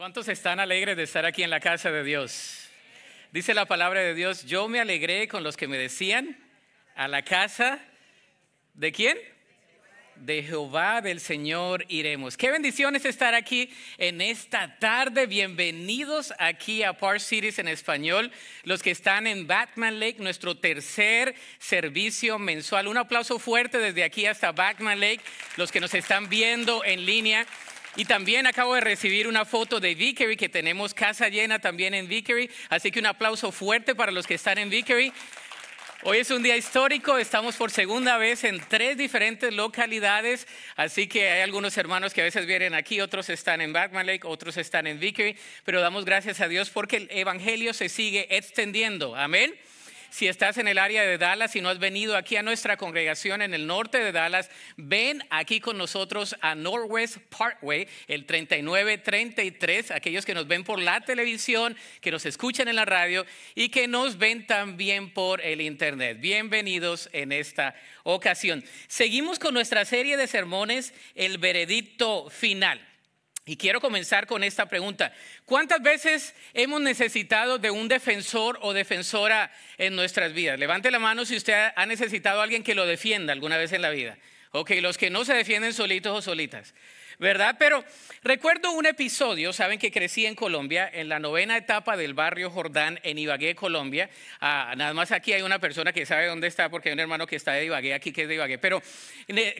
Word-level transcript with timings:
¿Cuántos 0.00 0.28
están 0.28 0.60
alegres 0.60 0.96
de 0.96 1.02
estar 1.02 1.26
aquí 1.26 1.42
en 1.42 1.50
la 1.50 1.60
casa 1.60 1.90
de 1.90 2.02
Dios? 2.02 2.70
Dice 3.32 3.52
la 3.52 3.66
palabra 3.66 4.00
de 4.00 4.14
Dios, 4.14 4.46
yo 4.46 4.66
me 4.66 4.80
alegré 4.80 5.28
con 5.28 5.42
los 5.42 5.58
que 5.58 5.68
me 5.68 5.76
decían, 5.76 6.38
a 6.96 7.06
la 7.06 7.20
casa 7.22 7.78
de 8.72 8.92
quién? 8.92 9.18
De 10.16 10.42
Jehová 10.42 11.02
del 11.02 11.20
Señor 11.20 11.84
iremos. 11.88 12.38
Qué 12.38 12.50
bendiciones 12.50 13.04
estar 13.04 13.34
aquí 13.34 13.70
en 13.98 14.22
esta 14.22 14.78
tarde. 14.78 15.26
Bienvenidos 15.26 16.32
aquí 16.38 16.82
a 16.82 16.94
Park 16.94 17.20
Cities 17.20 17.58
en 17.58 17.68
español. 17.68 18.32
Los 18.62 18.82
que 18.82 18.92
están 18.92 19.26
en 19.26 19.46
Batman 19.46 20.00
Lake, 20.00 20.16
nuestro 20.18 20.56
tercer 20.56 21.34
servicio 21.58 22.38
mensual. 22.38 22.88
Un 22.88 22.96
aplauso 22.96 23.38
fuerte 23.38 23.76
desde 23.76 24.02
aquí 24.02 24.24
hasta 24.24 24.52
Batman 24.52 24.98
Lake. 24.98 25.20
Los 25.58 25.70
que 25.70 25.78
nos 25.80 25.92
están 25.92 26.30
viendo 26.30 26.82
en 26.86 27.04
línea. 27.04 27.46
Y 27.96 28.04
también 28.04 28.46
acabo 28.46 28.74
de 28.74 28.80
recibir 28.80 29.26
una 29.26 29.44
foto 29.44 29.80
de 29.80 29.94
Vickery, 29.94 30.36
que 30.36 30.48
tenemos 30.48 30.94
casa 30.94 31.28
llena 31.28 31.58
también 31.58 31.92
en 31.92 32.06
Vickery. 32.06 32.48
Así 32.68 32.90
que 32.90 33.00
un 33.00 33.06
aplauso 33.06 33.50
fuerte 33.50 33.94
para 33.94 34.12
los 34.12 34.26
que 34.26 34.34
están 34.34 34.58
en 34.58 34.70
Vickery. 34.70 35.12
Hoy 36.02 36.16
es 36.16 36.30
un 36.30 36.42
día 36.42 36.56
histórico, 36.56 37.18
estamos 37.18 37.56
por 37.56 37.70
segunda 37.70 38.16
vez 38.16 38.44
en 38.44 38.58
tres 38.58 38.96
diferentes 38.96 39.52
localidades, 39.52 40.48
así 40.74 41.06
que 41.06 41.28
hay 41.28 41.42
algunos 41.42 41.76
hermanos 41.76 42.14
que 42.14 42.22
a 42.22 42.24
veces 42.24 42.46
vienen 42.46 42.72
aquí, 42.72 43.02
otros 43.02 43.28
están 43.28 43.60
en 43.60 43.74
Lake, 43.74 44.20
otros 44.24 44.56
están 44.56 44.86
en 44.86 44.98
Vickery, 44.98 45.36
pero 45.62 45.82
damos 45.82 46.06
gracias 46.06 46.40
a 46.40 46.48
Dios 46.48 46.70
porque 46.70 46.96
el 46.96 47.08
Evangelio 47.10 47.74
se 47.74 47.90
sigue 47.90 48.34
extendiendo. 48.34 49.14
Amén. 49.14 49.54
Si 50.10 50.26
estás 50.26 50.58
en 50.58 50.66
el 50.66 50.78
área 50.78 51.02
de 51.04 51.18
Dallas 51.18 51.54
y 51.54 51.60
no 51.60 51.68
has 51.68 51.78
venido 51.78 52.16
aquí 52.16 52.34
a 52.34 52.42
nuestra 52.42 52.76
congregación 52.76 53.42
en 53.42 53.54
el 53.54 53.68
norte 53.68 53.98
de 53.98 54.10
Dallas, 54.10 54.50
ven 54.76 55.22
aquí 55.30 55.60
con 55.60 55.78
nosotros 55.78 56.34
a 56.40 56.56
Northwest 56.56 57.18
Parkway, 57.28 57.86
el 58.08 58.26
3933, 58.26 59.92
aquellos 59.92 60.26
que 60.26 60.34
nos 60.34 60.48
ven 60.48 60.64
por 60.64 60.80
la 60.80 61.00
televisión, 61.02 61.76
que 62.00 62.10
nos 62.10 62.26
escuchan 62.26 62.66
en 62.66 62.74
la 62.74 62.84
radio 62.84 63.24
y 63.54 63.68
que 63.68 63.86
nos 63.86 64.18
ven 64.18 64.48
también 64.48 65.14
por 65.14 65.40
el 65.42 65.60
internet. 65.60 66.18
Bienvenidos 66.20 67.08
en 67.12 67.30
esta 67.30 67.76
ocasión. 68.02 68.64
Seguimos 68.88 69.38
con 69.38 69.54
nuestra 69.54 69.84
serie 69.84 70.16
de 70.16 70.26
sermones, 70.26 70.92
el 71.14 71.38
veredicto 71.38 72.28
final. 72.30 72.89
Y 73.50 73.56
quiero 73.56 73.80
comenzar 73.80 74.28
con 74.28 74.44
esta 74.44 74.66
pregunta. 74.66 75.12
¿Cuántas 75.44 75.82
veces 75.82 76.36
hemos 76.54 76.80
necesitado 76.80 77.58
de 77.58 77.72
un 77.72 77.88
defensor 77.88 78.60
o 78.62 78.72
defensora 78.72 79.50
en 79.76 79.96
nuestras 79.96 80.32
vidas? 80.32 80.56
Levante 80.56 80.88
la 80.92 81.00
mano 81.00 81.24
si 81.24 81.34
usted 81.34 81.72
ha 81.74 81.84
necesitado 81.84 82.38
a 82.38 82.44
alguien 82.44 82.62
que 82.62 82.76
lo 82.76 82.86
defienda 82.86 83.32
alguna 83.32 83.56
vez 83.56 83.72
en 83.72 83.82
la 83.82 83.90
vida. 83.90 84.16
Ok, 84.52 84.72
los 84.80 84.98
que 84.98 85.10
no 85.10 85.24
se 85.24 85.34
defienden 85.34 85.72
solitos 85.72 86.16
o 86.16 86.22
solitas. 86.22 86.74
¿verdad? 87.20 87.56
Pero 87.58 87.84
recuerdo 88.22 88.72
un 88.72 88.86
episodio, 88.86 89.52
saben 89.52 89.78
que 89.78 89.92
crecí 89.92 90.24
en 90.24 90.34
Colombia, 90.34 90.90
en 90.90 91.10
la 91.10 91.18
novena 91.18 91.58
etapa 91.58 91.94
del 91.94 92.14
barrio 92.14 92.50
Jordán, 92.50 92.98
en 93.02 93.18
Ibagué, 93.18 93.54
Colombia. 93.54 94.08
Ah, 94.40 94.72
nada 94.74 94.94
más 94.94 95.12
aquí 95.12 95.34
hay 95.34 95.42
una 95.42 95.58
persona 95.58 95.92
que 95.92 96.06
sabe 96.06 96.26
dónde 96.26 96.46
está, 96.46 96.70
porque 96.70 96.88
hay 96.88 96.94
un 96.94 97.00
hermano 97.00 97.26
que 97.26 97.36
está 97.36 97.52
de 97.52 97.66
Ibagué, 97.66 97.92
aquí 97.92 98.10
que 98.10 98.22
es 98.22 98.28
de 98.28 98.36
Ibagué. 98.36 98.56
Pero 98.56 98.82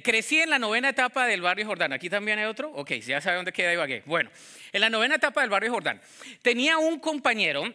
crecí 0.02 0.41
en 0.41 0.48
la 0.48 0.58
novena 0.58 0.88
etapa 0.88 1.27
del 1.27 1.42
barrio 1.42 1.66
Jordán. 1.66 1.92
¿Aquí 1.92 2.08
también 2.08 2.38
hay 2.38 2.47
otro? 2.47 2.70
Ok, 2.72 2.92
ya 2.92 3.20
sabe 3.20 3.36
dónde 3.36 3.52
queda 3.52 3.75
Ibagué. 3.75 4.04
Bueno, 4.06 4.30
en 4.72 4.80
la 4.80 4.88
novena 4.88 5.16
etapa 5.16 5.42
del 5.42 5.50
barrio 5.50 5.70
Jordán. 5.70 6.00
Tenía 6.41 6.78
un 6.78 6.98
compañero 6.98 7.70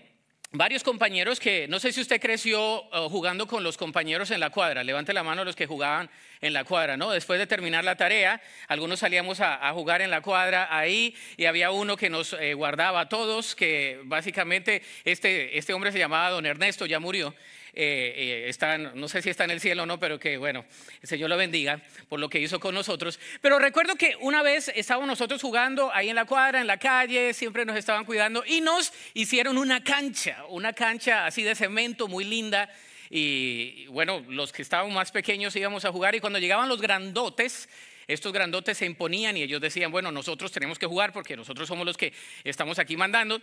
varios 0.57 0.83
compañeros 0.83 1.39
que, 1.39 1.67
no 1.67 1.79
sé 1.79 1.91
si 1.91 2.01
usted 2.01 2.21
creció 2.21 2.83
eh, 2.93 3.07
jugando 3.09 3.47
con 3.47 3.63
los 3.63 3.77
compañeros 3.77 4.31
en 4.31 4.39
la 4.39 4.49
cuadra, 4.49 4.83
levante 4.83 5.13
la 5.13 5.23
mano 5.23 5.43
los 5.43 5.55
que 5.55 5.65
jugaban 5.65 6.09
en 6.41 6.53
la 6.53 6.63
cuadra, 6.63 6.97
¿no? 6.97 7.11
Después 7.11 7.39
de 7.39 7.47
terminar 7.47 7.83
la 7.83 7.95
tarea, 7.95 8.41
algunos 8.67 8.99
salíamos 8.99 9.39
a, 9.41 9.71
jugar 9.73 10.01
en 10.01 10.11
la 10.11 10.21
cuadra 10.21 10.67
ahí 10.69 11.15
y 11.37 11.45
había 11.45 11.71
uno 11.71 11.97
que 11.97 12.09
nos 12.09 12.33
eh, 12.33 12.53
guardaba 12.53 13.01
a 13.01 13.09
todos, 13.09 13.55
que 13.55 13.99
básicamente 14.03 14.81
este, 15.03 15.57
este 15.57 15.73
hombre 15.73 15.91
se 15.91 15.99
llamaba 15.99 16.29
don 16.29 16.45
Ernesto, 16.45 16.85
ya 16.85 16.99
murió, 16.99 17.33
eh, 17.75 18.49
eh 18.49 18.91
no 18.95 19.07
sé 19.07 19.21
si 19.21 19.29
está 19.29 19.43
en 19.43 19.51
el 19.51 19.59
cielo 19.59 19.83
o 19.83 19.85
no, 19.85 19.99
pero 19.99 20.19
que 20.19 20.37
bueno, 20.37 20.65
el 21.01 21.07
Señor 21.07 21.29
lo 21.29 21.37
bendiga 21.37 21.81
por 22.07 22.19
lo 22.19 22.29
que 22.29 22.39
hizo 22.39 22.59
con 22.59 22.73
nosotros. 22.73 23.19
Pero 23.41 23.59
recuerdo 23.59 23.95
que 23.95 24.15
una 24.21 24.41
vez 24.43 24.71
estábamos 24.75 25.07
nosotros 25.07 25.41
jugando 25.41 25.93
ahí 25.93 26.09
en 26.09 26.15
la 26.15 26.25
cuadra, 26.25 26.61
en 26.61 26.67
la 26.67 26.77
calle, 26.77 27.33
siempre 27.33 27.65
nos 27.65 27.77
estaban 27.77 28.05
cuidando 28.05 28.43
y 28.45 28.61
nos 28.61 28.93
hicieron 29.13 29.57
una 29.57 29.83
cancha, 29.83 30.45
una 30.49 30.73
cancha 30.73 31.25
así 31.25 31.43
de 31.43 31.55
cemento 31.55 32.07
muy 32.07 32.23
linda. 32.23 32.69
Y 33.09 33.85
bueno, 33.87 34.23
los 34.29 34.51
que 34.51 34.61
estaban 34.61 34.91
más 34.93 35.11
pequeños 35.11 35.55
íbamos 35.55 35.85
a 35.85 35.91
jugar 35.91 36.15
y 36.15 36.19
cuando 36.19 36.39
llegaban 36.39 36.69
los 36.69 36.81
grandotes, 36.81 37.69
estos 38.07 38.31
grandotes 38.33 38.77
se 38.77 38.85
imponían 38.85 39.37
y 39.37 39.43
ellos 39.43 39.61
decían, 39.61 39.91
bueno, 39.91 40.11
nosotros 40.11 40.51
tenemos 40.51 40.79
que 40.79 40.85
jugar 40.85 41.11
porque 41.11 41.35
nosotros 41.35 41.67
somos 41.67 41.85
los 41.85 41.97
que 41.97 42.13
estamos 42.43 42.79
aquí 42.79 42.97
mandando. 42.97 43.41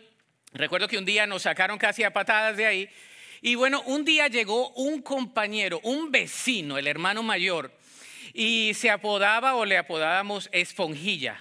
Recuerdo 0.52 0.86
que 0.88 0.98
un 0.98 1.04
día 1.04 1.26
nos 1.26 1.42
sacaron 1.42 1.78
casi 1.78 2.04
a 2.04 2.12
patadas 2.12 2.56
de 2.56 2.66
ahí 2.66 2.90
y 3.42 3.56
bueno, 3.56 3.82
un 3.86 4.04
día 4.04 4.28
llegó 4.28 4.70
un 4.70 5.02
compañero, 5.02 5.80
un 5.82 6.12
vecino, 6.12 6.78
el 6.78 6.86
hermano 6.86 7.24
mayor, 7.24 7.72
y 8.32 8.72
se 8.74 8.88
apodaba 8.88 9.56
o 9.56 9.64
le 9.64 9.76
apodábamos 9.76 10.48
esponjilla. 10.52 11.40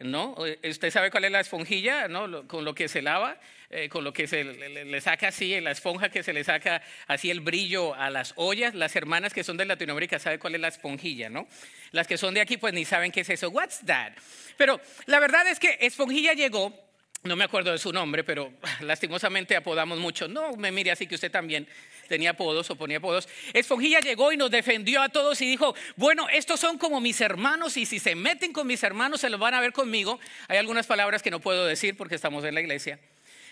¿No? 0.00 0.34
¿Usted 0.68 0.90
sabe 0.90 1.12
cuál 1.12 1.26
es 1.26 1.30
la 1.30 1.38
esponjilla? 1.38 2.08
¿No? 2.08 2.48
Con 2.48 2.64
lo 2.64 2.74
que 2.74 2.88
se 2.88 3.02
lava, 3.02 3.38
eh, 3.70 3.88
con 3.88 4.02
lo 4.02 4.12
que 4.12 4.26
se 4.26 4.42
le, 4.42 5.00
saca 5.00 5.28
así, 5.28 5.60
la 5.60 5.70
esponja 5.70 6.08
que 6.08 6.24
se 6.24 6.32
le 6.32 6.42
saca 6.42 6.82
así 7.06 7.30
el 7.30 7.40
brillo 7.40 7.94
a 7.94 8.10
las 8.10 8.32
ollas. 8.34 8.74
Las 8.74 8.96
hermanas 8.96 9.32
que 9.32 9.44
son 9.44 9.56
de 9.56 9.64
Latinoamérica 9.64 10.18
saben 10.18 10.40
cuál 10.40 10.56
es 10.56 10.60
la 10.60 10.68
esponjilla, 10.68 11.28
¿no? 11.28 11.46
Las 11.92 12.08
que 12.08 12.18
son 12.18 12.34
de 12.34 12.40
aquí 12.40 12.56
pues 12.56 12.74
ni 12.74 12.84
saben 12.84 13.12
qué 13.12 13.20
es 13.20 13.30
eso. 13.30 13.50
What's 13.50 13.80
that? 13.86 14.12
Pero 14.56 14.80
la 15.06 15.20
verdad 15.20 15.46
es 15.46 15.60
que 15.60 15.78
esponjilla 15.80 16.32
llegó 16.32 16.91
no 17.24 17.36
me 17.36 17.44
acuerdo 17.44 17.70
de 17.70 17.78
su 17.78 17.92
nombre, 17.92 18.24
pero 18.24 18.52
lastimosamente 18.80 19.54
apodamos 19.54 19.98
mucho. 19.98 20.28
No 20.28 20.56
me 20.56 20.72
mire 20.72 20.90
así 20.90 21.06
que 21.06 21.14
usted 21.14 21.30
también 21.30 21.68
tenía 22.08 22.30
apodos 22.30 22.68
o 22.70 22.76
ponía 22.76 22.98
apodos. 22.98 23.28
Esponjilla 23.52 24.00
llegó 24.00 24.32
y 24.32 24.36
nos 24.36 24.50
defendió 24.50 25.00
a 25.02 25.08
todos 25.08 25.40
y 25.40 25.46
dijo, 25.46 25.74
bueno, 25.96 26.28
estos 26.30 26.58
son 26.58 26.78
como 26.78 27.00
mis 27.00 27.20
hermanos 27.20 27.76
y 27.76 27.86
si 27.86 27.98
se 27.98 28.14
meten 28.14 28.52
con 28.52 28.66
mis 28.66 28.82
hermanos 28.82 29.20
se 29.20 29.30
los 29.30 29.38
van 29.38 29.54
a 29.54 29.60
ver 29.60 29.72
conmigo. 29.72 30.18
Hay 30.48 30.58
algunas 30.58 30.86
palabras 30.86 31.22
que 31.22 31.30
no 31.30 31.40
puedo 31.40 31.64
decir 31.64 31.96
porque 31.96 32.16
estamos 32.16 32.44
en 32.44 32.54
la 32.54 32.60
iglesia. 32.60 32.98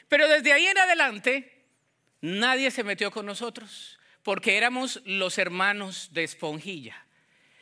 Pero 0.09 0.29
desde 0.29 0.53
ahí 0.53 0.67
en 0.67 0.79
adelante 0.79 1.53
nadie 2.21 2.71
se 2.71 2.83
metió 2.83 3.11
con 3.11 3.25
nosotros 3.25 3.99
porque 4.23 4.57
éramos 4.57 5.01
los 5.05 5.39
hermanos 5.39 6.11
de 6.13 6.25
Esponjilla. 6.25 7.07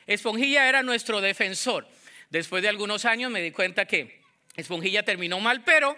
Esponjilla 0.07 0.69
era 0.69 0.83
nuestro 0.83 1.21
defensor. 1.21 1.87
Después 2.31 2.63
de 2.63 2.69
algunos 2.69 3.05
años 3.05 3.31
me 3.31 3.43
di 3.43 3.53
cuenta 3.53 3.85
que 3.85 4.18
Esponjilla 4.59 5.05
terminó 5.05 5.39
mal, 5.39 5.63
pero 5.63 5.97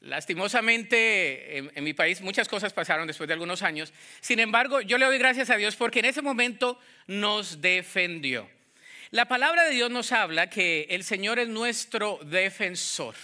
lastimosamente 0.00 1.58
en, 1.58 1.84
mi 1.84 1.92
país 1.92 2.20
muchas 2.20 2.48
cosas 2.48 2.72
pasaron 2.72 3.08
después 3.08 3.26
de 3.26 3.34
algunos 3.34 3.62
años. 3.62 3.92
Sin 4.20 4.38
embargo, 4.38 4.80
yo 4.80 4.96
le 4.96 5.06
doy 5.06 5.18
gracias 5.18 5.50
a 5.50 5.56
Dios 5.56 5.74
porque 5.74 5.98
en 5.98 6.04
ese 6.04 6.22
momento 6.22 6.78
nos 7.08 7.60
defendió. 7.60 8.48
La 9.10 9.26
palabra 9.26 9.64
de 9.64 9.72
Dios 9.72 9.90
nos 9.90 10.12
habla 10.12 10.48
que 10.48 10.86
el 10.90 11.02
Señor 11.02 11.40
es 11.40 11.48
nuestro 11.48 12.20
defensor. 12.22 13.16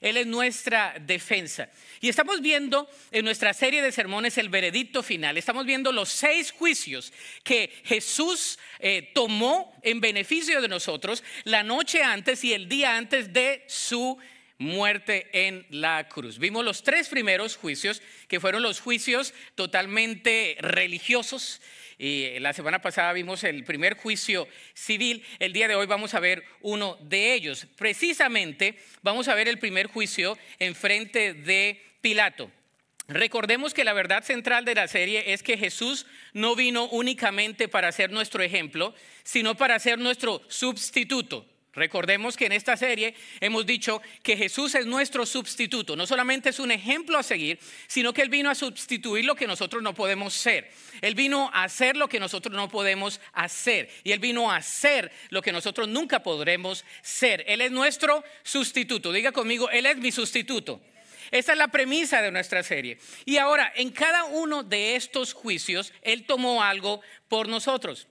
Él 0.00 0.16
es 0.16 0.26
nuestra 0.26 0.94
defensa. 1.00 1.68
Y 2.00 2.08
estamos 2.08 2.40
viendo 2.40 2.88
en 3.10 3.24
nuestra 3.24 3.54
serie 3.54 3.82
de 3.82 3.92
sermones 3.92 4.38
el 4.38 4.48
veredicto 4.48 5.02
final. 5.02 5.36
Estamos 5.36 5.66
viendo 5.66 5.92
los 5.92 6.08
seis 6.08 6.52
juicios 6.52 7.12
que 7.42 7.72
Jesús 7.84 8.58
eh, 8.78 9.10
tomó 9.14 9.74
en 9.82 10.00
beneficio 10.00 10.60
de 10.60 10.68
nosotros 10.68 11.24
la 11.44 11.62
noche 11.62 12.02
antes 12.02 12.44
y 12.44 12.52
el 12.52 12.68
día 12.68 12.96
antes 12.96 13.32
de 13.32 13.64
su 13.66 14.18
muerte 14.58 15.28
en 15.32 15.66
la 15.70 16.08
cruz. 16.08 16.38
Vimos 16.38 16.64
los 16.64 16.82
tres 16.82 17.08
primeros 17.08 17.56
juicios, 17.56 18.02
que 18.28 18.40
fueron 18.40 18.62
los 18.62 18.80
juicios 18.80 19.34
totalmente 19.54 20.56
religiosos 20.60 21.60
y 21.98 22.38
la 22.40 22.52
semana 22.52 22.82
pasada 22.82 23.12
vimos 23.12 23.42
el 23.44 23.64
primer 23.64 23.96
juicio 23.96 24.46
civil. 24.74 25.24
El 25.38 25.52
día 25.52 25.66
de 25.66 25.74
hoy 25.74 25.86
vamos 25.86 26.14
a 26.14 26.20
ver 26.20 26.44
uno 26.60 26.98
de 27.00 27.32
ellos. 27.32 27.66
Precisamente 27.76 28.78
vamos 29.02 29.28
a 29.28 29.34
ver 29.34 29.48
el 29.48 29.58
primer 29.58 29.86
juicio 29.86 30.36
en 30.58 30.74
frente 30.74 31.32
de 31.32 31.82
Pilato. 32.02 32.50
Recordemos 33.08 33.72
que 33.72 33.84
la 33.84 33.92
verdad 33.92 34.24
central 34.24 34.64
de 34.64 34.74
la 34.74 34.88
serie 34.88 35.32
es 35.32 35.42
que 35.42 35.56
Jesús 35.56 36.06
no 36.32 36.56
vino 36.56 36.84
únicamente 36.88 37.68
para 37.68 37.92
ser 37.92 38.10
nuestro 38.10 38.42
ejemplo, 38.42 38.94
sino 39.22 39.56
para 39.56 39.78
ser 39.78 39.98
nuestro 39.98 40.42
sustituto. 40.48 41.46
Recordemos 41.76 42.38
que 42.38 42.46
en 42.46 42.52
esta 42.52 42.74
serie 42.76 43.14
hemos 43.38 43.66
dicho 43.66 44.00
que 44.22 44.36
Jesús 44.36 44.74
es 44.74 44.86
nuestro 44.86 45.26
sustituto. 45.26 45.94
No 45.94 46.06
solamente 46.06 46.48
es 46.48 46.58
un 46.58 46.70
ejemplo 46.70 47.18
a 47.18 47.22
seguir, 47.22 47.58
sino 47.86 48.14
que 48.14 48.22
Él 48.22 48.30
vino 48.30 48.48
a 48.48 48.54
sustituir 48.54 49.26
lo 49.26 49.34
que 49.34 49.46
nosotros 49.46 49.82
no 49.82 49.94
podemos 49.94 50.32
ser. 50.32 50.70
Él 51.02 51.14
vino 51.14 51.50
a 51.52 51.64
hacer 51.64 51.94
lo 51.96 52.08
que 52.08 52.18
nosotros 52.18 52.56
no 52.56 52.70
podemos 52.70 53.20
hacer. 53.34 53.90
Y 54.04 54.12
Él 54.12 54.20
vino 54.20 54.50
a 54.50 54.56
hacer 54.56 55.12
lo 55.28 55.42
que 55.42 55.52
nosotros 55.52 55.86
nunca 55.86 56.22
podremos 56.22 56.82
ser. 57.02 57.44
Él 57.46 57.60
es 57.60 57.70
nuestro 57.70 58.24
sustituto. 58.42 59.12
Diga 59.12 59.32
conmigo, 59.32 59.68
Él 59.68 59.84
es 59.84 59.98
mi 59.98 60.10
sustituto. 60.10 60.80
Esa 61.30 61.52
es 61.52 61.58
la 61.58 61.68
premisa 61.68 62.22
de 62.22 62.30
nuestra 62.30 62.62
serie. 62.62 62.98
Y 63.26 63.36
ahora, 63.36 63.70
en 63.76 63.90
cada 63.90 64.24
uno 64.24 64.62
de 64.62 64.96
estos 64.96 65.34
juicios, 65.34 65.92
Él 66.00 66.24
tomó 66.24 66.62
algo 66.62 67.02
por 67.28 67.48
nosotros. 67.48 68.08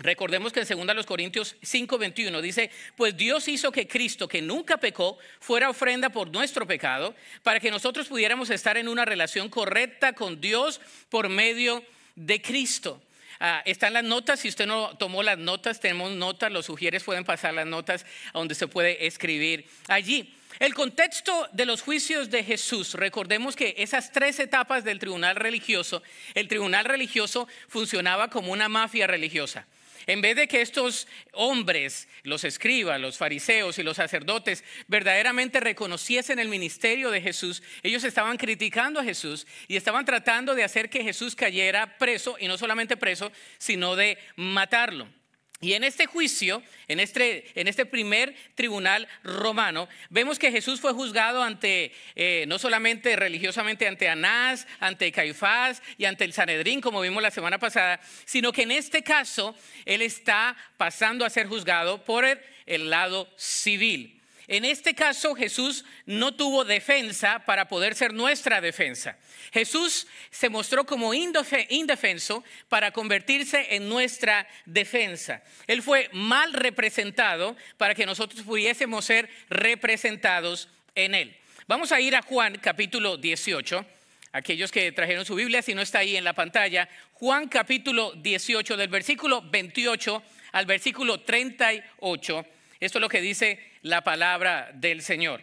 Recordemos 0.00 0.52
que 0.52 0.60
en 0.60 0.86
2 0.86 1.06
Corintios 1.06 1.56
5:21 1.60 2.40
dice, 2.40 2.70
pues 2.96 3.16
Dios 3.16 3.48
hizo 3.48 3.72
que 3.72 3.88
Cristo, 3.88 4.28
que 4.28 4.40
nunca 4.40 4.76
pecó, 4.76 5.18
fuera 5.40 5.68
ofrenda 5.68 6.10
por 6.10 6.30
nuestro 6.30 6.68
pecado, 6.68 7.16
para 7.42 7.58
que 7.58 7.72
nosotros 7.72 8.06
pudiéramos 8.06 8.48
estar 8.50 8.76
en 8.76 8.86
una 8.86 9.04
relación 9.04 9.48
correcta 9.48 10.12
con 10.12 10.40
Dios 10.40 10.80
por 11.08 11.28
medio 11.28 11.82
de 12.14 12.40
Cristo. 12.40 13.02
Ah, 13.40 13.60
están 13.64 13.92
las 13.92 14.04
notas, 14.04 14.38
si 14.38 14.48
usted 14.48 14.66
no 14.66 14.96
tomó 14.98 15.24
las 15.24 15.38
notas, 15.38 15.80
tenemos 15.80 16.12
notas, 16.12 16.52
los 16.52 16.66
sugieres 16.66 17.02
pueden 17.02 17.24
pasar 17.24 17.54
las 17.54 17.66
notas 17.66 18.06
a 18.32 18.38
donde 18.38 18.54
se 18.54 18.68
puede 18.68 19.04
escribir 19.04 19.66
allí. 19.88 20.32
El 20.60 20.74
contexto 20.74 21.48
de 21.52 21.66
los 21.66 21.82
juicios 21.82 22.30
de 22.30 22.44
Jesús, 22.44 22.94
recordemos 22.94 23.56
que 23.56 23.74
esas 23.78 24.12
tres 24.12 24.38
etapas 24.38 24.84
del 24.84 25.00
tribunal 25.00 25.34
religioso, 25.34 26.04
el 26.34 26.46
tribunal 26.46 26.84
religioso 26.84 27.48
funcionaba 27.66 28.30
como 28.30 28.52
una 28.52 28.68
mafia 28.68 29.08
religiosa. 29.08 29.66
En 30.06 30.20
vez 30.20 30.36
de 30.36 30.48
que 30.48 30.60
estos 30.60 31.08
hombres, 31.32 32.08
los 32.22 32.44
escribas, 32.44 33.00
los 33.00 33.18
fariseos 33.18 33.78
y 33.78 33.82
los 33.82 33.96
sacerdotes, 33.96 34.64
verdaderamente 34.86 35.60
reconociesen 35.60 36.38
el 36.38 36.48
ministerio 36.48 37.10
de 37.10 37.20
Jesús, 37.20 37.62
ellos 37.82 38.04
estaban 38.04 38.36
criticando 38.36 39.00
a 39.00 39.04
Jesús 39.04 39.46
y 39.66 39.76
estaban 39.76 40.04
tratando 40.04 40.54
de 40.54 40.64
hacer 40.64 40.90
que 40.90 41.02
Jesús 41.02 41.34
cayera 41.34 41.98
preso, 41.98 42.36
y 42.38 42.48
no 42.48 42.58
solamente 42.58 42.96
preso, 42.96 43.32
sino 43.58 43.96
de 43.96 44.18
matarlo. 44.36 45.17
Y 45.60 45.72
en 45.72 45.82
este 45.82 46.06
juicio, 46.06 46.62
en 46.86 47.00
este, 47.00 47.44
en 47.60 47.66
este 47.66 47.84
primer 47.84 48.34
tribunal 48.54 49.08
romano, 49.24 49.88
vemos 50.08 50.38
que 50.38 50.52
Jesús 50.52 50.80
fue 50.80 50.92
juzgado 50.92 51.42
ante, 51.42 51.92
eh, 52.14 52.44
no 52.46 52.60
solamente 52.60 53.16
religiosamente 53.16 53.88
ante 53.88 54.08
Anás, 54.08 54.68
ante 54.78 55.10
Caifás 55.10 55.82
y 55.96 56.04
ante 56.04 56.24
el 56.24 56.32
Sanedrín, 56.32 56.80
como 56.80 57.00
vimos 57.00 57.22
la 57.22 57.32
semana 57.32 57.58
pasada, 57.58 58.00
sino 58.24 58.52
que 58.52 58.62
en 58.62 58.70
este 58.70 59.02
caso 59.02 59.56
él 59.84 60.02
está 60.02 60.56
pasando 60.76 61.24
a 61.24 61.30
ser 61.30 61.48
juzgado 61.48 62.04
por 62.04 62.24
el 62.66 62.90
lado 62.90 63.28
civil. 63.36 64.17
En 64.48 64.64
este 64.64 64.94
caso 64.94 65.34
Jesús 65.34 65.84
no 66.06 66.34
tuvo 66.34 66.64
defensa 66.64 67.40
para 67.44 67.68
poder 67.68 67.94
ser 67.94 68.14
nuestra 68.14 68.62
defensa. 68.62 69.18
Jesús 69.52 70.06
se 70.30 70.48
mostró 70.48 70.86
como 70.86 71.12
indefenso 71.12 72.42
para 72.70 72.90
convertirse 72.90 73.76
en 73.76 73.90
nuestra 73.90 74.48
defensa. 74.64 75.42
Él 75.66 75.82
fue 75.82 76.08
mal 76.14 76.54
representado 76.54 77.56
para 77.76 77.94
que 77.94 78.06
nosotros 78.06 78.42
pudiésemos 78.42 79.04
ser 79.04 79.28
representados 79.50 80.70
en 80.94 81.14
él. 81.14 81.36
Vamos 81.66 81.92
a 81.92 82.00
ir 82.00 82.16
a 82.16 82.22
Juan 82.22 82.56
capítulo 82.56 83.18
18. 83.18 83.84
Aquellos 84.32 84.72
que 84.72 84.92
trajeron 84.92 85.26
su 85.26 85.34
Biblia, 85.34 85.60
si 85.60 85.74
no 85.74 85.82
está 85.82 85.98
ahí 85.98 86.16
en 86.16 86.24
la 86.24 86.32
pantalla, 86.32 86.88
Juan 87.12 87.48
capítulo 87.48 88.12
18 88.14 88.78
del 88.78 88.88
versículo 88.88 89.42
28 89.42 90.22
al 90.52 90.64
versículo 90.64 91.20
38 91.20 92.46
esto 92.80 92.98
es 92.98 93.02
lo 93.02 93.08
que 93.08 93.20
dice 93.20 93.58
la 93.82 94.02
palabra 94.02 94.70
del 94.74 95.02
Señor. 95.02 95.42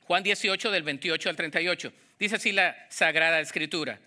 Juan 0.00 0.22
18 0.22 0.70
del 0.70 0.82
28 0.82 1.28
al 1.28 1.36
38. 1.36 1.92
Dice 2.18 2.36
así 2.36 2.52
la 2.52 2.86
Sagrada 2.88 3.40
Escritura. 3.40 4.00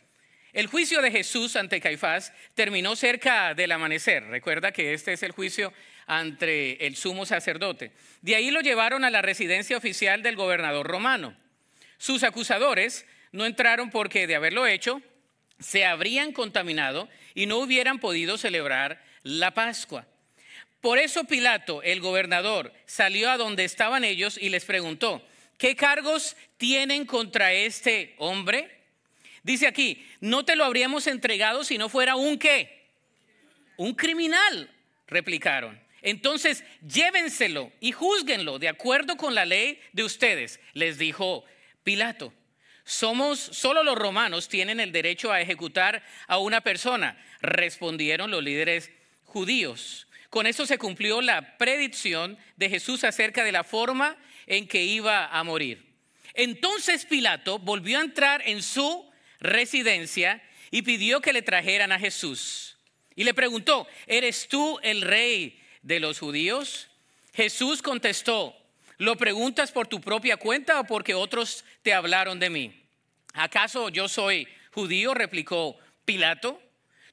El 0.53 0.67
juicio 0.67 1.01
de 1.01 1.11
Jesús 1.11 1.55
ante 1.57 1.81
Caifás 1.81 2.31
terminó 2.53 2.95
cerca 2.95 3.53
del 3.53 3.73
amanecer. 3.73 4.23
Recuerda 4.23 4.71
que 4.71 4.93
este 4.93 5.13
es 5.13 5.21
el 5.23 5.31
juicio 5.31 5.73
ante 6.07 6.87
el 6.87 6.95
sumo 6.95 7.25
sacerdote. 7.25 7.91
De 8.21 8.35
ahí 8.35 8.51
lo 8.51 8.61
llevaron 8.61 9.03
a 9.03 9.09
la 9.09 9.21
residencia 9.21 9.77
oficial 9.77 10.23
del 10.23 10.35
gobernador 10.35 10.87
romano. 10.87 11.35
Sus 11.97 12.23
acusadores 12.23 13.05
no 13.31 13.45
entraron 13.45 13.89
porque 13.89 14.27
de 14.27 14.35
haberlo 14.35 14.65
hecho 14.65 15.01
se 15.59 15.85
habrían 15.85 16.31
contaminado 16.31 17.09
y 17.33 17.47
no 17.47 17.57
hubieran 17.57 17.99
podido 17.99 18.37
celebrar 18.37 19.03
la 19.23 19.53
Pascua. 19.53 20.07
Por 20.85 20.99
eso 20.99 21.23
Pilato, 21.23 21.81
el 21.81 21.99
gobernador, 21.99 22.71
salió 22.85 23.31
a 23.31 23.37
donde 23.37 23.65
estaban 23.65 24.03
ellos 24.03 24.37
y 24.39 24.49
les 24.49 24.65
preguntó, 24.65 25.27
¿qué 25.57 25.75
cargos 25.75 26.37
tienen 26.57 27.07
contra 27.07 27.53
este 27.53 28.13
hombre? 28.19 28.69
Dice 29.41 29.65
aquí, 29.65 30.05
no 30.19 30.45
te 30.45 30.55
lo 30.55 30.63
habríamos 30.63 31.07
entregado 31.07 31.63
si 31.63 31.79
no 31.79 31.89
fuera 31.89 32.15
un 32.15 32.37
qué? 32.37 32.85
Un 33.77 33.95
criminal, 33.95 34.69
replicaron. 35.07 35.81
Entonces, 36.03 36.63
llévenselo 36.87 37.71
y 37.79 37.91
juzguenlo 37.91 38.59
de 38.59 38.69
acuerdo 38.69 39.17
con 39.17 39.33
la 39.33 39.45
ley 39.45 39.81
de 39.91 40.03
ustedes, 40.03 40.59
les 40.73 40.99
dijo 40.99 41.45
Pilato. 41.83 42.31
Somos, 42.83 43.39
solo 43.39 43.83
los 43.83 43.97
romanos 43.97 44.49
tienen 44.49 44.79
el 44.79 44.91
derecho 44.91 45.31
a 45.31 45.41
ejecutar 45.41 46.03
a 46.27 46.37
una 46.37 46.61
persona, 46.61 47.17
respondieron 47.41 48.29
los 48.29 48.43
líderes 48.43 48.91
judíos. 49.23 50.04
Con 50.35 50.47
eso 50.47 50.65
se 50.65 50.77
cumplió 50.77 51.21
la 51.21 51.57
predicción 51.57 52.37
de 52.57 52.69
Jesús 52.69 53.05
acerca 53.05 53.45
de 53.45 53.53
la 53.53 53.63
forma 53.63 54.17
en 54.47 54.67
que 54.67 54.83
iba 54.83 55.27
a 55.27 55.41
morir. 55.45 55.95
Entonces 56.33 57.05
Pilato 57.05 57.57
volvió 57.57 57.99
a 57.99 58.01
entrar 58.01 58.41
en 58.45 58.61
su 58.61 59.09
residencia 59.39 60.43
y 60.71 60.81
pidió 60.81 61.21
que 61.21 61.31
le 61.31 61.41
trajeran 61.41 61.93
a 61.93 61.99
Jesús. 61.99 62.77
Y 63.15 63.23
le 63.23 63.33
preguntó, 63.33 63.87
¿eres 64.07 64.49
tú 64.49 64.77
el 64.83 65.03
rey 65.03 65.57
de 65.83 66.01
los 66.01 66.19
judíos? 66.19 66.89
Jesús 67.33 67.81
contestó, 67.81 68.57
¿lo 68.97 69.15
preguntas 69.15 69.71
por 69.71 69.87
tu 69.87 70.01
propia 70.01 70.35
cuenta 70.35 70.81
o 70.81 70.83
porque 70.83 71.13
otros 71.13 71.63
te 71.81 71.93
hablaron 71.93 72.39
de 72.39 72.49
mí? 72.49 72.83
¿Acaso 73.31 73.87
yo 73.87 74.09
soy 74.09 74.49
judío? 74.71 75.13
replicó 75.13 75.79
Pilato. 76.03 76.61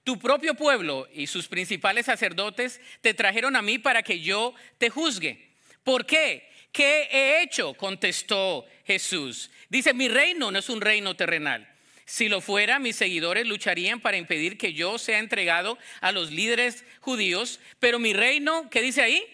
Tu 0.04 0.18
propio 0.18 0.54
pueblo 0.54 1.08
y 1.12 1.26
sus 1.28 1.46
principales 1.46 2.06
sacerdotes 2.06 2.80
te 3.00 3.14
trajeron 3.14 3.54
a 3.54 3.62
mí 3.62 3.78
para 3.78 4.02
que 4.02 4.20
yo 4.20 4.54
te 4.78 4.90
juzgue. 4.90 5.50
¿Por 5.84 6.06
qué? 6.06 6.50
¿Qué 6.72 7.08
he 7.12 7.42
hecho? 7.42 7.74
contestó 7.74 8.66
Jesús. 8.84 9.50
Dice, 9.68 9.94
mi 9.94 10.08
reino 10.08 10.50
no 10.50 10.58
es 10.58 10.68
un 10.68 10.80
reino 10.80 11.14
terrenal. 11.14 11.68
Si 12.04 12.28
lo 12.28 12.40
fuera, 12.40 12.78
mis 12.78 12.96
seguidores 12.96 13.46
lucharían 13.46 14.00
para 14.00 14.16
impedir 14.16 14.58
que 14.58 14.72
yo 14.72 14.98
sea 14.98 15.18
entregado 15.18 15.78
a 16.00 16.10
los 16.10 16.32
líderes 16.32 16.84
judíos, 17.00 17.60
pero 17.78 17.98
mi 17.98 18.12
reino, 18.12 18.68
¿qué 18.70 18.82
dice 18.82 19.02
ahí? 19.02 19.24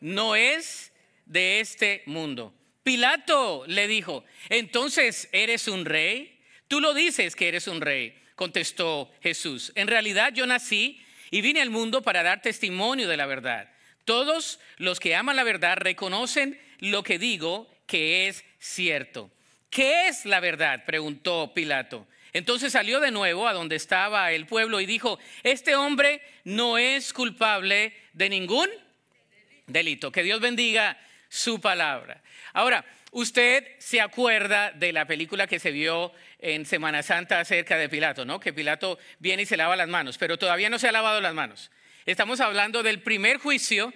No 0.00 0.36
es 0.36 0.92
de 1.26 1.58
este 1.58 2.02
mundo. 2.06 2.54
Pilato 2.84 3.64
le 3.66 3.88
dijo, 3.88 4.24
entonces, 4.48 5.28
¿eres 5.32 5.66
un 5.66 5.84
rey? 5.84 6.38
Tú 6.68 6.80
lo 6.80 6.94
dices 6.94 7.34
que 7.34 7.48
eres 7.48 7.66
un 7.66 7.80
rey 7.80 8.14
contestó 8.38 9.12
Jesús. 9.20 9.72
En 9.74 9.88
realidad 9.88 10.32
yo 10.32 10.46
nací 10.46 11.04
y 11.32 11.40
vine 11.40 11.60
al 11.60 11.70
mundo 11.70 12.02
para 12.02 12.22
dar 12.22 12.40
testimonio 12.40 13.08
de 13.08 13.16
la 13.16 13.26
verdad. 13.26 13.68
Todos 14.04 14.60
los 14.76 15.00
que 15.00 15.16
aman 15.16 15.34
la 15.34 15.42
verdad 15.42 15.76
reconocen 15.76 16.58
lo 16.78 17.02
que 17.02 17.18
digo 17.18 17.68
que 17.88 18.28
es 18.28 18.44
cierto. 18.60 19.28
¿Qué 19.70 20.06
es 20.06 20.24
la 20.24 20.38
verdad? 20.38 20.84
preguntó 20.86 21.52
Pilato. 21.52 22.06
Entonces 22.32 22.72
salió 22.72 23.00
de 23.00 23.10
nuevo 23.10 23.48
a 23.48 23.52
donde 23.52 23.74
estaba 23.74 24.30
el 24.30 24.46
pueblo 24.46 24.80
y 24.80 24.86
dijo, 24.86 25.18
este 25.42 25.74
hombre 25.74 26.22
no 26.44 26.78
es 26.78 27.12
culpable 27.12 27.92
de 28.12 28.28
ningún 28.28 28.68
delito. 29.66 30.12
Que 30.12 30.22
Dios 30.22 30.40
bendiga 30.40 30.96
su 31.28 31.60
palabra. 31.60 32.22
Ahora, 32.52 32.84
Usted 33.10 33.64
se 33.78 34.00
acuerda 34.00 34.70
de 34.72 34.92
la 34.92 35.06
película 35.06 35.46
que 35.46 35.58
se 35.58 35.70
vio 35.70 36.12
en 36.38 36.66
Semana 36.66 37.02
Santa 37.02 37.40
acerca 37.40 37.78
de 37.78 37.88
Pilato, 37.88 38.24
¿no? 38.24 38.38
Que 38.38 38.52
Pilato 38.52 38.98
viene 39.18 39.42
y 39.42 39.46
se 39.46 39.56
lava 39.56 39.76
las 39.76 39.88
manos, 39.88 40.18
pero 40.18 40.38
todavía 40.38 40.68
no 40.68 40.78
se 40.78 40.88
ha 40.88 40.92
lavado 40.92 41.20
las 41.20 41.34
manos. 41.34 41.70
Estamos 42.04 42.40
hablando 42.40 42.82
del 42.82 43.00
primer 43.00 43.38
juicio 43.38 43.92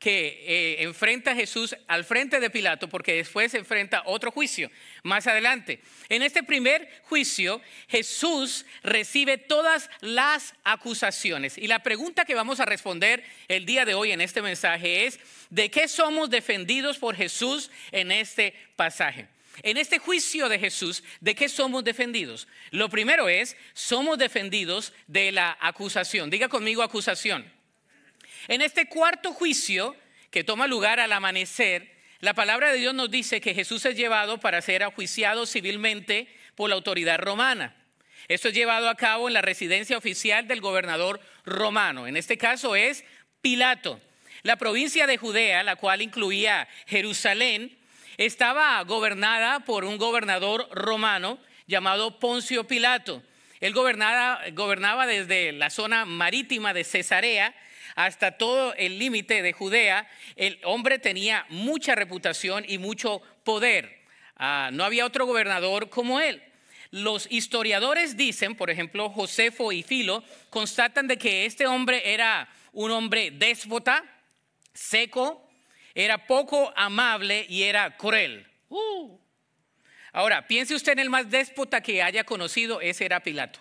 que 0.00 0.44
eh, 0.46 0.82
enfrenta 0.82 1.34
Jesús 1.34 1.76
al 1.86 2.04
frente 2.04 2.40
de 2.40 2.48
Pilato, 2.48 2.88
porque 2.88 3.14
después 3.14 3.52
enfrenta 3.52 4.02
otro 4.06 4.32
juicio 4.32 4.70
más 5.02 5.26
adelante. 5.26 5.80
En 6.08 6.22
este 6.22 6.42
primer 6.42 7.02
juicio, 7.02 7.60
Jesús 7.86 8.64
recibe 8.82 9.36
todas 9.36 9.90
las 10.00 10.54
acusaciones. 10.64 11.58
Y 11.58 11.66
la 11.66 11.80
pregunta 11.80 12.24
que 12.24 12.34
vamos 12.34 12.60
a 12.60 12.64
responder 12.64 13.22
el 13.46 13.66
día 13.66 13.84
de 13.84 13.92
hoy 13.92 14.10
en 14.10 14.22
este 14.22 14.40
mensaje 14.40 15.04
es, 15.04 15.20
¿de 15.50 15.70
qué 15.70 15.86
somos 15.86 16.30
defendidos 16.30 16.96
por 16.96 17.14
Jesús 17.14 17.70
en 17.92 18.10
este 18.10 18.54
pasaje? 18.76 19.28
En 19.62 19.76
este 19.76 19.98
juicio 19.98 20.48
de 20.48 20.58
Jesús, 20.58 21.04
¿de 21.20 21.34
qué 21.34 21.50
somos 21.50 21.84
defendidos? 21.84 22.48
Lo 22.70 22.88
primero 22.88 23.28
es, 23.28 23.54
somos 23.74 24.16
defendidos 24.16 24.94
de 25.06 25.30
la 25.30 25.58
acusación. 25.60 26.30
Diga 26.30 26.48
conmigo 26.48 26.82
acusación. 26.82 27.59
En 28.48 28.62
este 28.62 28.88
cuarto 28.88 29.32
juicio, 29.32 29.96
que 30.30 30.44
toma 30.44 30.66
lugar 30.66 31.00
al 31.00 31.12
amanecer, 31.12 31.94
la 32.20 32.34
palabra 32.34 32.72
de 32.72 32.78
Dios 32.78 32.94
nos 32.94 33.10
dice 33.10 33.40
que 33.40 33.54
Jesús 33.54 33.84
es 33.86 33.96
llevado 33.96 34.38
para 34.38 34.60
ser 34.62 34.82
ajuiciado 34.82 35.46
civilmente 35.46 36.28
por 36.54 36.68
la 36.68 36.76
autoridad 36.76 37.18
romana. 37.18 37.74
Esto 38.28 38.48
es 38.48 38.54
llevado 38.54 38.88
a 38.88 38.94
cabo 38.94 39.26
en 39.28 39.34
la 39.34 39.42
residencia 39.42 39.96
oficial 39.96 40.46
del 40.46 40.60
gobernador 40.60 41.20
romano. 41.44 42.06
En 42.06 42.16
este 42.16 42.38
caso 42.38 42.76
es 42.76 43.04
Pilato. 43.40 44.00
La 44.42 44.56
provincia 44.56 45.06
de 45.06 45.16
Judea, 45.16 45.62
la 45.62 45.76
cual 45.76 46.02
incluía 46.02 46.68
Jerusalén, 46.86 47.76
estaba 48.18 48.82
gobernada 48.84 49.60
por 49.60 49.84
un 49.84 49.96
gobernador 49.96 50.68
romano 50.72 51.38
llamado 51.66 52.18
Poncio 52.18 52.64
Pilato. 52.66 53.22
Él 53.60 53.72
gobernaba, 53.74 55.06
desde 55.06 55.52
la 55.52 55.70
zona 55.70 56.04
marítima 56.04 56.72
de 56.72 56.84
Cesarea 56.84 57.54
hasta 57.94 58.32
todo 58.38 58.74
el 58.74 58.98
límite 58.98 59.42
de 59.42 59.52
Judea, 59.52 60.08
el 60.36 60.60
hombre 60.64 60.98
tenía 60.98 61.46
mucha 61.48 61.94
reputación 61.94 62.64
y 62.66 62.78
mucho 62.78 63.22
poder. 63.44 64.00
Ah, 64.36 64.70
no 64.72 64.84
había 64.84 65.06
otro 65.06 65.26
gobernador 65.26 65.90
como 65.90 66.20
él. 66.20 66.42
Los 66.90 67.30
historiadores 67.30 68.16
dicen, 68.16 68.56
por 68.56 68.70
ejemplo, 68.70 69.10
Josefo 69.10 69.70
y 69.70 69.82
Filo, 69.82 70.24
constatan 70.50 71.06
de 71.06 71.18
que 71.18 71.46
este 71.46 71.66
hombre 71.66 72.12
era 72.12 72.48
un 72.72 72.90
hombre 72.90 73.30
déspota, 73.30 74.04
seco, 74.74 75.48
era 75.94 76.26
poco 76.26 76.72
amable 76.76 77.46
y 77.48 77.62
era 77.62 77.96
cruel. 77.96 78.46
Uh. 78.68 79.18
Ahora, 80.12 80.46
piense 80.48 80.74
usted 80.74 80.92
en 80.92 80.98
el 81.00 81.10
más 81.10 81.30
déspota 81.30 81.80
que 81.80 82.02
haya 82.02 82.24
conocido, 82.24 82.80
ese 82.80 83.04
era 83.04 83.20
Pilato. 83.20 83.60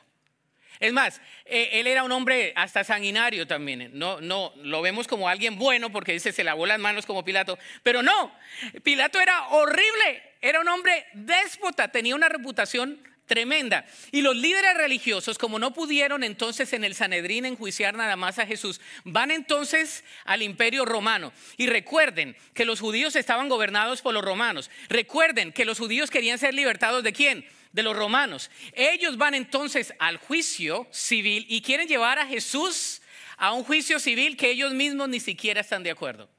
Es 0.80 0.94
más, 0.94 1.20
eh, 1.46 1.70
él 1.74 1.88
era 1.88 2.04
un 2.04 2.12
hombre 2.12 2.54
hasta 2.56 2.84
sanguinario 2.84 3.46
también. 3.46 3.92
No, 3.94 4.22
no, 4.22 4.54
lo 4.64 4.82
vemos 4.82 5.08
como 5.08 5.28
alguien 5.28 5.58
bueno 5.58 5.92
porque 5.92 6.14
dice 6.14 6.32
se 6.32 6.44
lavó 6.44 6.66
las 6.66 6.80
manos 6.80 7.06
como 7.06 7.26
Pilato. 7.26 7.60
Pero 7.84 8.02
no, 8.02 8.32
Pilato 8.84 9.20
era 9.20 9.50
horrible. 9.50 10.24
Era 10.42 10.62
un 10.62 10.70
hombre 10.70 11.06
déspota, 11.14 11.90
tenía 11.90 12.16
una 12.16 12.30
reputación 12.30 13.02
tremenda. 13.30 13.86
Y 14.12 14.22
los 14.22 14.36
líderes 14.36 14.76
religiosos, 14.76 15.38
como 15.38 15.60
no 15.60 15.74
pudieron 15.74 16.24
entonces 16.24 16.74
en 16.74 16.84
el 16.84 16.96
Sanedrín 16.96 17.46
enjuiciar 17.46 17.94
nada 17.96 18.18
más 18.18 18.40
a 18.40 18.46
Jesús, 18.46 18.82
van 19.06 19.32
entonces 19.32 20.04
al 20.26 20.42
imperio 20.42 20.84
romano. 20.84 21.32
Y 21.56 21.68
recuerden 21.68 22.36
que 22.54 22.66
los 22.66 22.80
judíos 22.82 23.16
estaban 23.16 23.48
gobernados 23.48 24.02
por 24.02 24.14
los 24.14 24.24
romanos. 24.24 24.70
Recuerden 24.90 25.54
que 25.54 25.64
los 25.64 25.78
judíos 25.78 26.10
querían 26.10 26.40
ser 26.40 26.54
libertados 26.54 27.04
de 27.04 27.14
quién? 27.14 27.46
De 27.72 27.84
los 27.84 27.96
romanos. 27.96 28.50
Ellos 28.74 29.18
van 29.18 29.36
entonces 29.36 29.94
al 30.00 30.18
juicio 30.18 30.88
civil 30.92 31.46
y 31.50 31.62
quieren 31.62 31.88
llevar 31.88 32.18
a 32.18 32.26
Jesús 32.26 33.02
a 33.38 33.54
un 33.54 33.64
juicio 33.64 34.00
civil 34.00 34.38
que 34.38 34.52
ellos 34.52 34.74
mismos 34.74 35.10
ni 35.10 35.20
siquiera 35.20 35.62
están 35.62 35.84
de 35.84 35.92
acuerdo. 35.92 36.30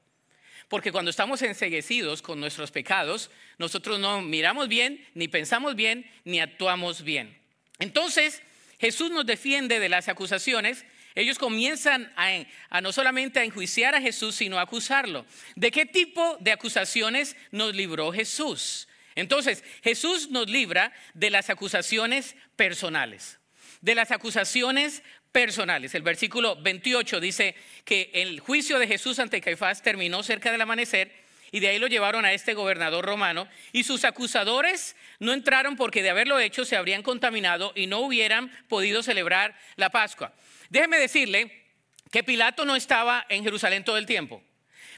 Porque 0.67 0.91
cuando 0.91 1.11
estamos 1.11 1.41
enseguecidos 1.41 2.21
con 2.21 2.39
nuestros 2.39 2.71
pecados, 2.71 3.29
nosotros 3.57 3.99
no 3.99 4.21
miramos 4.21 4.69
bien, 4.69 5.05
ni 5.15 5.27
pensamos 5.27 5.75
bien, 5.75 6.09
ni 6.23 6.39
actuamos 6.39 7.03
bien. 7.03 7.37
Entonces, 7.79 8.41
Jesús 8.79 9.11
nos 9.11 9.25
defiende 9.25 9.79
de 9.79 9.89
las 9.89 10.07
acusaciones. 10.07 10.85
Ellos 11.13 11.37
comienzan 11.37 12.13
a, 12.15 12.79
no 12.79 12.93
solamente 12.93 13.39
a 13.39 13.43
enjuiciar 13.43 13.95
a 13.95 14.01
Jesús, 14.01 14.35
sino 14.35 14.59
a 14.59 14.61
acusarlo. 14.61 15.25
¿De 15.55 15.71
qué 15.71 15.85
tipo 15.85 16.37
de 16.39 16.51
acusaciones 16.51 17.35
nos 17.51 17.75
libró 17.75 18.13
Jesús? 18.13 18.87
Entonces, 19.15 19.63
Jesús 19.83 20.29
nos 20.29 20.49
libra 20.49 20.93
de 21.13 21.29
las 21.29 21.49
acusaciones 21.49 22.35
personales, 22.55 23.39
de 23.81 23.95
las 23.95 24.11
acusaciones 24.11 25.03
personales. 25.31 25.95
El 25.95 26.03
versículo 26.03 26.55
28 26.61 27.19
dice 27.19 27.55
que 27.85 28.11
el 28.13 28.39
juicio 28.39 28.79
de 28.79 28.87
Jesús 28.87 29.19
ante 29.19 29.41
Caifás 29.41 29.81
terminó 29.81 30.23
cerca 30.23 30.51
del 30.51 30.61
amanecer 30.61 31.11
y 31.51 31.59
de 31.59 31.67
ahí 31.67 31.79
lo 31.79 31.87
llevaron 31.87 32.23
a 32.25 32.31
este 32.31 32.53
gobernador 32.53 33.05
romano 33.05 33.47
y 33.73 33.83
sus 33.83 34.05
acusadores 34.05 34.95
no 35.19 35.33
entraron 35.33 35.75
porque 35.75 36.01
de 36.01 36.09
haberlo 36.09 36.39
hecho 36.39 36.63
se 36.63 36.77
habrían 36.77 37.03
contaminado 37.03 37.73
y 37.75 37.87
no 37.87 37.99
hubieran 37.99 38.49
podido 38.69 39.03
celebrar 39.03 39.57
la 39.75 39.89
Pascua. 39.89 40.33
Déjeme 40.69 40.97
decirle 40.97 41.65
que 42.09 42.23
Pilato 42.23 42.63
no 42.65 42.75
estaba 42.75 43.25
en 43.29 43.43
Jerusalén 43.43 43.83
todo 43.83 43.97
el 43.97 44.05
tiempo. 44.05 44.41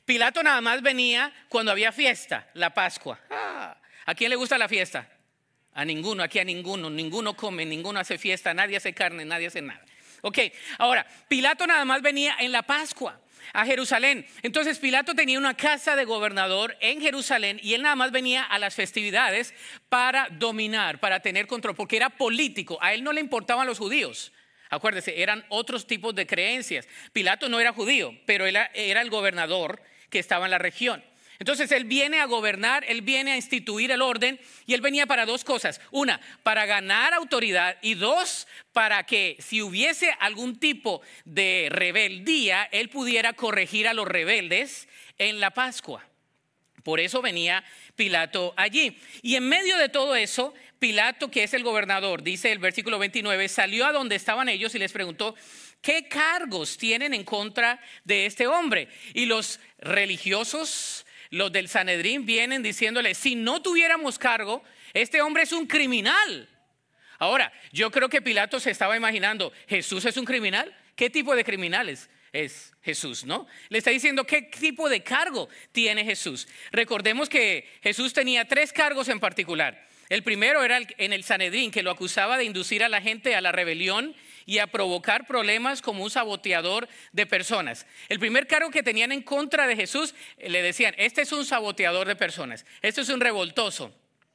Pilato 0.06 0.44
nada 0.44 0.62
más 0.62 0.82
venía 0.82 1.34
cuando 1.50 1.72
había 1.72 1.92
fiesta, 1.92 2.50
la 2.54 2.74
Pascua. 2.74 3.20
Ah, 3.30 3.78
¿A 4.06 4.16
quién 4.16 4.30
le 4.30 4.36
gusta 4.36 4.58
la 4.58 4.68
fiesta? 4.68 5.10
A 5.74 5.86
ninguno, 5.86 6.24
aquí 6.24 6.40
a 6.40 6.44
ninguno, 6.44 6.90
ninguno 6.90 7.36
come, 7.36 7.66
ninguno 7.66 8.00
hace 8.00 8.18
fiesta, 8.18 8.54
nadie 8.54 8.78
hace 8.78 8.94
carne, 8.94 9.26
nadie 9.26 9.48
hace 9.48 9.62
nada. 9.62 9.84
Ok, 10.22 10.40
ahora, 10.78 11.06
Pilato 11.28 11.68
nada 11.68 11.84
más 11.84 12.02
venía 12.02 12.36
en 12.40 12.52
la 12.52 12.64
Pascua 12.64 13.20
a 13.52 13.66
Jerusalén. 13.66 14.26
Entonces 14.42 14.80
Pilato 14.80 15.16
tenía 15.16 15.38
una 15.38 15.56
casa 15.56 15.96
de 15.96 16.06
gobernador 16.06 16.78
en 16.80 17.02
Jerusalén 17.02 17.60
y 17.62 17.74
él 17.74 17.82
nada 17.82 17.96
más 17.96 18.12
venía 18.12 18.44
a 18.44 18.60
las 18.60 18.76
festividades 18.76 19.54
para 19.90 20.30
dominar, 20.30 21.00
para 21.00 21.20
tener 21.20 21.48
control, 21.48 21.76
porque 21.76 21.98
era 21.98 22.10
político. 22.10 22.78
A 22.82 22.94
él 22.94 23.04
no 23.04 23.12
le 23.12 23.20
importaban 23.20 23.68
los 23.68 23.80
judíos. 23.80 24.32
Acuérdese, 24.70 25.22
eran 25.22 25.46
otros 25.50 25.86
tipos 25.86 26.16
de 26.16 26.26
creencias. 26.26 26.88
Pilato 27.12 27.50
no 27.50 27.60
era 27.60 27.74
judío, 27.74 28.18
pero 28.26 28.46
él 28.46 28.58
era 28.74 29.02
el 29.02 29.10
gobernador 29.10 29.82
que 30.10 30.20
estaba 30.20 30.46
en 30.46 30.52
la 30.52 30.58
región. 30.58 31.04
Entonces 31.40 31.72
Él 31.72 31.86
viene 31.86 32.20
a 32.20 32.26
gobernar, 32.26 32.84
Él 32.88 33.02
viene 33.02 33.34
a 33.34 33.36
instituir 33.36 33.92
el 33.92 34.02
orden 34.02 34.40
y 34.66 34.74
Él 34.74 34.82
venía 34.82 35.06
para 35.06 35.26
dos 35.26 35.44
cosas. 35.44 35.82
Una, 35.92 36.20
para 36.44 36.66
ganar 36.66 37.14
autoridad 37.14 37.78
y 37.82 37.96
dos, 37.96 38.48
para 38.72 39.04
que 39.06 39.38
si 39.40 39.62
hubiese 39.62 40.12
algún 40.20 40.58
tipo 40.58 41.02
de 41.26 41.68
rebeldía, 41.70 42.68
Él 42.72 42.90
pudiera 42.90 43.34
corregir 43.34 43.88
a 43.88 43.94
los 43.94 44.08
rebeldes 44.08 44.88
en 45.18 45.40
la 45.40 45.52
Pascua. 45.52 46.04
Por 46.84 47.00
eso 47.00 47.22
venía 47.22 47.64
Pilato 47.96 48.54
allí. 48.58 49.00
Y 49.22 49.36
en 49.36 49.48
medio 49.48 49.78
de 49.78 49.90
todo 49.90 50.16
eso, 50.16 50.54
Pilato, 50.80 51.32
que 51.32 51.44
es 51.44 51.54
el 51.54 51.64
gobernador, 51.64 52.24
dice 52.24 52.52
el 52.52 52.60
versículo 52.60 53.00
29, 53.00 53.48
salió 53.48 53.86
a 53.86 53.94
donde 53.94 54.16
estaban 54.16 54.50
ellos 54.50 54.76
y 54.76 54.80
les 54.80 54.92
preguntó, 54.92 55.34
¿qué 55.82 56.10
cargos 56.10 56.78
tienen 56.78 57.14
en 57.14 57.24
contra 57.24 57.80
de 58.04 58.26
este 58.26 58.48
hombre? 58.48 58.90
Y 59.14 59.26
los 59.26 59.62
religiosos 59.80 61.03
los 61.34 61.52
del 61.52 61.68
Sanedrín 61.68 62.28
vienen 62.28 62.62
diciéndole, 62.62 63.16
si 63.16 63.34
no 63.34 63.60
tuviéramos 63.60 64.20
cargo, 64.20 64.64
este 64.94 65.20
hombre 65.22 65.44
es 65.44 65.52
un 65.52 65.66
criminal. 65.66 66.48
Ahora, 67.18 67.52
yo 67.72 67.90
creo 67.90 68.08
que 68.08 68.22
Pilato 68.22 68.60
se 68.60 68.70
estaba 68.70 68.96
imaginando, 68.96 69.52
¿Jesús 69.68 70.06
es 70.06 70.16
un 70.18 70.26
criminal? 70.26 70.76
¿Qué 70.96 71.10
tipo 71.10 71.36
de 71.36 71.44
criminales? 71.44 72.10
es 72.32 72.74
Jesús, 72.82 73.26
¿no? 73.26 73.46
Le 73.70 73.78
está 73.78 73.92
diciendo 73.92 74.26
qué 74.26 74.42
tipo 74.42 74.90
de 74.90 75.04
cargo 75.04 75.50
tiene 75.72 76.04
Jesús. 76.04 76.48
Recordemos 76.72 77.30
que 77.30 77.70
Jesús 77.84 78.12
tenía 78.12 78.48
tres 78.48 78.74
cargos 78.74 79.08
en 79.08 79.20
particular. 79.20 79.88
El 80.14 80.22
primero 80.22 80.64
era 80.64 80.80
en 81.00 81.12
el 81.12 81.24
Sanedrín, 81.24 81.72
que 81.72 81.82
lo 81.82 81.90
acusaba 81.90 82.38
de 82.38 82.44
inducir 82.44 82.84
a 82.84 82.88
la 82.88 83.02
gente 83.02 83.34
a 83.34 83.42
la 83.42 83.52
rebelión 83.52 84.14
y 84.46 84.60
a 84.60 84.68
provocar 84.68 85.26
problemas 85.26 85.82
como 85.82 86.04
un 86.04 86.12
saboteador 86.12 86.88
de 87.14 87.26
personas. 87.26 87.88
El 88.10 88.20
primer 88.20 88.46
cargo 88.46 88.70
que 88.70 88.84
tenían 88.84 89.12
en 89.12 89.24
contra 89.24 89.66
de 89.66 89.76
Jesús, 89.76 90.14
eh, 90.38 90.52
le 90.52 90.62
decían, 90.62 90.94
este 91.00 91.24
es 91.24 91.32
un 91.32 91.48
saboteador 91.48 92.08
de 92.08 92.16
personas, 92.16 92.64
este 92.84 93.02
es 93.02 93.10
un 93.10 93.22
revoltoso. 93.22 93.92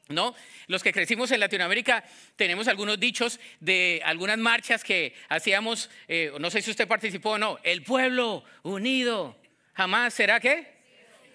¿No? 0.08 0.35
Los 0.66 0.82
que 0.82 0.92
crecimos 0.92 1.30
en 1.30 1.38
Latinoamérica 1.38 2.02
tenemos 2.35 2.66
algunos 2.66 2.99
dichos 2.99 3.38
de 3.61 4.00
algunas 4.04 4.38
marchas 4.38 4.82
que 4.82 5.14
hacíamos, 5.28 5.90
eh, 6.08 6.32
no 6.40 6.50
sé 6.50 6.61
si 6.61 6.73
usted 6.73 6.88
participó 6.88 7.32
o 7.32 7.38
no, 7.38 7.58
el 7.62 7.85
pueblo 7.85 8.42
unido, 8.64 9.37
jamás 9.75 10.12
será 10.12 10.40
que, 10.40 10.66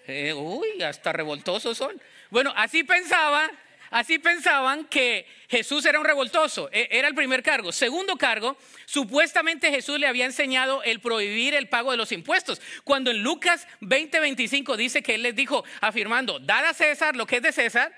eh, 0.08 0.34
uy, 0.34 0.82
hasta 0.82 1.14
revoltosos 1.14 1.78
son. 1.78 2.02
Bueno, 2.30 2.52
así 2.58 2.84
pensaba 2.84 3.50
Así 3.94 4.18
pensaban 4.18 4.86
que 4.86 5.28
Jesús 5.48 5.86
era 5.86 6.00
un 6.00 6.06
revoltoso, 6.06 6.68
e, 6.72 6.88
era 6.90 7.08
el 7.08 7.14
primer 7.14 7.44
cargo. 7.44 7.72
Segundo 7.72 8.18
cargo, 8.18 8.58
supuestamente 8.86 9.70
Jesús 9.70 10.00
le 10.00 10.08
había 10.08 10.26
enseñado 10.26 10.82
el 10.82 11.00
prohibir 11.00 11.54
el 11.54 11.70
pago 11.70 11.92
de 11.92 11.98
los 11.98 12.12
impuestos. 12.12 12.60
Cuando 12.84 13.12
en 13.12 13.22
Lucas 13.22 13.68
20:25 13.82 14.78
dice 14.78 15.04
que 15.04 15.14
él 15.14 15.22
les 15.22 15.36
dijo, 15.36 15.64
afirmando, 15.80 16.40
dad 16.40 16.66
a 16.66 16.74
César 16.74 17.16
lo 17.16 17.28
que 17.28 17.36
es 17.36 17.44
de 17.44 17.52
César 17.52 17.94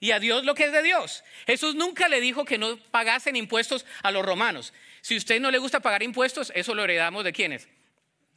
y 0.00 0.10
a 0.10 0.18
Dios 0.18 0.44
lo 0.44 0.56
que 0.56 0.64
es 0.64 0.72
de 0.72 0.82
Dios. 0.82 1.22
Jesús 1.46 1.76
nunca 1.76 2.08
le 2.08 2.20
dijo 2.20 2.44
que 2.44 2.58
no 2.58 2.76
pagasen 2.90 3.36
impuestos 3.36 3.86
a 4.02 4.10
los 4.10 4.26
romanos. 4.26 4.74
Si 5.00 5.14
a 5.14 5.18
usted 5.18 5.40
no 5.40 5.52
le 5.52 5.58
gusta 5.58 5.78
pagar 5.78 6.02
impuestos, 6.02 6.50
eso 6.56 6.74
lo 6.74 6.82
heredamos 6.82 7.22
de 7.22 7.32
quiénes? 7.32 7.68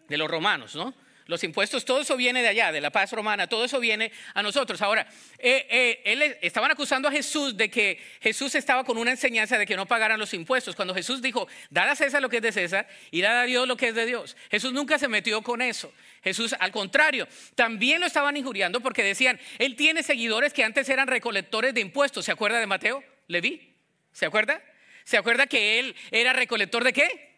De 0.08 0.18
los 0.18 0.30
romanos, 0.30 0.76
¿no? 0.76 0.94
Los 1.30 1.44
impuestos, 1.44 1.86
todo 1.86 2.02
eso 2.02 2.18
viene 2.18 2.42
de 2.42 2.48
allá, 2.48 2.72
de 2.72 2.82
la 2.82 2.90
paz 2.90 3.12
romana, 3.12 3.46
todo 3.46 3.64
eso 3.64 3.80
viene 3.80 4.12
a 4.34 4.42
nosotros. 4.42 4.82
Ahora, 4.82 5.08
eh, 5.38 6.02
eh, 6.04 6.40
estaban 6.42 6.72
acusando 6.72 7.08
a 7.08 7.12
Jesús 7.12 7.56
de 7.56 7.70
que 7.70 8.02
Jesús 8.20 8.56
estaba 8.56 8.84
con 8.84 8.98
una 8.98 9.12
enseñanza 9.12 9.60
de 9.60 9.68
que 9.68 9.76
no 9.76 9.86
pagaran 9.86 10.20
los 10.20 10.34
impuestos. 10.34 10.76
Cuando 10.76 10.96
Jesús 10.96 11.22
dijo, 11.22 11.48
dad 11.70 11.88
a 11.88 11.96
César 11.96 12.20
lo 12.20 12.30
que 12.30 12.38
es 12.38 12.42
de 12.42 12.52
César 12.52 12.88
y 13.12 13.22
dad 13.22 13.42
a 13.42 13.44
Dios 13.44 13.68
lo 13.68 13.78
que 13.78 13.90
es 13.90 13.96
de 13.96 14.08
Dios. 14.08 14.36
Jesús 14.50 14.74
nunca 14.74 14.98
se 14.98 15.08
metió 15.08 15.44
con 15.44 15.62
eso. 15.62 15.94
Jesús, 16.24 16.56
al 16.60 16.72
contrario, 16.72 17.28
también 17.54 18.00
lo 18.00 18.08
estaban 18.08 18.36
injuriando 18.36 18.80
porque 18.80 19.04
decían, 19.04 19.40
él 19.60 19.76
tiene 19.76 20.02
seguidores 20.02 20.52
que 20.52 20.64
antes 20.64 20.90
eran 20.90 21.08
recolectores 21.08 21.76
de 21.76 21.82
impuestos. 21.82 22.26
¿Se 22.26 22.32
acuerda 22.32 22.60
de 22.60 22.66
Mateo? 22.66 23.04
¿Leví? 23.28 23.76
¿Se 24.14 24.26
acuerda? 24.26 24.64
¿Se 25.04 25.16
acuerda 25.16 25.46
que 25.46 25.78
él 25.78 25.96
era 26.10 26.34
recolector 26.34 26.84
de 26.84 26.92
qué? 26.92 27.36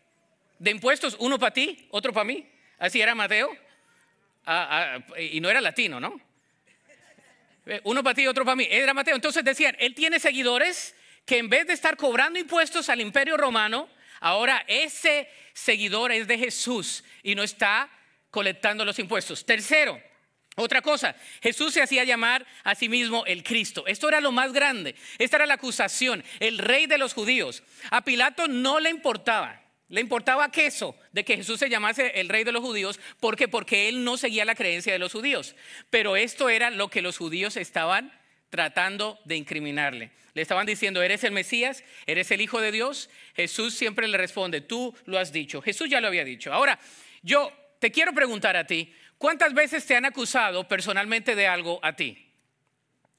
De 0.59 0.71
impuestos, 0.71 1.17
uno 1.19 1.37
para 1.37 1.53
ti, 1.53 1.89
otro 1.91 2.13
para 2.13 2.23
mí. 2.23 2.47
Así 2.79 3.01
era 3.01 3.13
Mateo. 3.15 3.51
Ah, 4.45 4.97
ah, 4.97 5.19
y 5.19 5.39
no 5.39 5.49
era 5.49 5.61
latino, 5.61 5.99
¿no? 5.99 6.19
Eh, 7.65 7.79
uno 7.83 8.03
para 8.03 8.15
ti 8.15 8.23
y 8.23 8.27
otro 8.27 8.43
para 8.43 8.55
mí. 8.55 8.67
Era 8.69 8.93
Mateo. 8.93 9.15
Entonces 9.15 9.43
decían, 9.43 9.75
él 9.79 9.93
tiene 9.93 10.19
seguidores 10.19 10.95
que 11.25 11.37
en 11.37 11.49
vez 11.49 11.67
de 11.67 11.73
estar 11.73 11.97
cobrando 11.97 12.39
impuestos 12.39 12.89
al 12.89 13.01
imperio 13.01 13.37
romano, 13.37 13.87
ahora 14.19 14.63
ese 14.67 15.29
seguidor 15.53 16.11
es 16.11 16.27
de 16.27 16.37
Jesús 16.37 17.03
y 17.23 17.35
no 17.35 17.43
está 17.43 17.89
colectando 18.31 18.83
los 18.83 18.97
impuestos. 18.97 19.45
Tercero, 19.45 20.01
otra 20.55 20.81
cosa, 20.81 21.15
Jesús 21.41 21.73
se 21.73 21.81
hacía 21.81 22.03
llamar 22.03 22.45
a 22.63 22.75
sí 22.75 22.89
mismo 22.89 23.25
el 23.25 23.43
Cristo. 23.43 23.85
Esto 23.87 24.07
era 24.09 24.19
lo 24.19 24.31
más 24.31 24.51
grande. 24.51 24.95
Esta 25.17 25.37
era 25.37 25.45
la 25.45 25.53
acusación, 25.55 26.23
el 26.39 26.57
rey 26.57 26.87
de 26.87 26.97
los 26.97 27.13
judíos. 27.13 27.63
A 27.91 28.03
Pilato 28.03 28.47
no 28.47 28.79
le 28.79 28.89
importaba 28.89 29.61
Le 29.91 29.99
importaba 29.99 30.49
queso 30.51 30.95
de 31.11 31.25
que 31.25 31.35
Jesús 31.35 31.59
se 31.59 31.69
llamase 31.69 32.19
el 32.21 32.29
rey 32.29 32.45
de 32.45 32.53
los 32.53 32.63
judíos. 32.63 32.97
¿Por 33.19 33.35
qué? 33.35 33.49
Porque 33.49 33.89
él 33.89 34.05
no 34.05 34.15
seguía 34.15 34.45
la 34.45 34.55
creencia 34.55 34.93
de 34.93 34.99
los 34.99 35.11
judíos. 35.11 35.53
Pero 35.89 36.15
esto 36.15 36.47
era 36.47 36.69
lo 36.69 36.87
que 36.87 37.01
los 37.01 37.17
judíos 37.17 37.57
estaban 37.57 38.17
tratando 38.49 39.19
de 39.25 39.35
incriminarle. 39.35 40.11
Le 40.33 40.41
estaban 40.41 40.65
diciendo, 40.65 41.03
eres 41.03 41.25
el 41.25 41.33
Mesías, 41.33 41.83
eres 42.05 42.31
el 42.31 42.39
Hijo 42.39 42.61
de 42.61 42.71
Dios. 42.71 43.09
Jesús 43.35 43.73
siempre 43.73 44.07
le 44.07 44.17
responde, 44.17 44.61
tú 44.61 44.95
lo 45.03 45.19
has 45.19 45.33
dicho. 45.33 45.61
Jesús 45.61 45.89
ya 45.89 45.99
lo 45.99 46.07
había 46.07 46.23
dicho. 46.23 46.53
Ahora, 46.53 46.79
yo 47.21 47.51
te 47.79 47.91
quiero 47.91 48.13
preguntar 48.13 48.55
a 48.55 48.65
ti, 48.65 48.93
¿cuántas 49.17 49.53
veces 49.53 49.85
te 49.85 49.97
han 49.97 50.05
acusado 50.05 50.69
personalmente 50.69 51.35
de 51.35 51.47
algo 51.47 51.81
a 51.83 51.97
ti? 51.97 52.31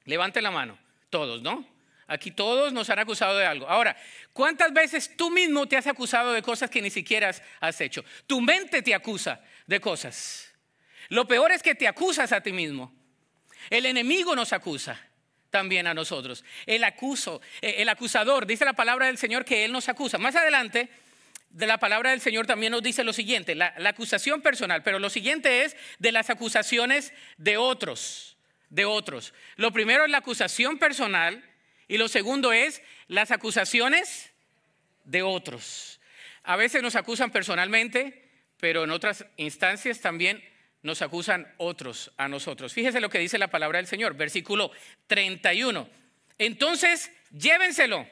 Levante 0.06 0.40
la 0.40 0.50
mano, 0.50 0.78
todos, 1.10 1.42
¿no? 1.42 1.71
Aquí 2.12 2.30
todos 2.30 2.74
nos 2.74 2.90
han 2.90 2.98
acusado 2.98 3.38
de 3.38 3.46
algo. 3.46 3.66
Ahora, 3.66 3.96
¿cuántas 4.34 4.70
veces 4.70 5.16
tú 5.16 5.30
mismo 5.30 5.66
te 5.66 5.78
has 5.78 5.86
acusado 5.86 6.34
de 6.34 6.42
cosas 6.42 6.68
que 6.68 6.82
ni 6.82 6.90
siquiera 6.90 7.34
has 7.58 7.80
hecho? 7.80 8.04
Tu 8.26 8.38
mente 8.42 8.82
te 8.82 8.94
acusa 8.94 9.40
de 9.66 9.80
cosas. 9.80 10.52
Lo 11.08 11.26
peor 11.26 11.52
es 11.52 11.62
que 11.62 11.74
te 11.74 11.88
acusas 11.88 12.30
a 12.32 12.42
ti 12.42 12.52
mismo. 12.52 12.92
El 13.70 13.86
enemigo 13.86 14.36
nos 14.36 14.52
acusa 14.52 15.00
también 15.48 15.86
a 15.86 15.94
nosotros. 15.94 16.44
El 16.66 16.84
acuso, 16.84 17.40
eh, 17.62 17.76
el 17.78 17.88
acusador, 17.88 18.46
dice 18.46 18.66
la 18.66 18.74
palabra 18.74 19.06
del 19.06 19.16
Señor 19.16 19.46
que 19.46 19.64
él 19.64 19.72
nos 19.72 19.88
acusa. 19.88 20.18
Más 20.18 20.36
adelante, 20.36 20.90
de 21.48 21.66
la 21.66 21.78
palabra 21.78 22.10
del 22.10 22.20
Señor 22.20 22.46
también 22.46 22.72
nos 22.72 22.82
dice 22.82 23.04
lo 23.04 23.14
siguiente, 23.14 23.54
la, 23.54 23.72
la 23.78 23.90
acusación 23.90 24.42
personal, 24.42 24.82
pero 24.82 24.98
lo 24.98 25.08
siguiente 25.08 25.64
es 25.64 25.76
de 25.98 26.12
las 26.12 26.28
acusaciones 26.28 27.14
de 27.38 27.56
otros, 27.56 28.36
de 28.68 28.84
otros. 28.84 29.32
Lo 29.56 29.72
primero 29.72 30.04
es 30.04 30.10
la 30.10 30.18
acusación 30.18 30.78
personal 30.78 31.42
y 31.88 31.98
lo 31.98 32.08
segundo 32.08 32.52
es 32.52 32.82
las 33.08 33.30
acusaciones 33.30 34.32
de 35.04 35.22
otros. 35.22 36.00
A 36.42 36.56
veces 36.56 36.82
nos 36.82 36.96
acusan 36.96 37.30
personalmente, 37.30 38.28
pero 38.58 38.84
en 38.84 38.90
otras 38.90 39.24
instancias 39.36 40.00
también 40.00 40.42
nos 40.82 41.02
acusan 41.02 41.52
otros 41.58 42.12
a 42.16 42.28
nosotros. 42.28 42.72
Fíjese 42.72 43.00
lo 43.00 43.10
que 43.10 43.18
dice 43.18 43.38
la 43.38 43.48
palabra 43.48 43.78
del 43.78 43.86
Señor, 43.86 44.14
versículo 44.14 44.72
31. 45.06 45.88
Entonces, 46.38 47.12
llévenselo 47.30 48.06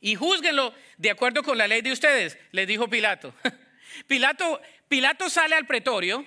y 0.00 0.14
júzguenlo 0.14 0.74
de 0.96 1.10
acuerdo 1.10 1.42
con 1.42 1.58
la 1.58 1.68
ley 1.68 1.82
de 1.82 1.92
ustedes, 1.92 2.38
les 2.52 2.66
dijo 2.66 2.88
Pilato. 2.88 3.34
Pilato, 4.06 4.60
Pilato 4.88 5.28
sale 5.28 5.54
al 5.54 5.66
pretorio, 5.66 6.24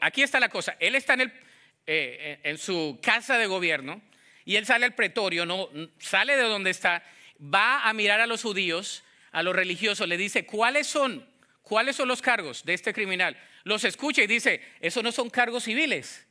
aquí 0.00 0.22
está 0.22 0.40
la 0.40 0.48
cosa, 0.48 0.76
él 0.80 0.96
está 0.96 1.14
en, 1.14 1.32
eh, 1.86 2.40
en 2.42 2.58
su 2.58 2.98
casa 3.00 3.38
de 3.38 3.46
gobierno, 3.46 4.02
y 4.48 4.56
él 4.56 4.64
sale 4.64 4.86
al 4.86 4.94
pretorio, 4.94 5.44
no, 5.44 5.68
sale 5.98 6.34
de 6.34 6.44
donde 6.44 6.70
está, 6.70 7.02
va 7.38 7.86
a 7.86 7.92
mirar 7.92 8.22
a 8.22 8.26
los 8.26 8.40
judíos, 8.40 9.04
a 9.30 9.42
los 9.42 9.54
religiosos, 9.54 10.08
le 10.08 10.16
dice, 10.16 10.46
¿cuáles 10.46 10.86
son? 10.86 11.28
¿Cuáles 11.60 11.96
son 11.96 12.08
los 12.08 12.22
cargos 12.22 12.64
de 12.64 12.72
este 12.72 12.94
criminal? 12.94 13.36
Los 13.64 13.84
escucha 13.84 14.22
y 14.22 14.26
dice, 14.26 14.62
esos 14.80 15.04
no 15.04 15.12
son 15.12 15.28
cargos 15.28 15.64
civiles. 15.64 16.26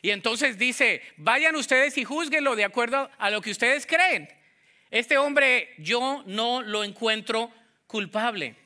Y 0.00 0.08
entonces 0.08 0.56
dice, 0.56 1.02
vayan 1.18 1.54
ustedes 1.54 1.98
y 1.98 2.04
juzguenlo 2.04 2.56
de 2.56 2.64
acuerdo 2.64 3.10
a 3.18 3.28
lo 3.28 3.42
que 3.42 3.50
ustedes 3.50 3.84
creen. 3.84 4.26
Este 4.90 5.18
hombre 5.18 5.74
yo 5.76 6.24
no 6.24 6.62
lo 6.62 6.82
encuentro 6.82 7.52
culpable. 7.86 8.56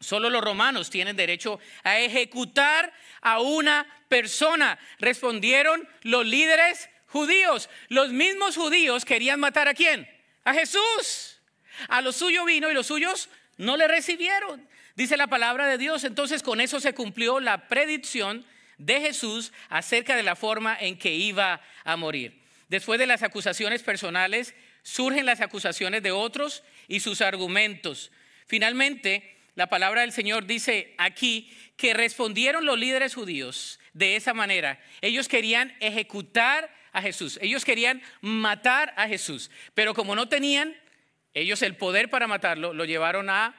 Solo 0.00 0.28
los 0.28 0.42
romanos 0.42 0.90
tienen 0.90 1.14
derecho 1.14 1.60
a 1.84 2.00
ejecutar 2.00 2.92
a 3.20 3.38
una 3.38 3.86
persona. 4.08 4.76
Respondieron 4.98 5.88
los 6.02 6.26
líderes 6.26 6.90
judíos. 7.14 7.70
Los 7.88 8.10
mismos 8.10 8.56
judíos 8.56 9.04
querían 9.04 9.38
matar 9.38 9.68
a 9.68 9.74
quién? 9.74 10.10
A 10.42 10.52
Jesús. 10.52 11.38
A 11.88 12.02
lo 12.02 12.12
suyo 12.12 12.44
vino 12.44 12.68
y 12.68 12.74
los 12.74 12.88
suyos 12.88 13.28
no 13.56 13.76
le 13.76 13.86
recibieron. 13.86 14.68
Dice 14.96 15.16
la 15.16 15.28
palabra 15.28 15.68
de 15.68 15.78
Dios. 15.78 16.02
Entonces 16.02 16.42
con 16.42 16.60
eso 16.60 16.80
se 16.80 16.92
cumplió 16.92 17.38
la 17.38 17.68
predicción 17.68 18.44
de 18.78 19.00
Jesús 19.00 19.52
acerca 19.68 20.16
de 20.16 20.24
la 20.24 20.34
forma 20.34 20.76
en 20.78 20.98
que 20.98 21.14
iba 21.14 21.60
a 21.84 21.96
morir. 21.96 22.42
Después 22.68 22.98
de 22.98 23.06
las 23.06 23.22
acusaciones 23.22 23.84
personales, 23.84 24.52
surgen 24.82 25.24
las 25.24 25.40
acusaciones 25.40 26.02
de 26.02 26.10
otros 26.10 26.64
y 26.88 26.98
sus 26.98 27.20
argumentos. 27.20 28.10
Finalmente, 28.48 29.36
la 29.54 29.68
palabra 29.68 30.00
del 30.00 30.10
Señor 30.10 30.46
dice 30.46 30.96
aquí 30.98 31.56
que 31.76 31.94
respondieron 31.94 32.66
los 32.66 32.76
líderes 32.76 33.14
judíos 33.14 33.78
de 33.92 34.16
esa 34.16 34.34
manera. 34.34 34.80
Ellos 35.00 35.28
querían 35.28 35.76
ejecutar 35.78 36.68
a 36.94 37.02
Jesús. 37.02 37.38
Ellos 37.42 37.64
querían 37.64 38.00
matar 38.22 38.94
a 38.96 39.06
Jesús, 39.06 39.50
pero 39.74 39.92
como 39.92 40.14
no 40.14 40.28
tenían 40.28 40.74
ellos 41.34 41.60
el 41.62 41.76
poder 41.76 42.08
para 42.08 42.26
matarlo, 42.26 42.72
lo 42.72 42.86
llevaron 42.86 43.28
a 43.28 43.54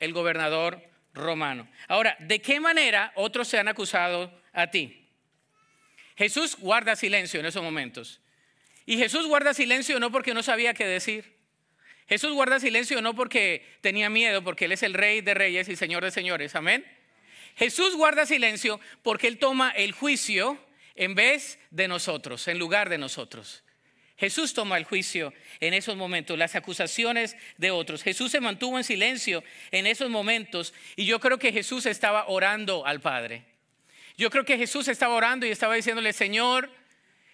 el 0.00 0.12
gobernador 0.12 0.82
romano. 1.14 1.68
Ahora, 1.88 2.16
¿de 2.18 2.42
qué 2.42 2.60
manera 2.60 3.12
otros 3.14 3.48
se 3.48 3.58
han 3.58 3.68
acusado 3.68 4.30
a 4.52 4.66
ti? 4.66 5.08
Jesús 6.16 6.56
guarda 6.58 6.96
silencio 6.96 7.40
en 7.40 7.46
esos 7.46 7.62
momentos. 7.62 8.20
Y 8.84 8.98
Jesús 8.98 9.26
guarda 9.26 9.54
silencio 9.54 9.98
no 10.00 10.10
porque 10.10 10.34
no 10.34 10.42
sabía 10.42 10.74
qué 10.74 10.86
decir. 10.86 11.36
Jesús 12.08 12.32
guarda 12.32 12.60
silencio 12.60 13.00
no 13.00 13.14
porque 13.14 13.66
tenía 13.80 14.10
miedo, 14.10 14.42
porque 14.42 14.66
Él 14.66 14.72
es 14.72 14.82
el 14.82 14.94
rey 14.94 15.20
de 15.20 15.34
reyes 15.34 15.68
y 15.68 15.76
señor 15.76 16.04
de 16.04 16.10
señores. 16.10 16.54
Amén. 16.54 16.84
Jesús 17.56 17.94
guarda 17.96 18.26
silencio 18.26 18.80
porque 19.02 19.28
Él 19.28 19.38
toma 19.38 19.70
el 19.70 19.92
juicio 19.92 20.58
en 20.96 21.14
vez 21.14 21.58
de 21.70 21.88
nosotros, 21.88 22.48
en 22.48 22.58
lugar 22.58 22.88
de 22.88 22.98
nosotros. 22.98 23.62
Jesús 24.16 24.54
toma 24.54 24.78
el 24.78 24.84
juicio 24.84 25.34
en 25.60 25.74
esos 25.74 25.96
momentos, 25.96 26.38
las 26.38 26.56
acusaciones 26.56 27.36
de 27.58 27.70
otros. 27.70 28.02
Jesús 28.02 28.32
se 28.32 28.40
mantuvo 28.40 28.78
en 28.78 28.84
silencio 28.84 29.44
en 29.70 29.86
esos 29.86 30.08
momentos 30.08 30.72
y 30.96 31.04
yo 31.04 31.20
creo 31.20 31.38
que 31.38 31.52
Jesús 31.52 31.84
estaba 31.84 32.26
orando 32.28 32.86
al 32.86 33.00
Padre. 33.00 33.44
Yo 34.16 34.30
creo 34.30 34.46
que 34.46 34.56
Jesús 34.56 34.88
estaba 34.88 35.14
orando 35.14 35.44
y 35.46 35.50
estaba 35.50 35.74
diciéndole, 35.74 36.14
Señor, 36.14 36.70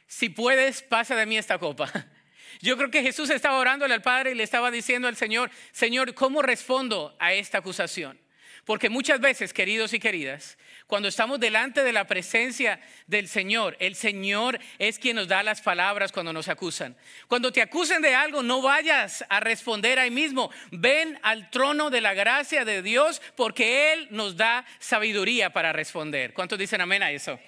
si 0.08 0.28
puedes, 0.28 0.82
pasa 0.82 1.14
de 1.14 1.26
mí 1.26 1.38
esta 1.38 1.58
copa. 1.58 1.90
Yo 2.60 2.76
creo 2.76 2.90
que 2.90 3.02
Jesús 3.02 3.30
estaba 3.30 3.58
orándole 3.58 3.94
al 3.94 4.02
Padre 4.02 4.32
y 4.32 4.34
le 4.34 4.42
estaba 4.42 4.70
diciendo 4.70 5.08
al 5.08 5.16
Señor, 5.16 5.50
Señor, 5.72 6.14
¿cómo 6.14 6.42
respondo 6.42 7.16
a 7.18 7.32
esta 7.32 7.58
acusación? 7.58 8.18
Porque 8.64 8.88
muchas 8.88 9.20
veces, 9.20 9.52
queridos 9.52 9.92
y 9.92 9.98
queridas, 9.98 10.56
cuando 10.86 11.08
estamos 11.08 11.40
delante 11.40 11.82
de 11.82 11.92
la 11.92 12.06
presencia 12.06 12.80
del 13.08 13.26
Señor, 13.26 13.76
el 13.80 13.96
Señor 13.96 14.60
es 14.78 15.00
quien 15.00 15.16
nos 15.16 15.26
da 15.26 15.42
las 15.42 15.60
palabras 15.62 16.12
cuando 16.12 16.32
nos 16.32 16.46
acusan. 16.46 16.96
Cuando 17.26 17.50
te 17.50 17.60
acusen 17.60 18.02
de 18.02 18.14
algo, 18.14 18.44
no 18.44 18.62
vayas 18.62 19.24
a 19.28 19.40
responder 19.40 19.98
ahí 19.98 20.12
mismo. 20.12 20.50
Ven 20.70 21.18
al 21.22 21.50
trono 21.50 21.90
de 21.90 22.00
la 22.00 22.14
gracia 22.14 22.64
de 22.64 22.82
Dios 22.82 23.20
porque 23.34 23.92
Él 23.94 24.06
nos 24.10 24.36
da 24.36 24.64
sabiduría 24.78 25.52
para 25.52 25.72
responder. 25.72 26.32
¿Cuántos 26.32 26.56
dicen 26.56 26.80
amén 26.80 27.02
a 27.02 27.10
eso? 27.10 27.40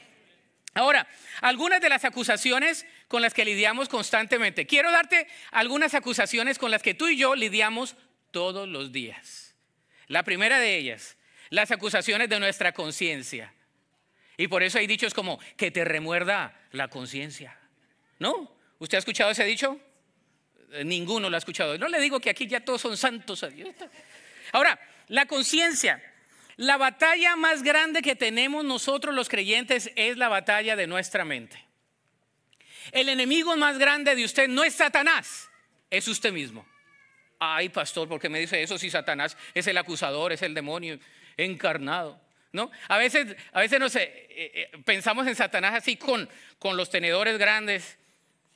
Ahora, 0.75 1.07
algunas 1.41 1.81
de 1.81 1.91
las 1.91 2.05
acusaciones 2.05 2.85
con 3.07 3.23
las 3.23 3.33
que 3.33 3.45
lidiamos 3.45 3.89
constantemente. 3.89 4.67
Quiero 4.67 4.91
darte 4.91 5.29
algunas 5.53 5.95
acusaciones 5.95 6.59
con 6.59 6.73
las 6.73 6.83
que 6.83 6.95
tú 6.95 7.07
y 7.07 7.17
yo 7.17 7.37
lidiamos 7.37 7.95
todos 8.33 8.69
los 8.69 8.91
días. 8.91 9.44
La 10.09 10.23
primera 10.23 10.59
de 10.59 10.77
ellas, 10.77 11.17
las 11.51 11.71
acusaciones 11.71 12.29
de 12.29 12.41
nuestra 12.41 12.73
conciencia. 12.73 13.53
Y 14.37 14.49
por 14.49 14.63
eso 14.63 14.79
hay 14.79 14.87
dichos 14.87 15.15
como 15.15 15.39
que 15.57 15.71
te 15.71 15.85
remuerda 15.85 16.59
la 16.73 16.89
conciencia. 16.89 17.59
¿No? 18.19 18.53
¿Usted 18.79 18.97
ha 18.97 18.99
escuchado 18.99 19.31
ese 19.31 19.45
dicho? 19.45 19.79
Eh, 20.73 20.85
ninguno 20.85 21.31
lo 21.31 21.37
ha 21.37 21.39
escuchado. 21.39 21.79
No 21.79 21.89
le 21.89 22.01
digo 22.01 22.21
que 22.21 22.31
aquí 22.31 22.47
ya 22.47 22.65
todos 22.65 22.81
son 22.81 22.97
santos. 22.97 23.45
Ahora, 24.53 24.79
la 25.09 25.27
conciencia. 25.27 26.03
La 26.57 26.77
batalla 26.77 27.35
más 27.35 27.63
grande 27.63 28.03
que 28.03 28.15
tenemos 28.15 28.65
nosotros 28.65 29.15
los 29.15 29.29
creyentes 29.29 29.91
es 29.97 30.17
la 30.17 30.29
batalla 30.29 30.77
de 30.77 30.87
nuestra 30.87 31.25
mente. 31.25 31.65
El 32.93 33.09
enemigo 33.09 33.57
más 33.57 33.79
grande 33.79 34.15
de 34.15 34.25
usted 34.25 34.49
no 34.49 34.63
es 34.63 34.75
Satanás, 34.75 35.49
es 35.91 36.07
usted 36.07 36.33
mismo. 36.33 36.65
Ay, 37.45 37.69
pastor, 37.69 38.09
¿por 38.09 38.21
qué 38.21 38.29
me 38.29 38.41
dice 38.41 38.63
eso 38.63 38.79
si 38.79 38.91
Satanás 38.91 39.37
es 39.53 39.67
el 39.67 39.77
acusador, 39.77 40.33
es 40.33 40.43
el 40.43 40.55
demonio 40.55 40.99
encarnado? 41.37 42.21
¿No? 42.53 42.71
A 42.89 42.99
veces, 42.99 43.37
a 43.53 43.61
veces 43.61 43.81
no 43.81 43.89
sé, 43.89 44.03
eh, 44.31 44.71
eh, 44.73 44.79
pensamos 44.85 45.27
en 45.27 45.35
Satanás 45.35 45.75
así 45.75 45.97
con, 45.97 46.29
con 46.59 46.77
los 46.77 46.89
tenedores 46.89 47.37
grandes, 47.37 47.99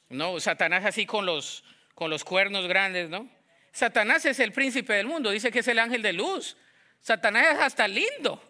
¿no? 0.08 0.38
Satanás 0.38 0.84
así 0.84 1.04
con 1.04 1.26
los, 1.26 1.64
con 1.94 2.08
los 2.08 2.24
cuernos 2.24 2.68
grandes, 2.68 3.10
¿no? 3.10 3.28
Satanás 3.72 4.24
es 4.24 4.38
el 4.40 4.52
príncipe 4.52 4.94
del 4.94 5.06
mundo, 5.06 5.30
dice 5.30 5.50
que 5.50 5.58
es 5.58 5.68
el 5.68 5.78
ángel 5.78 6.02
de 6.02 6.12
luz. 6.12 6.56
Satanás 7.00 7.54
es 7.54 7.60
hasta 7.60 7.88
lindo, 7.88 8.42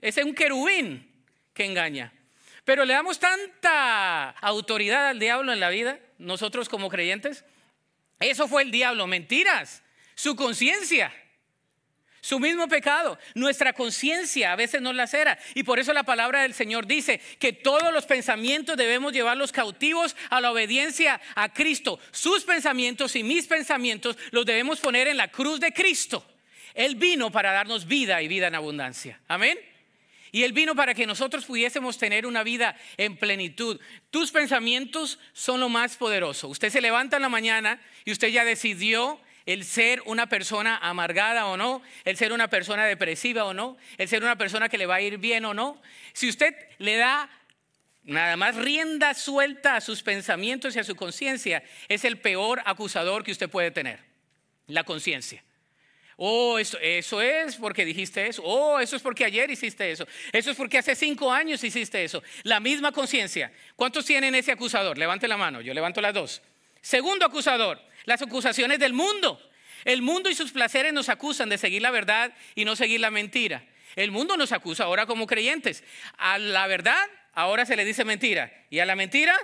es 0.00 0.16
un 0.16 0.34
querubín 0.34 1.10
que 1.54 1.64
engaña. 1.64 2.12
Pero 2.64 2.84
le 2.84 2.94
damos 2.94 3.18
tanta 3.18 4.30
autoridad 4.30 5.08
al 5.08 5.18
diablo 5.18 5.52
en 5.52 5.60
la 5.60 5.68
vida, 5.68 5.98
nosotros 6.18 6.68
como 6.68 6.88
creyentes, 6.88 7.44
eso 8.22 8.48
fue 8.48 8.62
el 8.62 8.70
diablo, 8.70 9.06
mentiras. 9.06 9.82
Su 10.14 10.36
conciencia, 10.36 11.12
su 12.20 12.38
mismo 12.38 12.68
pecado. 12.68 13.18
Nuestra 13.34 13.72
conciencia 13.72 14.52
a 14.52 14.56
veces 14.56 14.80
nos 14.80 14.94
lacera. 14.94 15.38
Y 15.54 15.64
por 15.64 15.78
eso 15.78 15.92
la 15.92 16.04
palabra 16.04 16.42
del 16.42 16.54
Señor 16.54 16.86
dice 16.86 17.20
que 17.38 17.52
todos 17.52 17.92
los 17.92 18.06
pensamientos 18.06 18.76
debemos 18.76 19.12
llevarlos 19.12 19.52
cautivos 19.52 20.16
a 20.30 20.40
la 20.40 20.52
obediencia 20.52 21.20
a 21.34 21.52
Cristo. 21.52 21.98
Sus 22.12 22.44
pensamientos 22.44 23.16
y 23.16 23.22
mis 23.24 23.46
pensamientos 23.46 24.16
los 24.30 24.46
debemos 24.46 24.80
poner 24.80 25.08
en 25.08 25.16
la 25.16 25.28
cruz 25.28 25.58
de 25.60 25.72
Cristo. 25.72 26.24
Él 26.74 26.94
vino 26.94 27.30
para 27.30 27.52
darnos 27.52 27.86
vida 27.86 28.22
y 28.22 28.28
vida 28.28 28.46
en 28.46 28.54
abundancia. 28.54 29.20
Amén. 29.28 29.58
Y 30.34 30.44
Él 30.44 30.54
vino 30.54 30.74
para 30.74 30.94
que 30.94 31.06
nosotros 31.06 31.44
pudiésemos 31.44 31.98
tener 31.98 32.24
una 32.24 32.42
vida 32.42 32.74
en 32.96 33.18
plenitud. 33.18 33.78
Tus 34.10 34.32
pensamientos 34.32 35.18
son 35.34 35.60
lo 35.60 35.68
más 35.68 35.96
poderoso. 35.98 36.48
Usted 36.48 36.70
se 36.70 36.80
levanta 36.80 37.16
en 37.16 37.22
la 37.22 37.28
mañana 37.28 37.80
y 38.06 38.12
usted 38.12 38.28
ya 38.28 38.42
decidió 38.42 39.20
el 39.44 39.64
ser 39.64 40.02
una 40.06 40.30
persona 40.30 40.78
amargada 40.78 41.46
o 41.46 41.58
no, 41.58 41.82
el 42.04 42.16
ser 42.16 42.32
una 42.32 42.48
persona 42.48 42.86
depresiva 42.86 43.44
o 43.44 43.52
no, 43.52 43.76
el 43.98 44.08
ser 44.08 44.22
una 44.22 44.38
persona 44.38 44.70
que 44.70 44.78
le 44.78 44.86
va 44.86 44.96
a 44.96 45.00
ir 45.02 45.18
bien 45.18 45.44
o 45.44 45.52
no. 45.52 45.80
Si 46.14 46.30
usted 46.30 46.54
le 46.78 46.96
da 46.96 47.28
nada 48.04 48.36
más 48.36 48.56
rienda 48.56 49.12
suelta 49.12 49.76
a 49.76 49.80
sus 49.82 50.02
pensamientos 50.02 50.74
y 50.74 50.78
a 50.78 50.84
su 50.84 50.96
conciencia, 50.96 51.62
es 51.88 52.06
el 52.06 52.18
peor 52.18 52.62
acusador 52.64 53.22
que 53.22 53.32
usted 53.32 53.50
puede 53.50 53.70
tener, 53.70 54.00
la 54.66 54.84
conciencia. 54.84 55.44
Oh, 56.24 56.56
eso, 56.56 56.78
eso, 56.78 57.20
es 57.20 57.56
porque 57.56 57.84
dijiste 57.84 58.24
eso. 58.24 58.44
Oh, 58.44 58.78
eso 58.78 58.94
es 58.94 59.02
porque 59.02 59.24
ayer 59.24 59.50
hiciste 59.50 59.90
eso. 59.90 60.06
Eso 60.30 60.52
es 60.52 60.56
porque 60.56 60.78
hace 60.78 60.94
cinco 60.94 61.32
años 61.32 61.64
hiciste 61.64 62.04
eso. 62.04 62.22
La 62.44 62.60
misma 62.60 62.92
conciencia. 62.92 63.52
¿Cuántos 63.74 64.04
tienen 64.04 64.32
ese 64.36 64.52
acusador? 64.52 64.96
Levante 64.96 65.26
la 65.26 65.36
mano. 65.36 65.60
Yo 65.60 65.74
levanto 65.74 66.00
las 66.00 66.14
dos. 66.14 66.40
Segundo 66.80 67.26
acusador, 67.26 67.82
las 68.04 68.22
acusaciones 68.22 68.78
del 68.78 68.92
mundo. 68.92 69.40
El 69.84 70.00
mundo 70.02 70.30
y 70.30 70.36
sus 70.36 70.52
placeres 70.52 70.92
nos 70.92 71.08
acusan 71.08 71.48
de 71.48 71.58
seguir 71.58 71.82
la 71.82 71.90
verdad 71.90 72.32
y 72.54 72.64
no 72.64 72.76
seguir 72.76 73.00
la 73.00 73.10
mentira. 73.10 73.64
El 73.96 74.12
mundo 74.12 74.36
nos 74.36 74.52
acusa 74.52 74.84
ahora 74.84 75.06
como 75.06 75.26
creyentes. 75.26 75.82
A 76.18 76.38
la 76.38 76.68
verdad 76.68 77.04
ahora 77.32 77.66
se 77.66 77.74
le 77.74 77.84
dice 77.84 78.04
mentira 78.04 78.52
y 78.70 78.78
a 78.78 78.86
la 78.86 78.94
mentira 78.94 79.36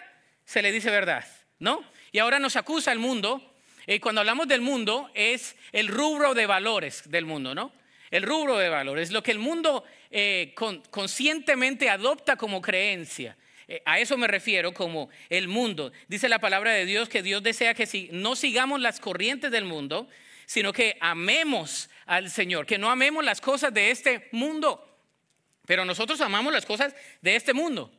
se 0.44 0.62
le 0.62 0.70
dice 0.70 0.92
verdad, 0.92 1.26
¿no? 1.58 1.84
Y 2.12 2.20
ahora 2.20 2.38
nos 2.38 2.54
acusa 2.54 2.92
el 2.92 3.00
mundo. 3.00 3.47
Y 3.88 4.00
cuando 4.00 4.20
hablamos 4.20 4.46
del 4.46 4.60
mundo 4.60 5.10
es 5.14 5.56
el 5.72 5.88
rubro 5.88 6.34
de 6.34 6.44
valores 6.44 7.08
del 7.08 7.24
mundo, 7.24 7.54
¿no? 7.54 7.72
El 8.10 8.22
rubro 8.22 8.58
de 8.58 8.68
valores, 8.68 9.10
lo 9.10 9.22
que 9.22 9.30
el 9.30 9.38
mundo 9.38 9.82
eh, 10.10 10.54
conscientemente 10.90 11.88
adopta 11.88 12.36
como 12.36 12.60
creencia. 12.60 13.38
Eh, 13.66 13.80
a 13.86 13.98
eso 13.98 14.18
me 14.18 14.26
refiero 14.26 14.74
como 14.74 15.08
el 15.30 15.48
mundo. 15.48 15.90
Dice 16.06 16.28
la 16.28 16.38
palabra 16.38 16.72
de 16.72 16.84
Dios 16.84 17.08
que 17.08 17.22
Dios 17.22 17.42
desea 17.42 17.72
que 17.72 17.86
si, 17.86 18.10
no 18.12 18.36
sigamos 18.36 18.78
las 18.78 19.00
corrientes 19.00 19.50
del 19.50 19.64
mundo, 19.64 20.06
sino 20.44 20.70
que 20.70 20.98
amemos 21.00 21.88
al 22.04 22.30
Señor, 22.30 22.66
que 22.66 22.76
no 22.76 22.90
amemos 22.90 23.24
las 23.24 23.40
cosas 23.40 23.72
de 23.72 23.90
este 23.90 24.28
mundo. 24.32 24.84
Pero 25.64 25.86
nosotros 25.86 26.20
amamos 26.20 26.52
las 26.52 26.66
cosas 26.66 26.94
de 27.22 27.36
este 27.36 27.54
mundo, 27.54 27.90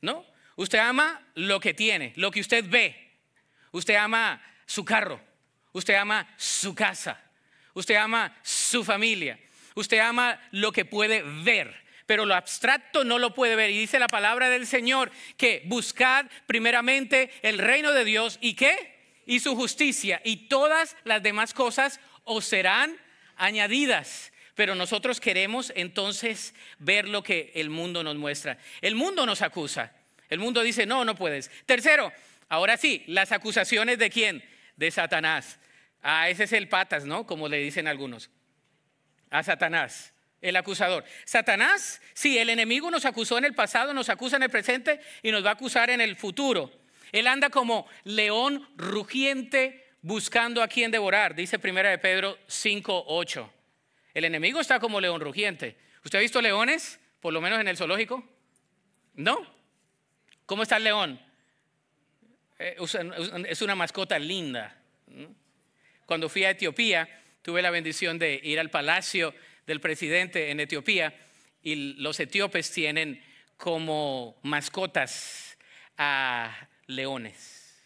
¿no? 0.00 0.26
Usted 0.56 0.78
ama 0.78 1.24
lo 1.34 1.60
que 1.60 1.74
tiene, 1.74 2.12
lo 2.16 2.32
que 2.32 2.40
usted 2.40 2.64
ve. 2.68 3.12
Usted 3.70 3.94
ama 3.94 4.42
su 4.66 4.84
carro, 4.84 5.20
usted 5.72 5.94
ama 5.94 6.28
su 6.36 6.74
casa, 6.74 7.22
usted 7.72 7.94
ama 7.94 8.36
su 8.42 8.84
familia, 8.84 9.38
usted 9.74 9.98
ama 10.00 10.38
lo 10.50 10.72
que 10.72 10.84
puede 10.84 11.22
ver 11.22 11.86
pero 12.06 12.24
lo 12.24 12.34
abstracto 12.34 13.04
no 13.04 13.18
lo 13.18 13.34
puede 13.34 13.56
ver. 13.56 13.70
Y 13.70 13.78
dice 13.78 13.98
la 13.98 14.08
palabra 14.08 14.48
del 14.48 14.66
Señor 14.66 15.10
que 15.36 15.62
buscad 15.66 16.26
primeramente 16.46 17.30
el 17.42 17.58
reino 17.58 17.92
de 17.92 18.04
Dios 18.04 18.38
y 18.40 18.54
qué? 18.54 18.94
Y 19.26 19.40
su 19.40 19.56
justicia 19.56 20.22
y 20.24 20.48
todas 20.48 20.96
las 21.04 21.22
demás 21.22 21.52
cosas 21.52 22.00
os 22.24 22.44
serán 22.44 22.96
añadidas. 23.36 24.32
Pero 24.54 24.74
nosotros 24.74 25.20
queremos 25.20 25.72
entonces 25.76 26.54
ver 26.78 27.08
lo 27.08 27.22
que 27.22 27.52
el 27.56 27.68
mundo 27.68 28.02
nos 28.02 28.16
muestra. 28.16 28.56
El 28.80 28.94
mundo 28.94 29.26
nos 29.26 29.42
acusa. 29.42 29.92
El 30.30 30.38
mundo 30.38 30.62
dice, 30.62 30.86
no, 30.86 31.04
no 31.04 31.14
puedes. 31.14 31.50
Tercero, 31.66 32.12
ahora 32.48 32.76
sí, 32.76 33.02
las 33.06 33.32
acusaciones 33.32 33.98
de 33.98 34.10
quién? 34.10 34.42
De 34.76 34.90
Satanás. 34.90 35.58
Ah, 36.02 36.28
ese 36.28 36.44
es 36.44 36.52
el 36.52 36.68
patas, 36.68 37.04
¿no? 37.04 37.26
Como 37.26 37.48
le 37.48 37.58
dicen 37.58 37.88
algunos. 37.88 38.30
A 39.30 39.42
Satanás 39.42 40.12
el 40.40 40.56
acusador. 40.56 41.04
Satanás, 41.24 42.00
sí, 42.14 42.38
el 42.38 42.50
enemigo 42.50 42.90
nos 42.90 43.04
acusó 43.04 43.38
en 43.38 43.44
el 43.44 43.54
pasado, 43.54 43.92
nos 43.92 44.08
acusa 44.08 44.36
en 44.36 44.44
el 44.44 44.50
presente 44.50 45.00
y 45.22 45.30
nos 45.30 45.44
va 45.44 45.50
a 45.50 45.54
acusar 45.54 45.90
en 45.90 46.00
el 46.00 46.16
futuro. 46.16 46.70
Él 47.12 47.26
anda 47.26 47.50
como 47.50 47.86
león 48.04 48.68
rugiente 48.76 49.84
buscando 50.02 50.62
a 50.62 50.68
quien 50.68 50.90
devorar, 50.90 51.34
dice 51.34 51.58
primera 51.58 51.90
de 51.90 51.98
Pedro 51.98 52.38
5:8. 52.46 53.50
El 54.14 54.24
enemigo 54.24 54.60
está 54.60 54.78
como 54.78 55.00
león 55.00 55.20
rugiente. 55.20 55.76
¿Usted 56.04 56.18
ha 56.18 56.22
visto 56.22 56.40
leones, 56.40 57.00
por 57.20 57.32
lo 57.32 57.40
menos 57.40 57.60
en 57.60 57.68
el 57.68 57.76
zoológico? 57.76 58.24
¿No? 59.14 59.44
¿Cómo 60.46 60.62
está 60.62 60.76
el 60.76 60.84
león? 60.84 61.20
Eh, 62.58 62.76
es 63.48 63.62
una 63.62 63.74
mascota 63.74 64.18
linda. 64.18 64.76
Cuando 66.06 66.28
fui 66.28 66.44
a 66.44 66.50
Etiopía, 66.50 67.08
tuve 67.42 67.62
la 67.62 67.70
bendición 67.70 68.18
de 68.18 68.40
ir 68.42 68.58
al 68.58 68.70
palacio 68.70 69.34
del 69.66 69.80
presidente 69.80 70.50
en 70.50 70.60
Etiopía 70.60 71.14
y 71.62 71.94
los 71.94 72.18
etíopes 72.20 72.70
tienen 72.70 73.22
como 73.56 74.38
mascotas 74.42 75.58
a 75.98 76.68
leones. 76.86 77.82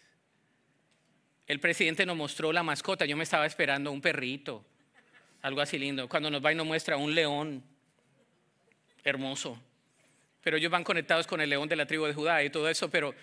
El 1.47 1.59
presidente 1.59 2.05
nos 2.05 2.15
mostró 2.15 2.53
la 2.53 2.63
mascota, 2.63 3.05
yo 3.05 3.17
me 3.17 3.23
estaba 3.23 3.45
esperando 3.45 3.91
un 3.91 4.01
perrito, 4.01 4.63
algo 5.41 5.61
así 5.61 5.77
lindo. 5.77 6.07
Cuando 6.07 6.29
nos 6.29 6.43
va 6.43 6.51
y 6.51 6.55
nos 6.55 6.65
muestra 6.65 6.97
un 6.97 7.13
león 7.13 7.63
hermoso. 9.03 9.61
Pero 10.41 10.57
ellos 10.57 10.71
van 10.71 10.83
conectados 10.83 11.27
con 11.27 11.41
el 11.41 11.49
león 11.49 11.67
de 11.67 11.75
la 11.75 11.85
tribu 11.85 12.05
de 12.05 12.13
Judá 12.13 12.43
y 12.43 12.49
todo 12.49 12.69
eso, 12.69 12.89
pero, 12.89 13.13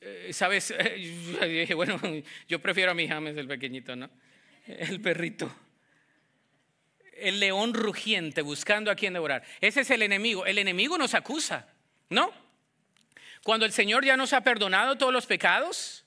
eh, 0.00 0.30
¿sabes? 0.32 0.74
Yo 1.40 1.46
dije, 1.46 1.74
bueno, 1.74 2.00
yo 2.48 2.58
prefiero 2.60 2.92
a 2.92 2.94
mi 2.94 3.08
James, 3.08 3.36
el 3.36 3.48
pequeñito, 3.48 3.96
¿no? 3.96 4.10
El 4.66 5.00
perrito 5.00 5.54
el 7.18 7.40
león 7.40 7.74
rugiente 7.74 8.42
buscando 8.42 8.90
a 8.90 8.94
quien 8.94 9.14
devorar. 9.14 9.42
Ese 9.60 9.80
es 9.80 9.90
el 9.90 10.02
enemigo. 10.02 10.46
El 10.46 10.58
enemigo 10.58 10.98
nos 10.98 11.14
acusa, 11.14 11.66
¿no? 12.10 12.30
Cuando 13.42 13.64
el 13.64 13.72
Señor 13.72 14.04
ya 14.04 14.16
nos 14.16 14.32
ha 14.32 14.42
perdonado 14.42 14.98
todos 14.98 15.12
los 15.12 15.26
pecados, 15.26 16.04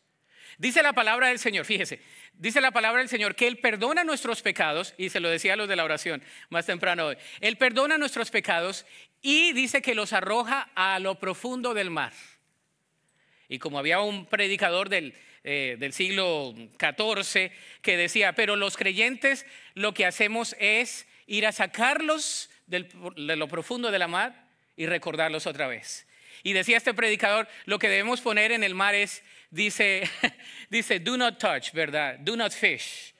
dice 0.58 0.84
la 0.84 0.94
palabra 0.94 1.30
del 1.30 1.40
Señor, 1.40 1.66
fíjese, 1.66 2.02
dice 2.34 2.62
la 2.62 2.72
palabra 2.72 3.00
del 3.00 3.10
Señor 3.10 3.36
que 3.36 3.48
Él 3.48 3.58
perdona 3.58 4.04
nuestros 4.04 4.42
pecados, 4.42 4.94
y 4.98 5.10
se 5.10 5.20
lo 5.20 5.30
decía 5.30 5.54
a 5.54 5.56
los 5.56 5.70
de 5.70 5.76
la 5.76 5.84
oración 5.84 6.22
más 6.50 6.66
temprano 6.66 7.08
hoy, 7.08 7.18
Él 7.40 7.58
perdona 7.58 7.98
nuestros 7.98 8.30
pecados 8.30 8.86
y 9.22 9.54
dice 9.54 9.82
que 9.82 9.96
los 9.96 10.14
arroja 10.14 10.70
a 10.76 11.00
lo 11.00 11.16
profundo 11.16 11.74
del 11.74 11.90
mar. 11.90 12.14
Y 13.50 13.60
como 13.60 13.80
había 13.80 14.00
un 14.00 14.28
predicador 14.28 14.88
del, 14.88 15.14
eh, 15.44 15.76
del 15.80 15.92
siglo 15.92 16.54
XIV 16.80 17.52
que 17.82 17.98
decía, 17.98 18.34
pero 18.34 18.56
los 18.56 18.78
creyentes 18.78 19.46
lo 19.74 19.94
que 19.94 20.06
hacemos 20.06 20.56
es 20.60 21.08
ir 21.28 21.46
a 21.46 21.52
sacarlos 21.52 22.50
de 22.68 23.36
lo 23.36 23.48
profundo 23.48 23.90
de 23.92 24.00
la 24.00 24.08
mar 24.08 24.48
y 24.78 24.86
recordarlos 24.86 25.48
otra 25.48 25.68
vez. 25.68 26.08
Y 26.44 26.54
decía 26.54 26.78
este 26.78 26.94
predicador, 26.94 27.48
lo 27.66 27.80
que 27.80 27.90
debemos 27.90 28.22
poner 28.22 28.52
en 28.52 28.64
el 28.64 28.76
mar 28.76 28.96
es, 28.96 29.24
dice, 29.50 30.10
dice, 30.70 31.00
do 31.00 31.18
not 31.18 31.38
touch, 31.38 31.72
¿verdad? 31.74 32.18
Do 32.20 32.36
not 32.38 32.54
fish. 32.54 33.14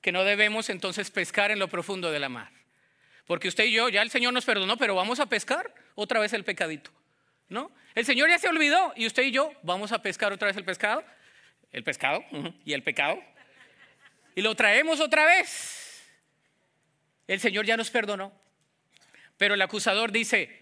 Que 0.00 0.12
no 0.12 0.24
debemos 0.24 0.70
entonces 0.70 1.10
pescar 1.10 1.50
en 1.50 1.58
lo 1.58 1.68
profundo 1.68 2.10
de 2.10 2.20
la 2.20 2.28
mar. 2.28 2.50
Porque 3.26 3.48
usted 3.48 3.64
y 3.64 3.72
yo, 3.72 3.88
ya 3.88 4.02
el 4.02 4.10
Señor 4.10 4.32
nos 4.32 4.44
perdonó, 4.44 4.76
pero 4.76 4.94
vamos 4.94 5.20
a 5.20 5.26
pescar 5.26 5.72
otra 5.94 6.20
vez 6.20 6.32
el 6.32 6.44
pecadito. 6.44 6.90
¿No? 7.50 7.70
El 7.94 8.06
Señor 8.06 8.30
ya 8.30 8.38
se 8.38 8.48
olvidó 8.48 8.94
y 8.96 9.06
usted 9.06 9.24
y 9.24 9.32
yo 9.32 9.52
vamos 9.62 9.92
a 9.92 10.00
pescar 10.00 10.32
otra 10.32 10.46
vez 10.46 10.56
el 10.56 10.64
pescado 10.64 11.04
el 11.72 11.84
pescado 11.84 12.24
y 12.64 12.72
el 12.72 12.82
pecado, 12.82 13.22
y 14.34 14.42
lo 14.42 14.54
traemos 14.54 15.00
otra 15.00 15.24
vez. 15.24 16.08
El 17.26 17.40
Señor 17.40 17.64
ya 17.64 17.76
nos 17.76 17.90
perdonó, 17.90 18.32
pero 19.36 19.54
el 19.54 19.62
acusador 19.62 20.10
dice, 20.10 20.58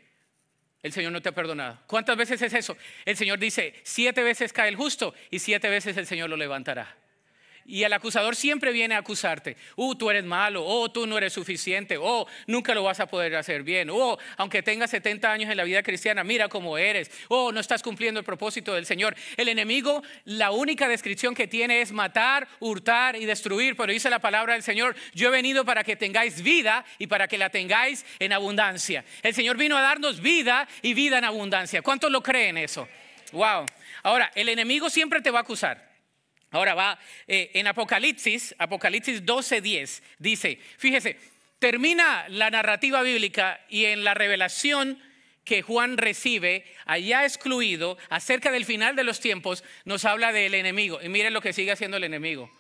el 0.82 0.92
Señor 0.92 1.12
no 1.12 1.22
te 1.22 1.30
ha 1.30 1.34
perdonado. 1.34 1.78
¿Cuántas 1.86 2.16
veces 2.16 2.42
es 2.42 2.52
eso? 2.52 2.76
El 3.04 3.16
Señor 3.16 3.38
dice, 3.38 3.74
siete 3.84 4.22
veces 4.22 4.52
cae 4.52 4.68
el 4.68 4.76
justo 4.76 5.14
y 5.30 5.38
siete 5.38 5.68
veces 5.68 5.96
el 5.96 6.06
Señor 6.06 6.28
lo 6.28 6.36
levantará. 6.36 6.94
Y 7.68 7.84
el 7.84 7.92
acusador 7.92 8.34
siempre 8.34 8.72
viene 8.72 8.94
a 8.94 8.98
acusarte. 8.98 9.58
Uh, 9.76 9.94
tú 9.94 10.08
eres 10.08 10.24
malo. 10.24 10.64
Oh, 10.64 10.90
tú 10.90 11.06
no 11.06 11.18
eres 11.18 11.34
suficiente. 11.34 11.98
Oh, 12.00 12.26
nunca 12.46 12.74
lo 12.74 12.82
vas 12.82 12.98
a 12.98 13.06
poder 13.06 13.36
hacer 13.36 13.62
bien. 13.62 13.90
Oh, 13.90 14.16
aunque 14.38 14.62
tengas 14.62 14.88
70 14.88 15.30
años 15.30 15.50
en 15.50 15.56
la 15.58 15.64
vida 15.64 15.82
cristiana, 15.82 16.24
mira 16.24 16.48
cómo 16.48 16.78
eres. 16.78 17.10
Oh, 17.28 17.52
no 17.52 17.60
estás 17.60 17.82
cumpliendo 17.82 18.20
el 18.20 18.24
propósito 18.24 18.72
del 18.72 18.86
Señor. 18.86 19.14
El 19.36 19.50
enemigo, 19.50 20.02
la 20.24 20.50
única 20.50 20.88
descripción 20.88 21.34
que 21.34 21.46
tiene 21.46 21.82
es 21.82 21.92
matar, 21.92 22.48
hurtar 22.58 23.16
y 23.16 23.26
destruir. 23.26 23.76
Pero 23.76 23.92
dice 23.92 24.08
la 24.08 24.18
palabra 24.18 24.54
del 24.54 24.62
Señor, 24.62 24.96
yo 25.12 25.28
he 25.28 25.30
venido 25.30 25.66
para 25.66 25.84
que 25.84 25.94
tengáis 25.94 26.42
vida 26.42 26.86
y 26.98 27.06
para 27.06 27.28
que 27.28 27.36
la 27.36 27.50
tengáis 27.50 28.06
en 28.18 28.32
abundancia. 28.32 29.04
El 29.22 29.34
Señor 29.34 29.58
vino 29.58 29.76
a 29.76 29.82
darnos 29.82 30.22
vida 30.22 30.66
y 30.80 30.94
vida 30.94 31.18
en 31.18 31.24
abundancia. 31.24 31.82
¿Cuántos 31.82 32.10
lo 32.10 32.22
creen 32.22 32.56
eso? 32.56 32.88
Wow. 33.32 33.66
Ahora, 34.04 34.32
el 34.34 34.48
enemigo 34.48 34.88
siempre 34.88 35.20
te 35.20 35.30
va 35.30 35.40
a 35.40 35.42
acusar. 35.42 35.87
Ahora 36.50 36.74
va 36.74 36.98
eh, 37.26 37.50
en 37.54 37.66
Apocalipsis, 37.66 38.54
Apocalipsis 38.58 39.24
12:10, 39.24 40.02
dice, 40.18 40.58
fíjese, 40.78 41.18
termina 41.58 42.26
la 42.28 42.50
narrativa 42.50 43.02
bíblica 43.02 43.60
y 43.68 43.84
en 43.86 44.04
la 44.04 44.14
revelación 44.14 45.02
que 45.44 45.62
Juan 45.62 45.96
recibe, 45.96 46.64
allá 46.84 47.24
excluido, 47.24 47.96
acerca 48.10 48.50
del 48.52 48.66
final 48.66 48.96
de 48.96 49.04
los 49.04 49.20
tiempos, 49.20 49.64
nos 49.84 50.04
habla 50.04 50.32
del 50.32 50.54
enemigo. 50.54 51.00
Y 51.02 51.08
miren 51.08 51.32
lo 51.32 51.40
que 51.40 51.54
sigue 51.54 51.72
haciendo 51.72 51.96
el 51.96 52.04
enemigo. 52.04 52.50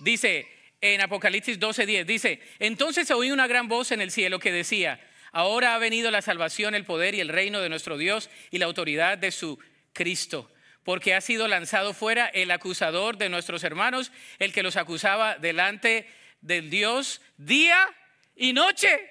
Dice, 0.00 0.46
en 0.92 1.00
Apocalipsis 1.00 1.58
12:10. 1.58 2.04
Dice, 2.04 2.40
entonces 2.58 3.10
oí 3.10 3.30
una 3.30 3.46
gran 3.46 3.68
voz 3.68 3.90
en 3.92 4.00
el 4.00 4.10
cielo 4.10 4.38
que 4.38 4.52
decía, 4.52 5.00
ahora 5.32 5.74
ha 5.74 5.78
venido 5.78 6.10
la 6.10 6.22
salvación, 6.22 6.74
el 6.74 6.84
poder 6.84 7.14
y 7.14 7.20
el 7.20 7.28
reino 7.28 7.60
de 7.60 7.68
nuestro 7.68 7.96
Dios 7.96 8.28
y 8.50 8.58
la 8.58 8.66
autoridad 8.66 9.16
de 9.16 9.32
su 9.32 9.58
Cristo, 9.92 10.50
porque 10.84 11.14
ha 11.14 11.20
sido 11.20 11.48
lanzado 11.48 11.94
fuera 11.94 12.26
el 12.26 12.50
acusador 12.50 13.16
de 13.16 13.28
nuestros 13.28 13.64
hermanos, 13.64 14.12
el 14.38 14.52
que 14.52 14.62
los 14.62 14.76
acusaba 14.76 15.36
delante 15.38 16.08
del 16.40 16.70
Dios 16.70 17.22
día 17.38 17.88
y 18.36 18.52
noche. 18.52 19.10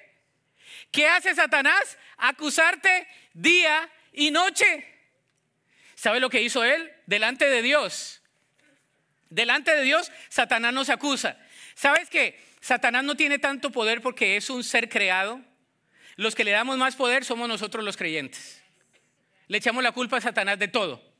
¿Qué 0.90 1.08
hace 1.08 1.34
Satanás? 1.34 1.98
Acusarte 2.16 3.06
día 3.32 3.90
y 4.12 4.30
noche. 4.30 4.86
¿Sabe 5.96 6.20
lo 6.20 6.30
que 6.30 6.42
hizo 6.42 6.62
él? 6.62 6.92
Delante 7.06 7.48
de 7.48 7.62
Dios. 7.62 8.22
Delante 9.28 9.74
de 9.74 9.82
Dios, 9.82 10.12
Satanás 10.28 10.72
nos 10.72 10.90
acusa. 10.90 11.36
¿Sabes 11.74 12.08
que 12.08 12.40
Satanás 12.60 13.02
no 13.02 13.16
tiene 13.16 13.40
tanto 13.40 13.70
poder 13.70 14.00
porque 14.00 14.36
es 14.36 14.48
un 14.48 14.62
ser 14.62 14.88
creado? 14.88 15.40
Los 16.14 16.36
que 16.36 16.44
le 16.44 16.52
damos 16.52 16.78
más 16.78 16.94
poder 16.94 17.24
somos 17.24 17.48
nosotros 17.48 17.84
los 17.84 17.96
creyentes. 17.96 18.62
Le 19.48 19.58
echamos 19.58 19.82
la 19.82 19.90
culpa 19.90 20.18
a 20.18 20.20
Satanás 20.20 20.58
de 20.60 20.68
todo. 20.68 21.13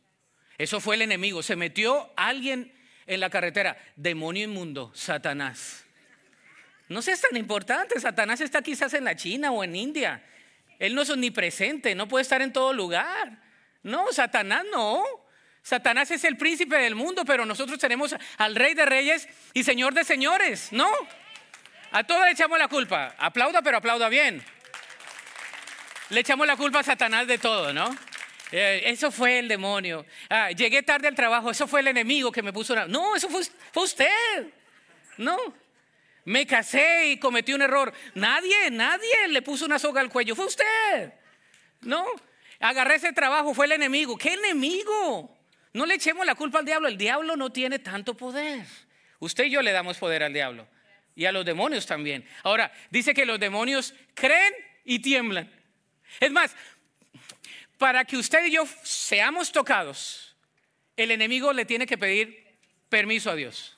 Eso 0.59 0.81
fue 0.81 0.97
el 0.97 1.03
enemigo. 1.03 1.43
Se 1.43 1.57
metió 1.57 2.13
alguien 2.17 2.73
en 3.07 3.21
la 3.21 3.31
carretera. 3.31 3.77
Demonio 3.97 4.45
inmundo, 4.45 4.93
Satanás. 4.95 5.85
No 6.89 7.03
seas 7.03 7.21
tan 7.21 7.37
importante. 7.37 7.99
Satanás 7.99 8.41
está 8.41 8.63
quizás 8.63 8.95
en 8.95 9.05
la 9.05 9.17
China 9.17 9.51
o 9.51 9.65
en 9.65 9.75
India. 9.75 10.23
Él 10.79 10.95
no 10.95 11.03
es 11.03 11.11
omnipresente, 11.11 11.95
no 11.95 12.09
puede 12.09 12.23
estar 12.23 12.43
en 12.43 12.53
todo 12.53 12.73
lugar. 12.73 13.39
No, 13.83 14.13
Satanás 14.13 14.65
no. 14.71 15.03
Satanás 15.63 16.11
es 16.11 16.25
el 16.25 16.37
príncipe 16.37 16.77
del 16.77 16.95
mundo, 16.95 17.25
pero 17.25 17.47
nosotros 17.47 17.79
tenemos 17.79 18.15
al 18.37 18.55
rey 18.55 18.75
de 18.75 18.85
reyes 18.85 19.29
y 19.55 19.65
señor 19.65 19.95
de 19.95 20.05
señores, 20.05 20.69
¿no? 20.73 20.91
A 21.91 22.05
todos 22.05 22.25
le 22.25 22.33
echamos 22.33 22.59
la 22.59 22.69
culpa. 22.69 23.15
Aplauda, 23.19 23.63
pero 23.63 23.79
aplauda 23.79 24.09
bien. 24.09 24.45
Le 26.11 26.21
echamos 26.21 26.47
la 26.47 26.57
culpa 26.57 26.81
a 26.81 26.83
Satanás 26.83 27.27
de 27.27 27.39
todo, 27.39 27.73
¿no? 27.73 27.97
Eh, 28.57 28.93
eso 28.93 29.11
fue 29.11 29.41
el 29.41 29.49
demonio. 29.49 30.07
Ah, 30.31 30.53
llegué 30.53 30.85
tarde 30.85 31.09
al 31.09 31.17
trabajo, 31.17 31.51
eso 31.51 31.67
fue 31.67 31.81
el 31.81 31.89
enemigo 31.89 32.31
que 32.31 32.41
me 32.41 32.53
puso 32.53 32.73
una... 32.73 32.87
No, 32.87 33.17
eso 33.17 33.29
fue, 33.29 33.43
fue 33.73 33.83
usted. 33.83 34.47
No. 35.19 35.37
Me 36.25 36.47
casé 36.47 37.09
y 37.09 37.19
cometí 37.19 37.53
un 37.53 37.63
error. 37.63 37.93
Nadie, 38.15 38.71
nadie 38.71 39.27
le 39.29 39.43
puso 39.43 39.65
una 39.65 39.81
soga 39.81 40.01
al 40.01 40.09
cuello. 40.09 40.37
Fue 40.37 40.47
usted. 40.47 41.15
No. 41.81 42.07
Agarré 42.61 42.95
ese 42.95 43.13
trabajo, 43.13 43.55
fue 43.55 43.67
el 43.67 43.73
enemigo. 43.73 44.17
¿Qué 44.17 44.35
enemigo? 44.35 45.37
No 45.73 45.85
le 45.85 45.95
echemos 45.95 46.25
la 46.25 46.37
culpa 46.37 46.61
al 46.61 46.65
diablo, 46.65 46.87
el 46.87 46.97
diablo 46.97 47.35
no 47.35 47.51
tiene 47.51 47.81
tanto 47.81 48.17
poder. 48.17 48.65
Usted 49.19 49.47
y 49.47 49.51
yo 49.51 49.63
le 49.63 49.73
damos 49.73 49.99
poder 49.99 50.23
al 50.23 50.33
diablo 50.33 50.69
y 51.17 51.25
a 51.25 51.33
los 51.33 51.45
demonios 51.45 51.87
también. 51.87 52.25
Ahora, 52.45 52.71
dice 52.93 53.15
que 53.15 53.27
los 53.27 53.41
demonios 53.41 53.97
creen 54.15 54.55
y 54.85 55.01
tiemblan. 55.01 55.53
Es 56.21 56.31
más, 56.31 56.55
para 57.79 58.05
que 58.05 58.17
usted 58.17 58.45
y 58.47 58.53
yo 58.53 58.65
seamos 58.83 59.53
tocados, 59.53 60.35
el 60.97 61.11
enemigo 61.11 61.53
le 61.53 61.65
tiene 61.65 61.87
que 61.87 61.99
pedir 61.99 62.45
permiso 62.89 63.31
a 63.31 63.35
Dios. 63.35 63.77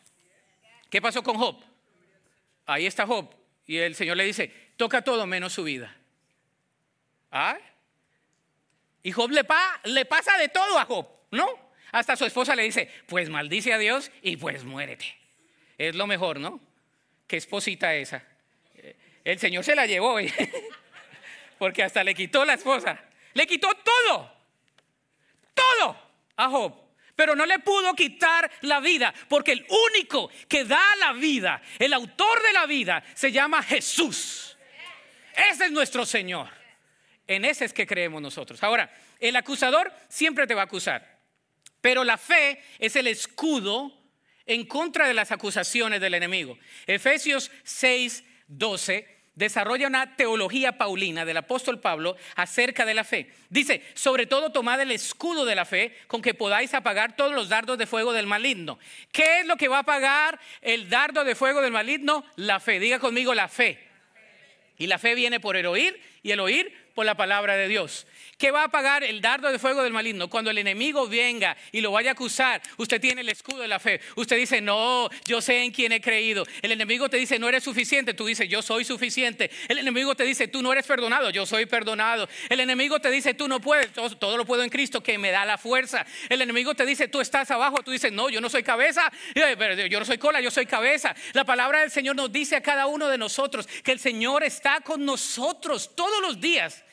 ¿Qué 0.90 1.00
pasó 1.00 1.22
con 1.22 1.36
Job? 1.36 1.62
Ahí 2.66 2.86
está 2.86 3.06
Job 3.06 3.34
y 3.66 3.78
el 3.78 3.94
Señor 3.94 4.16
le 4.16 4.24
dice, 4.24 4.52
toca 4.76 5.02
todo 5.02 5.26
menos 5.26 5.52
su 5.52 5.64
vida. 5.64 5.96
¿Ah? 7.30 7.58
Y 9.02 9.12
Job 9.12 9.30
le, 9.30 9.44
pasa 9.44 10.38
de 10.38 10.48
todo 10.48 10.78
a 10.78 10.84
Job, 10.84 11.06
¿no? 11.30 11.46
Hasta 11.92 12.16
su 12.16 12.24
esposa 12.24 12.56
le 12.56 12.64
dice, 12.64 12.90
pues 13.06 13.30
maldice 13.30 13.72
a 13.72 13.78
Dios 13.78 14.10
y 14.22 14.36
pues 14.36 14.64
muérete. 14.64 15.06
Es 15.78 15.94
lo 15.94 16.06
mejor, 16.06 16.40
¿no? 16.40 16.60
Qué 17.26 17.36
esposita 17.36 17.94
esa. 17.94 18.24
El 19.24 19.38
Señor 19.38 19.64
se 19.64 19.74
la 19.74 19.86
llevó, 19.86 20.18
¿eh? 20.18 20.32
porque 21.58 21.82
hasta 21.82 22.04
le 22.04 22.14
quitó 22.14 22.44
la 22.44 22.54
esposa. 22.54 23.00
Le 23.36 23.46
quitó 23.46 23.68
todo, 23.74 24.32
todo 25.52 25.96
a 26.36 26.48
Job. 26.48 26.74
Pero 27.14 27.36
no 27.36 27.44
le 27.44 27.58
pudo 27.58 27.92
quitar 27.94 28.50
la 28.62 28.80
vida, 28.80 29.12
porque 29.28 29.52
el 29.52 29.66
único 29.90 30.30
que 30.48 30.64
da 30.64 30.82
la 30.98 31.12
vida, 31.12 31.60
el 31.78 31.92
autor 31.92 32.42
de 32.42 32.52
la 32.54 32.64
vida, 32.64 33.04
se 33.14 33.30
llama 33.30 33.62
Jesús. 33.62 34.56
Ese 35.34 35.66
es 35.66 35.70
nuestro 35.70 36.06
Señor. 36.06 36.48
En 37.26 37.44
ese 37.44 37.66
es 37.66 37.74
que 37.74 37.86
creemos 37.86 38.22
nosotros. 38.22 38.62
Ahora, 38.62 38.90
el 39.20 39.36
acusador 39.36 39.92
siempre 40.08 40.46
te 40.46 40.54
va 40.54 40.62
a 40.62 40.64
acusar. 40.64 41.18
Pero 41.82 42.04
la 42.04 42.16
fe 42.16 42.62
es 42.78 42.96
el 42.96 43.06
escudo 43.06 43.92
en 44.46 44.64
contra 44.64 45.06
de 45.06 45.14
las 45.14 45.30
acusaciones 45.30 46.00
del 46.00 46.14
enemigo. 46.14 46.58
Efesios 46.86 47.50
6, 47.64 48.24
12 48.46 49.15
desarrolla 49.36 49.86
una 49.86 50.16
teología 50.16 50.76
paulina 50.76 51.24
del 51.24 51.36
apóstol 51.36 51.78
Pablo 51.78 52.16
acerca 52.34 52.84
de 52.84 52.94
la 52.94 53.04
fe. 53.04 53.30
Dice, 53.48 53.82
sobre 53.94 54.26
todo 54.26 54.50
tomad 54.50 54.80
el 54.80 54.90
escudo 54.90 55.44
de 55.44 55.54
la 55.54 55.64
fe 55.64 55.96
con 56.08 56.22
que 56.22 56.34
podáis 56.34 56.74
apagar 56.74 57.14
todos 57.14 57.32
los 57.32 57.48
dardos 57.48 57.78
de 57.78 57.86
fuego 57.86 58.12
del 58.12 58.26
maligno. 58.26 58.78
¿Qué 59.12 59.40
es 59.40 59.46
lo 59.46 59.56
que 59.56 59.68
va 59.68 59.76
a 59.76 59.80
apagar 59.80 60.40
el 60.62 60.88
dardo 60.88 61.22
de 61.22 61.34
fuego 61.34 61.60
del 61.60 61.70
maligno? 61.70 62.24
La 62.36 62.58
fe. 62.58 62.80
Diga 62.80 62.98
conmigo 62.98 63.34
la 63.34 63.46
fe. 63.48 63.78
Y 64.78 64.86
la 64.86 64.98
fe 64.98 65.14
viene 65.14 65.38
por 65.38 65.56
el 65.56 65.66
oír 65.66 66.00
y 66.22 66.32
el 66.32 66.40
oír 66.40 66.85
por 66.96 67.04
la 67.04 67.14
palabra 67.14 67.56
de 67.56 67.68
Dios. 67.68 68.06
¿Qué 68.38 68.50
va 68.50 68.62
a 68.62 68.64
apagar 68.64 69.04
el 69.04 69.20
dardo 69.20 69.52
de 69.52 69.58
fuego 69.58 69.82
del 69.82 69.92
maligno? 69.92 70.30
Cuando 70.30 70.50
el 70.50 70.56
enemigo 70.56 71.06
venga 71.06 71.54
y 71.70 71.82
lo 71.82 71.92
vaya 71.92 72.10
a 72.10 72.12
acusar, 72.14 72.62
usted 72.78 72.98
tiene 72.98 73.20
el 73.20 73.28
escudo 73.28 73.60
de 73.60 73.68
la 73.68 73.78
fe. 73.78 74.00
Usted 74.14 74.36
dice, 74.36 74.62
no, 74.62 75.10
yo 75.26 75.42
sé 75.42 75.62
en 75.62 75.72
quién 75.72 75.92
he 75.92 76.00
creído. 76.00 76.46
El 76.62 76.72
enemigo 76.72 77.10
te 77.10 77.18
dice, 77.18 77.38
no 77.38 77.50
eres 77.50 77.64
suficiente. 77.64 78.14
Tú 78.14 78.24
dices, 78.24 78.48
yo 78.48 78.62
soy 78.62 78.86
suficiente. 78.86 79.50
El 79.68 79.76
enemigo 79.76 80.14
te 80.14 80.24
dice, 80.24 80.48
tú 80.48 80.62
no 80.62 80.72
eres 80.72 80.86
perdonado. 80.86 81.28
Yo 81.28 81.44
soy 81.44 81.66
perdonado. 81.66 82.30
El 82.48 82.60
enemigo 82.60 82.98
te 82.98 83.10
dice, 83.10 83.34
tú 83.34 83.46
no 83.46 83.60
puedes. 83.60 83.92
Todo, 83.92 84.38
lo 84.38 84.46
puedo 84.46 84.62
en 84.62 84.70
Cristo 84.70 85.02
que 85.02 85.18
me 85.18 85.30
da 85.30 85.44
la 85.44 85.58
fuerza. 85.58 86.06
El 86.30 86.40
enemigo 86.40 86.74
te 86.74 86.86
dice, 86.86 87.08
tú 87.08 87.20
estás 87.20 87.50
abajo. 87.50 87.82
Tú 87.82 87.90
dices, 87.90 88.10
no, 88.10 88.30
yo 88.30 88.40
no 88.40 88.48
soy 88.48 88.62
cabeza. 88.62 89.12
Yo 89.90 89.98
no 89.98 90.06
soy 90.06 90.16
cola, 90.16 90.40
yo 90.40 90.50
soy 90.50 90.64
cabeza. 90.64 91.14
La 91.34 91.44
palabra 91.44 91.80
del 91.80 91.90
Señor 91.90 92.16
nos 92.16 92.32
dice 92.32 92.56
a 92.56 92.62
cada 92.62 92.86
uno 92.86 93.08
de 93.08 93.18
nosotros 93.18 93.68
que 93.84 93.92
el 93.92 94.00
Señor 94.00 94.44
está 94.44 94.80
con 94.80 95.04
nosotros 95.04 95.94
todos 95.94 96.22
los 96.22 96.40
días 96.40 96.85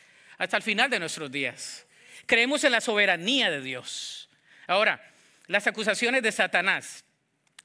hasta 0.43 0.57
el 0.57 0.63
final 0.63 0.89
de 0.89 0.99
nuestros 0.99 1.31
días. 1.31 1.85
Creemos 2.25 2.63
en 2.63 2.73
la 2.73 2.81
soberanía 2.81 3.49
de 3.49 3.61
Dios. 3.61 4.29
Ahora, 4.67 5.01
las 5.47 5.67
acusaciones 5.67 6.21
de 6.21 6.31
Satanás. 6.31 7.05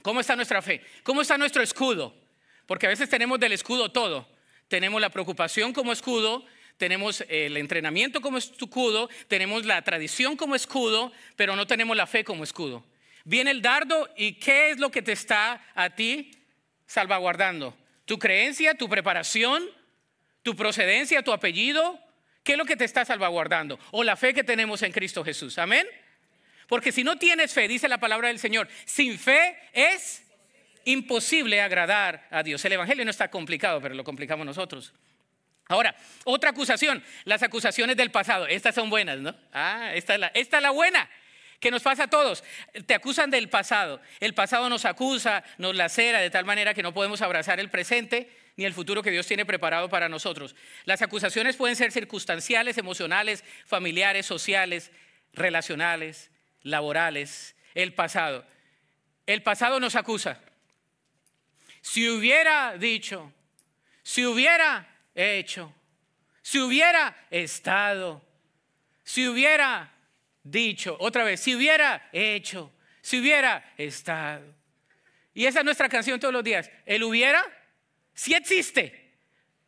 ¿Cómo 0.02 0.20
está 0.20 0.36
nuestra 0.36 0.62
fe? 0.62 0.82
¿Cómo 1.02 1.22
está 1.22 1.36
nuestro 1.36 1.62
escudo? 1.62 2.14
Porque 2.66 2.86
a 2.86 2.88
veces 2.88 3.08
tenemos 3.08 3.40
del 3.40 3.52
escudo 3.52 3.90
todo. 3.90 4.28
Tenemos 4.68 5.00
la 5.00 5.10
preocupación 5.10 5.72
como 5.72 5.92
escudo, 5.92 6.44
tenemos 6.76 7.24
el 7.28 7.56
entrenamiento 7.56 8.20
como 8.20 8.38
escudo, 8.38 9.08
tenemos 9.26 9.64
la 9.64 9.82
tradición 9.82 10.36
como 10.36 10.54
escudo, 10.54 11.12
pero 11.36 11.56
no 11.56 11.66
tenemos 11.66 11.96
la 11.96 12.06
fe 12.06 12.22
como 12.22 12.44
escudo. 12.44 12.84
Viene 13.24 13.50
el 13.50 13.62
dardo 13.62 14.08
y 14.16 14.34
¿qué 14.34 14.70
es 14.70 14.78
lo 14.78 14.90
que 14.90 15.02
te 15.02 15.12
está 15.12 15.64
a 15.74 15.90
ti 15.90 16.30
salvaguardando? 16.86 17.76
Tu 18.04 18.18
creencia, 18.18 18.74
tu 18.74 18.88
preparación, 18.88 19.64
tu 20.42 20.54
procedencia, 20.54 21.22
tu 21.22 21.32
apellido, 21.32 21.98
¿Qué 22.48 22.52
es 22.52 22.58
lo 22.58 22.64
que 22.64 22.78
te 22.78 22.86
está 22.86 23.04
salvaguardando? 23.04 23.78
O 23.90 24.02
la 24.02 24.16
fe 24.16 24.32
que 24.32 24.42
tenemos 24.42 24.80
en 24.82 24.90
Cristo 24.90 25.22
Jesús. 25.22 25.58
Amén. 25.58 25.86
Porque 26.66 26.92
si 26.92 27.04
no 27.04 27.18
tienes 27.18 27.52
fe, 27.52 27.68
dice 27.68 27.88
la 27.88 27.98
palabra 27.98 28.28
del 28.28 28.38
Señor, 28.38 28.68
sin 28.86 29.18
fe 29.18 29.54
es 29.74 30.22
imposible 30.86 31.60
agradar 31.60 32.26
a 32.30 32.42
Dios. 32.42 32.64
El 32.64 32.72
Evangelio 32.72 33.04
no 33.04 33.10
está 33.10 33.30
complicado, 33.30 33.82
pero 33.82 33.94
lo 33.94 34.02
complicamos 34.02 34.46
nosotros. 34.46 34.94
Ahora, 35.66 35.94
otra 36.24 36.48
acusación, 36.48 37.04
las 37.24 37.42
acusaciones 37.42 37.98
del 37.98 38.10
pasado. 38.10 38.46
Estas 38.46 38.74
son 38.74 38.88
buenas, 38.88 39.18
¿no? 39.18 39.36
Ah, 39.52 39.90
esta 39.92 40.14
es 40.14 40.20
la, 40.20 40.28
esta 40.28 40.56
es 40.56 40.62
la 40.62 40.70
buena 40.70 41.06
que 41.60 41.70
nos 41.70 41.82
pasa 41.82 42.04
a 42.04 42.08
todos. 42.08 42.42
Te 42.86 42.94
acusan 42.94 43.30
del 43.30 43.50
pasado. 43.50 44.00
El 44.20 44.32
pasado 44.32 44.70
nos 44.70 44.86
acusa, 44.86 45.44
nos 45.58 45.76
lacera 45.76 46.20
de 46.20 46.30
tal 46.30 46.46
manera 46.46 46.72
que 46.72 46.82
no 46.82 46.94
podemos 46.94 47.20
abrazar 47.20 47.60
el 47.60 47.68
presente 47.68 48.37
ni 48.58 48.64
el 48.64 48.74
futuro 48.74 49.04
que 49.04 49.12
Dios 49.12 49.24
tiene 49.24 49.46
preparado 49.46 49.88
para 49.88 50.08
nosotros. 50.08 50.56
Las 50.84 51.00
acusaciones 51.00 51.54
pueden 51.54 51.76
ser 51.76 51.92
circunstanciales, 51.92 52.76
emocionales, 52.76 53.44
familiares, 53.64 54.26
sociales, 54.26 54.90
relacionales, 55.32 56.32
laborales, 56.62 57.54
el 57.76 57.94
pasado. 57.94 58.44
El 59.26 59.44
pasado 59.44 59.78
nos 59.78 59.94
acusa. 59.94 60.40
Si 61.82 62.08
hubiera 62.08 62.76
dicho, 62.76 63.32
si 64.02 64.26
hubiera 64.26 64.88
hecho, 65.14 65.72
si 66.42 66.58
hubiera 66.58 67.16
estado, 67.30 68.20
si 69.04 69.28
hubiera 69.28 69.92
dicho, 70.42 70.96
otra 70.98 71.22
vez, 71.22 71.38
si 71.38 71.54
hubiera 71.54 72.08
hecho, 72.12 72.72
si 73.02 73.20
hubiera 73.20 73.72
estado. 73.76 74.52
Y 75.32 75.46
esa 75.46 75.60
es 75.60 75.64
nuestra 75.64 75.88
canción 75.88 76.18
todos 76.18 76.34
los 76.34 76.42
días. 76.42 76.68
El 76.84 77.04
hubiera 77.04 77.57
si 78.18 78.34
existe. 78.34 79.12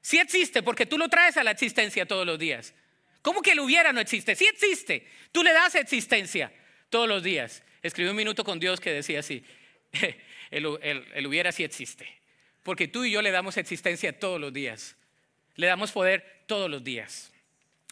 si 0.00 0.18
existe 0.18 0.60
porque 0.64 0.84
tú 0.84 0.98
lo 0.98 1.08
traes 1.08 1.36
a 1.36 1.44
la 1.44 1.52
existencia 1.52 2.04
todos 2.04 2.26
los 2.26 2.36
días. 2.36 2.74
¿Cómo 3.22 3.42
que 3.42 3.52
el 3.52 3.60
hubiera 3.60 3.92
no 3.92 4.00
existe? 4.00 4.34
si 4.34 4.44
existe. 4.44 5.06
Tú 5.30 5.44
le 5.44 5.52
das 5.52 5.76
existencia 5.76 6.52
todos 6.88 7.08
los 7.08 7.22
días. 7.22 7.62
Escribí 7.80 8.10
un 8.10 8.16
minuto 8.16 8.42
con 8.42 8.58
Dios 8.58 8.80
que 8.80 8.90
decía 8.90 9.20
así. 9.20 9.44
El, 10.50 10.66
hubiera 11.28 11.52
sí 11.52 11.62
existe. 11.62 12.08
Porque 12.64 12.88
tú 12.88 13.04
y 13.04 13.12
yo 13.12 13.22
le 13.22 13.30
damos 13.30 13.56
existencia 13.56 14.18
todos 14.18 14.40
los 14.40 14.52
días. 14.52 14.96
Le 15.54 15.68
damos 15.68 15.92
poder 15.92 16.42
todos 16.46 16.68
los 16.68 16.82
días. 16.82 17.32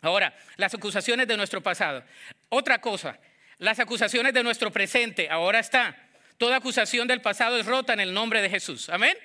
Ahora, 0.03 0.37
las 0.57 0.75
acusaciones 0.75 1.29
de 1.29 1.37
nuestro 1.37 1.62
pasado. 1.62 2.03
Otra 2.49 2.81
cosa, 2.81 3.21
las 3.59 3.79
acusaciones 3.79 4.35
de 4.35 4.42
nuestro 4.42 4.73
presente. 4.73 5.31
Ahora 5.31 5.61
está. 5.61 5.97
Toda 6.37 6.57
acusación 6.57 7.07
del 7.07 7.21
pasado 7.21 7.59
es 7.59 7.66
rota 7.66 7.92
en 7.92 8.01
el 8.01 8.12
nombre 8.12 8.42
de 8.42 8.51
Jesús. 8.51 8.88
Amén. 8.88 9.16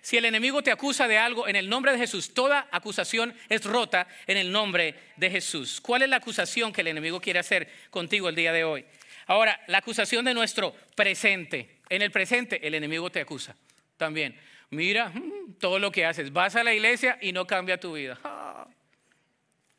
Si 0.00 0.16
el 0.16 0.24
enemigo 0.24 0.62
te 0.62 0.70
acusa 0.70 1.08
de 1.08 1.18
algo 1.18 1.48
en 1.48 1.56
el 1.56 1.68
nombre 1.68 1.92
de 1.92 1.98
Jesús, 1.98 2.32
toda 2.32 2.68
acusación 2.70 3.34
es 3.48 3.64
rota 3.64 4.06
en 4.26 4.36
el 4.36 4.50
nombre 4.50 4.94
de 5.16 5.30
Jesús. 5.30 5.80
¿Cuál 5.80 6.02
es 6.02 6.08
la 6.08 6.16
acusación 6.16 6.72
que 6.72 6.80
el 6.82 6.88
enemigo 6.88 7.20
quiere 7.20 7.40
hacer 7.40 7.68
contigo 7.90 8.28
el 8.28 8.34
día 8.34 8.52
de 8.52 8.64
hoy? 8.64 8.84
Ahora, 9.26 9.60
la 9.66 9.78
acusación 9.78 10.24
de 10.24 10.34
nuestro 10.34 10.74
presente. 10.94 11.78
En 11.88 12.02
el 12.02 12.10
presente 12.10 12.66
el 12.66 12.74
enemigo 12.74 13.10
te 13.10 13.20
acusa 13.20 13.54
también. 13.96 14.38
Mira 14.70 15.10
mm, 15.10 15.54
todo 15.58 15.78
lo 15.78 15.92
que 15.92 16.04
haces. 16.04 16.32
Vas 16.32 16.56
a 16.56 16.64
la 16.64 16.72
iglesia 16.72 17.18
y 17.20 17.32
no 17.32 17.46
cambia 17.46 17.78
tu 17.78 17.92
vida. 17.92 18.18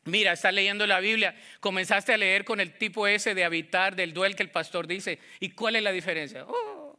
Mira, 0.04 0.32
estás 0.32 0.54
leyendo 0.54 0.86
la 0.86 1.00
Biblia, 1.00 1.34
comenzaste 1.60 2.12
a 2.12 2.16
leer 2.16 2.44
con 2.44 2.58
el 2.58 2.72
tipo 2.78 3.06
ese 3.06 3.34
de 3.34 3.44
habitar, 3.44 3.94
del 3.94 4.14
duel 4.14 4.34
que 4.34 4.42
el 4.42 4.50
pastor 4.50 4.86
dice. 4.86 5.18
¿Y 5.40 5.50
cuál 5.50 5.76
es 5.76 5.82
la 5.82 5.92
diferencia? 5.92 6.44
Oh, 6.46 6.98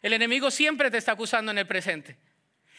el 0.00 0.12
enemigo 0.12 0.50
siempre 0.50 0.90
te 0.90 0.98
está 0.98 1.12
acusando 1.12 1.52
en 1.52 1.58
el 1.58 1.66
presente. 1.66 2.16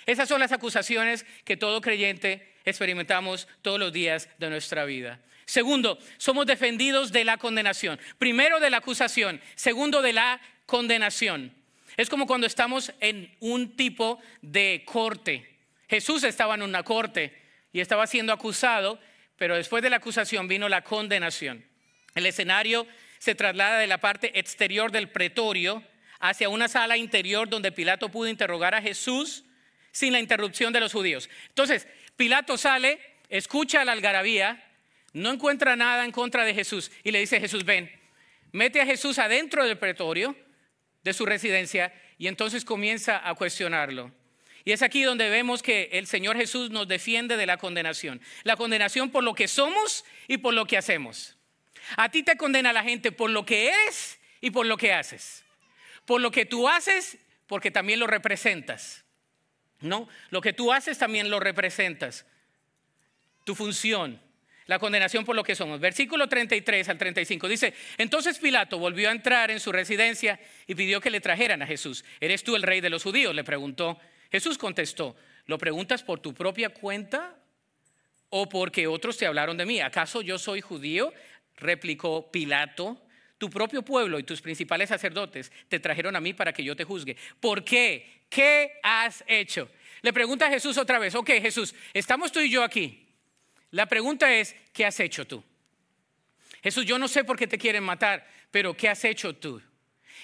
Esas 0.10 0.28
son 0.28 0.40
las 0.40 0.52
acusaciones 0.52 1.24
que 1.46 1.56
todo 1.56 1.82
creyente 1.82 2.56
experimentamos 2.66 3.48
todos 3.62 3.80
los 3.80 3.94
días 3.94 4.28
de 4.40 4.50
nuestra 4.50 4.84
vida. 4.86 5.20
Segundo, 5.46 6.00
somos 6.18 6.48
defendidos 6.48 7.12
de 7.12 7.24
la 7.26 7.38
condenación. 7.38 8.00
Primero 8.18 8.60
de 8.60 8.72
la 8.72 8.78
acusación, 8.78 9.40
segundo 9.54 10.02
de 10.02 10.14
la 10.14 10.42
condenación. 10.66 11.54
Es 11.96 12.10
como 12.10 12.26
cuando 12.26 12.48
estamos 12.48 12.92
en 13.00 13.32
un 13.40 13.76
tipo 13.76 14.20
de 14.42 14.82
corte. 14.84 15.48
Jesús 15.88 16.24
estaba 16.24 16.56
en 16.56 16.64
una 16.64 16.82
corte 16.82 17.40
y 17.72 17.80
estaba 17.80 18.08
siendo 18.08 18.34
acusado 18.34 19.00
pero 19.38 19.56
después 19.56 19.84
de 19.84 19.92
la 19.92 19.98
acusación 19.98 20.48
vino 20.48 20.68
la 20.68 20.84
condenación. 20.84 21.64
El 22.16 22.26
escenario 22.26 22.88
se 23.20 23.36
traslada 23.36 23.78
de 23.78 23.86
la 23.86 24.00
parte 24.00 24.40
exterior 24.40 24.92
del 24.92 25.10
pretorio 25.10 25.84
hacia 26.20 26.50
una 26.50 26.68
sala 26.68 26.98
interior 26.98 27.48
donde 27.48 27.72
Pilato 27.72 28.10
pudo 28.10 28.28
interrogar 28.28 28.74
a 28.74 28.82
Jesús 28.82 29.46
sin 29.92 30.14
la 30.14 30.20
interrupción 30.20 30.74
de 30.74 30.80
los 30.80 30.94
judíos. 30.94 31.30
Entonces, 31.50 31.88
Pilato 32.16 32.58
sale, 32.58 33.00
escucha 33.30 33.86
la 33.86 33.94
algarabía, 33.94 34.64
no 35.14 35.32
encuentra 35.32 35.76
nada 35.76 36.06
en 36.06 36.12
contra 36.12 36.46
de 36.46 36.54
Jesús 36.54 36.92
y 37.04 37.12
le 37.12 37.20
dice, 37.20 37.40
Jesús, 37.40 37.66
ven, 37.66 37.92
mete 38.52 38.82
a 38.82 38.86
Jesús 38.86 39.20
adentro 39.20 39.66
del 39.66 39.78
pretorio 39.78 40.36
de 41.04 41.14
su 41.14 41.26
residencia 41.26 41.94
y 42.18 42.28
entonces 42.28 42.66
comienza 42.66 43.28
a 43.28 43.34
cuestionarlo. 43.36 44.12
Y 44.66 44.72
es 44.72 44.82
aquí 44.82 45.04
donde 45.04 45.30
vemos 45.30 45.64
que 45.64 45.90
el 45.94 46.06
Señor 46.06 46.36
Jesús 46.36 46.70
nos 46.70 46.88
defiende 46.88 47.38
de 47.38 47.46
la 47.46 47.58
condenación. 47.58 48.22
La 48.44 48.56
condenación 48.56 49.10
por 49.10 49.24
lo 49.24 49.34
que 49.34 49.48
somos 49.48 50.06
y 50.28 50.38
por 50.38 50.54
lo 50.54 50.66
que 50.66 50.78
hacemos. 50.78 51.38
A 51.96 52.10
ti 52.10 52.24
te 52.24 52.38
condena 52.38 52.74
la 52.74 52.84
gente 52.84 53.12
por 53.12 53.30
lo 53.30 53.46
que 53.46 53.70
eres 53.70 54.20
y 54.42 54.52
por 54.52 54.66
lo 54.66 54.78
que 54.78 54.94
haces. 54.94 55.44
Por 56.06 56.22
lo 56.22 56.32
que 56.32 56.46
tú 56.46 56.68
haces, 56.68 57.18
porque 57.48 57.72
también 57.72 58.00
lo 58.00 58.08
representas. 58.08 59.06
¿No? 59.82 60.08
Lo 60.30 60.42
que 60.42 60.54
tú 60.54 60.72
haces 60.72 60.98
también 60.98 61.30
lo 61.30 61.40
representas. 61.40 62.26
Tu 63.44 63.56
función. 63.56 64.20
La 64.70 64.78
condenación 64.78 65.26
por 65.26 65.36
lo 65.36 65.44
que 65.44 65.56
somos. 65.56 65.80
Versículo 65.80 66.30
33 66.30 66.90
al 66.90 66.98
35 67.00 67.48
dice, 67.48 67.74
entonces 67.98 68.38
Pilato 68.38 68.78
volvió 68.78 69.10
a 69.10 69.12
entrar 69.12 69.50
en 69.50 69.60
su 69.60 69.72
residencia 69.72 70.40
y 70.68 70.76
pidió 70.76 71.02
que 71.02 71.10
le 71.10 71.22
trajeran 71.22 71.64
a 71.64 71.66
Jesús. 71.66 72.06
¿Eres 72.20 72.44
tú 72.44 72.56
el 72.56 72.62
rey 72.62 72.80
de 72.80 72.92
los 72.92 73.02
judíos? 73.02 73.34
Le 73.34 73.44
preguntó. 73.44 74.00
Jesús 74.32 74.60
contestó, 74.60 75.16
¿lo 75.48 75.58
preguntas 75.58 76.04
por 76.04 76.20
tu 76.20 76.36
propia 76.36 76.70
cuenta 76.70 77.36
o 78.30 78.48
porque 78.48 78.86
otros 78.86 79.18
te 79.18 79.26
hablaron 79.26 79.58
de 79.58 79.66
mí? 79.66 79.80
¿Acaso 79.80 80.22
yo 80.22 80.38
soy 80.38 80.62
judío? 80.62 81.12
Replicó 81.58 82.30
Pilato. 82.32 83.02
Tu 83.40 83.50
propio 83.50 83.82
pueblo 83.82 84.20
y 84.20 84.24
tus 84.24 84.40
principales 84.42 84.90
sacerdotes 84.90 85.52
te 85.68 85.80
trajeron 85.80 86.16
a 86.16 86.22
mí 86.22 86.34
para 86.34 86.54
que 86.54 86.64
yo 86.64 86.76
te 86.76 86.84
juzgue. 86.84 87.18
¿Por 87.40 87.64
qué? 87.64 88.19
¿Qué 88.30 88.80
has 88.84 89.24
hecho? 89.28 89.70
Le 90.02 90.14
pregunta 90.14 90.48
a 90.48 90.50
Jesús 90.50 90.78
otra 90.78 91.00
vez, 91.00 91.16
ok 91.16 91.30
Jesús, 91.42 91.76
estamos 91.94 92.32
tú 92.32 92.40
y 92.40 92.50
yo 92.50 92.64
aquí. 92.64 93.08
La 93.72 93.88
pregunta 93.88 94.34
es, 94.34 94.56
¿qué 94.72 94.86
has 94.86 95.00
hecho 95.00 95.28
tú? 95.28 95.44
Jesús, 96.64 96.86
yo 96.86 96.98
no 96.98 97.08
sé 97.08 97.24
por 97.24 97.38
qué 97.38 97.48
te 97.48 97.58
quieren 97.58 97.84
matar, 97.84 98.28
pero 98.52 98.76
¿qué 98.76 98.90
has 98.90 99.04
hecho 99.04 99.36
tú? 99.36 99.62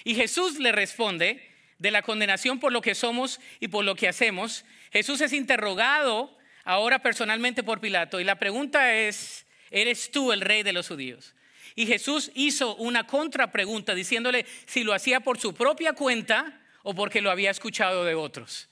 Y 0.04 0.14
Jesús 0.14 0.58
le 0.58 0.72
responde, 0.72 1.56
de 1.78 1.90
la 1.90 2.02
condenación 2.02 2.58
por 2.58 2.72
lo 2.72 2.80
que 2.80 2.94
somos 2.94 3.40
y 3.60 3.68
por 3.68 3.84
lo 3.84 3.94
que 3.94 4.08
hacemos, 4.08 4.64
Jesús 4.92 5.20
es 5.20 5.32
interrogado 5.32 6.36
ahora 6.64 7.00
personalmente 7.00 7.62
por 7.62 7.80
Pilato 7.80 8.20
y 8.20 8.24
la 8.24 8.38
pregunta 8.38 8.94
es, 8.94 9.46
¿eres 9.70 10.10
tú 10.10 10.32
el 10.32 10.40
rey 10.40 10.62
de 10.62 10.72
los 10.72 10.88
judíos? 10.88 11.34
Y 11.74 11.86
Jesús 11.86 12.30
hizo 12.34 12.74
una 12.76 13.06
contrapregunta 13.06 13.94
diciéndole 13.94 14.46
si 14.64 14.82
lo 14.82 14.94
hacía 14.94 15.20
por 15.20 15.38
su 15.38 15.54
propia 15.54 15.92
cuenta 15.92 16.62
o 16.88 16.94
porque 16.94 17.20
lo 17.20 17.32
había 17.32 17.50
escuchado 17.50 18.04
de 18.04 18.14
otros. 18.14 18.68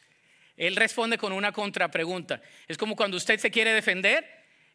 Él 0.57 0.77
responde 0.77 1.19
con 1.19 1.33
una 1.33 1.51
contrapregunta. 1.51 2.41
Es 2.69 2.79
como 2.79 2.95
cuando 2.95 3.17
usted 3.17 3.41
se 3.41 3.51
quiere 3.51 3.73
defender 3.73 4.25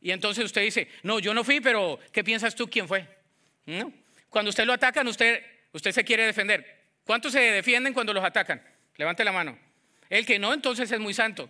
y 0.01 0.11
entonces 0.11 0.43
usted 0.43 0.61
dice, 0.61 0.89
no, 1.03 1.19
yo 1.19 1.33
no 1.33 1.45
fui, 1.45 1.61
pero 1.61 2.01
¿qué 2.11 2.21
piensas 2.21 2.53
tú 2.53 2.69
quién 2.69 2.85
fue? 2.85 3.07
Cuando 4.27 4.49
usted 4.49 4.65
lo 4.65 4.73
atacan, 4.73 5.07
usted, 5.07 5.41
usted 5.71 5.93
se 5.93 6.03
quiere 6.03 6.25
defender. 6.25 6.83
¿Cuántos 7.05 7.31
se 7.31 7.39
defienden 7.39 7.93
cuando 7.93 8.13
los 8.13 8.25
atacan? 8.25 8.61
Levante 8.97 9.23
la 9.23 9.31
mano. 9.31 9.57
El 10.09 10.25
que 10.25 10.37
no, 10.37 10.53
entonces 10.53 10.91
es 10.91 10.99
muy 10.99 11.13
santo. 11.13 11.49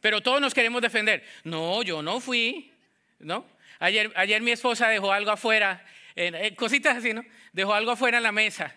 Pero 0.00 0.22
todos 0.22 0.40
nos 0.40 0.52
queremos 0.52 0.82
defender. 0.82 1.24
No, 1.44 1.84
yo 1.84 2.02
no 2.02 2.18
fui. 2.18 2.72
¿No? 3.20 3.46
Ayer, 3.78 4.12
ayer 4.16 4.42
mi 4.42 4.50
esposa 4.50 4.88
dejó 4.88 5.12
algo 5.12 5.30
afuera, 5.30 5.86
eh, 6.16 6.52
cositas 6.56 6.96
así, 6.96 7.14
¿no? 7.14 7.24
Dejó 7.52 7.74
algo 7.74 7.92
afuera 7.92 8.16
en 8.16 8.24
la 8.24 8.32
mesa. 8.32 8.74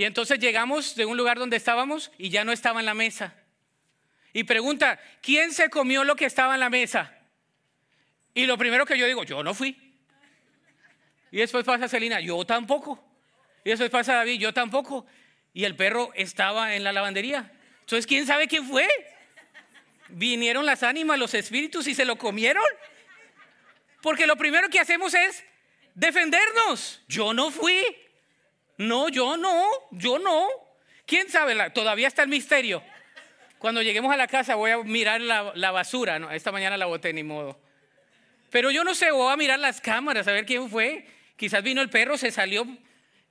Y 0.00 0.04
entonces 0.06 0.38
llegamos 0.38 0.96
de 0.96 1.04
un 1.04 1.18
lugar 1.18 1.38
donde 1.38 1.58
estábamos 1.58 2.10
y 2.16 2.30
ya 2.30 2.42
no 2.42 2.52
estaba 2.52 2.80
en 2.80 2.86
la 2.86 2.94
mesa. 2.94 3.34
Y 4.32 4.44
pregunta, 4.44 4.98
¿quién 5.20 5.52
se 5.52 5.68
comió 5.68 6.04
lo 6.04 6.16
que 6.16 6.24
estaba 6.24 6.54
en 6.54 6.60
la 6.60 6.70
mesa? 6.70 7.14
Y 8.32 8.46
lo 8.46 8.56
primero 8.56 8.86
que 8.86 8.96
yo 8.96 9.04
digo, 9.04 9.24
yo 9.24 9.42
no 9.42 9.52
fui. 9.52 9.76
Y 11.30 11.36
después 11.36 11.66
pasa 11.66 11.86
Celina, 11.86 12.18
yo 12.18 12.42
tampoco. 12.46 12.98
Y 13.62 13.72
eso 13.72 13.90
pasa 13.90 14.14
David, 14.14 14.40
yo 14.40 14.54
tampoco. 14.54 15.04
Y 15.52 15.64
el 15.64 15.76
perro 15.76 16.12
estaba 16.14 16.74
en 16.74 16.82
la 16.82 16.92
lavandería. 16.92 17.52
Entonces, 17.80 18.06
¿quién 18.06 18.26
sabe 18.26 18.48
quién 18.48 18.66
fue? 18.66 18.88
Vinieron 20.08 20.64
las 20.64 20.82
ánimas, 20.82 21.18
los 21.18 21.34
espíritus 21.34 21.86
y 21.86 21.94
se 21.94 22.06
lo 22.06 22.16
comieron. 22.16 22.64
Porque 24.00 24.26
lo 24.26 24.36
primero 24.36 24.70
que 24.70 24.80
hacemos 24.80 25.12
es 25.12 25.44
defendernos. 25.94 27.02
Yo 27.06 27.34
no 27.34 27.50
fui. 27.50 27.84
No, 28.80 29.10
yo 29.10 29.36
no, 29.36 29.68
yo 29.90 30.18
no. 30.18 30.48
¿Quién 31.04 31.28
sabe? 31.28 31.68
Todavía 31.68 32.08
está 32.08 32.22
el 32.22 32.30
misterio. 32.30 32.82
Cuando 33.58 33.82
lleguemos 33.82 34.10
a 34.10 34.16
la 34.16 34.26
casa 34.26 34.54
voy 34.54 34.70
a 34.70 34.78
mirar 34.78 35.20
la, 35.20 35.70
basura. 35.70 36.18
No, 36.18 36.30
esta 36.30 36.50
mañana 36.50 36.78
la 36.78 36.86
boté 36.86 37.12
ni 37.12 37.22
modo. 37.22 37.60
Pero 38.48 38.70
yo 38.70 38.82
no 38.82 38.94
sé, 38.94 39.10
voy 39.10 39.30
a 39.30 39.36
mirar 39.36 39.58
las 39.58 39.82
cámaras 39.82 40.26
a 40.28 40.32
ver 40.32 40.46
quién 40.46 40.70
fue. 40.70 41.06
Quizás 41.36 41.62
vino 41.62 41.82
el 41.82 41.90
perro, 41.90 42.16
se 42.16 42.30
salió 42.30 42.66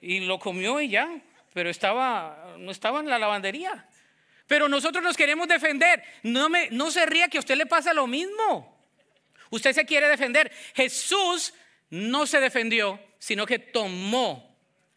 y 0.01 0.19
lo 0.19 0.38
comió 0.38 0.79
y 0.81 0.89
ya, 0.89 1.09
pero 1.51 1.71
estaba, 1.71 2.53
no 2.59 2.69
estaba 2.69 2.99
en 2.99 3.09
la 3.09 3.17
lavandería. 3.17 3.88
Pero 4.45 4.69
nosotros 4.69 5.03
nos 5.03 5.17
queremos 5.17 5.47
defender. 5.47 6.03
No, 6.21 6.47
me, 6.47 6.69
no 6.69 6.91
se 6.91 7.07
ría 7.07 7.27
que 7.27 7.38
a 7.38 7.39
usted 7.39 7.55
le 7.55 7.65
pasa 7.65 7.91
lo 7.91 8.05
mismo. 8.05 8.77
Usted 9.49 9.73
se 9.73 9.85
quiere 9.88 10.09
defender. 10.09 10.51
Jesús 10.75 11.55
no 11.89 12.27
se 12.27 12.39
defendió, 12.39 12.99
sino 13.17 13.47
que 13.47 13.57
tomó 13.57 14.48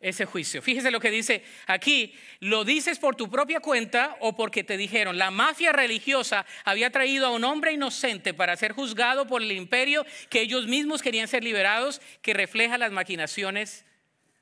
ese 0.02 0.26
juicio. 0.26 0.60
Fíjese 0.60 0.90
lo 0.90 1.00
que 1.00 1.10
dice 1.10 1.44
aquí, 1.66 2.14
lo 2.40 2.64
dices 2.64 2.98
por 2.98 3.16
tu 3.16 3.30
propia 3.30 3.60
cuenta 3.60 4.16
o 4.20 4.36
porque 4.36 4.64
te 4.64 4.76
dijeron, 4.76 5.16
la 5.16 5.30
mafia 5.30 5.72
religiosa 5.72 6.44
había 6.64 6.90
traído 6.90 7.26
a 7.26 7.30
un 7.30 7.44
hombre 7.44 7.72
inocente 7.72 8.34
para 8.34 8.56
ser 8.56 8.72
juzgado 8.72 9.26
por 9.26 9.40
el 9.42 9.52
imperio 9.52 10.04
que 10.28 10.40
ellos 10.40 10.66
mismos 10.66 11.00
querían 11.00 11.28
ser 11.28 11.44
liberados, 11.44 12.02
que 12.20 12.34
refleja 12.34 12.76
las 12.76 12.92
maquinaciones 12.92 13.86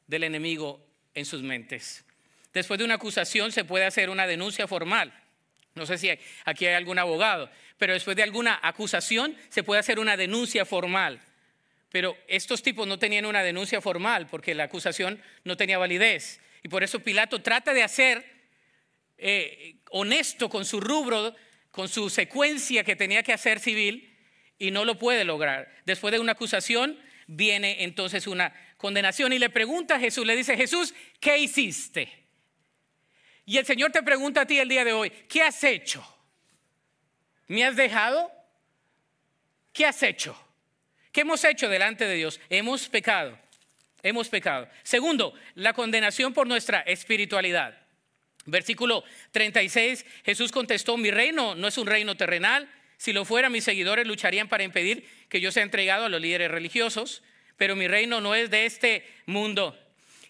del 0.06 0.24
enemigo 0.24 0.84
en 1.14 1.26
sus 1.26 1.42
mentes. 1.42 2.04
Después 2.52 2.78
de 2.78 2.84
una 2.84 2.94
acusación 2.94 3.52
se 3.52 3.64
puede 3.64 3.84
hacer 3.84 4.10
una 4.10 4.26
denuncia 4.26 4.66
formal. 4.66 5.12
No 5.74 5.86
sé 5.86 5.98
si 5.98 6.10
aquí 6.44 6.66
hay 6.66 6.74
algún 6.74 6.98
abogado, 6.98 7.48
pero 7.78 7.92
después 7.92 8.16
de 8.16 8.22
alguna 8.22 8.58
acusación 8.62 9.36
se 9.50 9.62
puede 9.62 9.80
hacer 9.80 9.98
una 10.00 10.16
denuncia 10.16 10.64
formal. 10.64 11.20
Pero 11.90 12.16
estos 12.28 12.62
tipos 12.62 12.86
no 12.86 12.98
tenían 12.98 13.26
una 13.26 13.42
denuncia 13.42 13.80
formal 13.80 14.28
porque 14.28 14.54
la 14.54 14.64
acusación 14.64 15.20
no 15.44 15.56
tenía 15.56 15.78
validez. 15.78 16.40
Y 16.62 16.68
por 16.68 16.84
eso 16.84 17.00
Pilato 17.00 17.42
trata 17.42 17.74
de 17.74 17.82
hacer 17.82 18.24
eh, 19.18 19.76
honesto 19.90 20.48
con 20.48 20.64
su 20.64 20.80
rubro, 20.80 21.34
con 21.70 21.88
su 21.88 22.08
secuencia 22.08 22.84
que 22.84 22.96
tenía 22.96 23.22
que 23.22 23.32
hacer 23.32 23.58
civil 23.58 24.16
y 24.58 24.70
no 24.70 24.84
lo 24.84 24.98
puede 24.98 25.24
lograr. 25.24 25.68
Después 25.84 26.12
de 26.12 26.20
una 26.20 26.32
acusación 26.32 26.98
viene 27.26 27.82
entonces 27.84 28.26
una 28.26 28.54
condenación. 28.76 29.32
Y 29.32 29.38
le 29.38 29.50
pregunta 29.50 29.96
a 29.96 30.00
Jesús, 30.00 30.26
le 30.26 30.36
dice, 30.36 30.56
Jesús, 30.56 30.94
¿qué 31.20 31.38
hiciste? 31.38 32.12
Y 33.46 33.58
el 33.58 33.66
Señor 33.66 33.90
te 33.90 34.02
pregunta 34.02 34.42
a 34.42 34.46
ti 34.46 34.58
el 34.58 34.68
día 34.68 34.84
de 34.84 34.92
hoy, 34.92 35.10
¿qué 35.28 35.42
has 35.42 35.64
hecho? 35.64 36.06
¿Me 37.48 37.64
has 37.64 37.74
dejado? 37.74 38.30
¿Qué 39.72 39.86
has 39.86 40.02
hecho? 40.02 40.36
¿Qué 41.12 41.22
hemos 41.22 41.42
hecho 41.44 41.68
delante 41.68 42.06
de 42.06 42.14
Dios? 42.14 42.40
Hemos 42.48 42.88
pecado. 42.88 43.38
Hemos 44.02 44.28
pecado. 44.28 44.68
Segundo, 44.82 45.34
la 45.54 45.72
condenación 45.72 46.32
por 46.32 46.46
nuestra 46.46 46.80
espiritualidad. 46.80 47.78
Versículo 48.46 49.04
36, 49.32 50.06
Jesús 50.24 50.50
contestó, 50.50 50.96
mi 50.96 51.10
reino 51.10 51.54
no 51.54 51.68
es 51.68 51.76
un 51.78 51.86
reino 51.86 52.16
terrenal. 52.16 52.70
Si 52.96 53.12
lo 53.12 53.24
fuera, 53.24 53.50
mis 53.50 53.64
seguidores 53.64 54.06
lucharían 54.06 54.48
para 54.48 54.64
impedir 54.64 55.06
que 55.28 55.40
yo 55.40 55.52
sea 55.52 55.62
entregado 55.62 56.06
a 56.06 56.08
los 56.08 56.20
líderes 56.20 56.50
religiosos, 56.50 57.22
pero 57.56 57.76
mi 57.76 57.88
reino 57.88 58.20
no 58.20 58.34
es 58.34 58.50
de 58.50 58.64
este 58.64 59.06
mundo. 59.26 59.78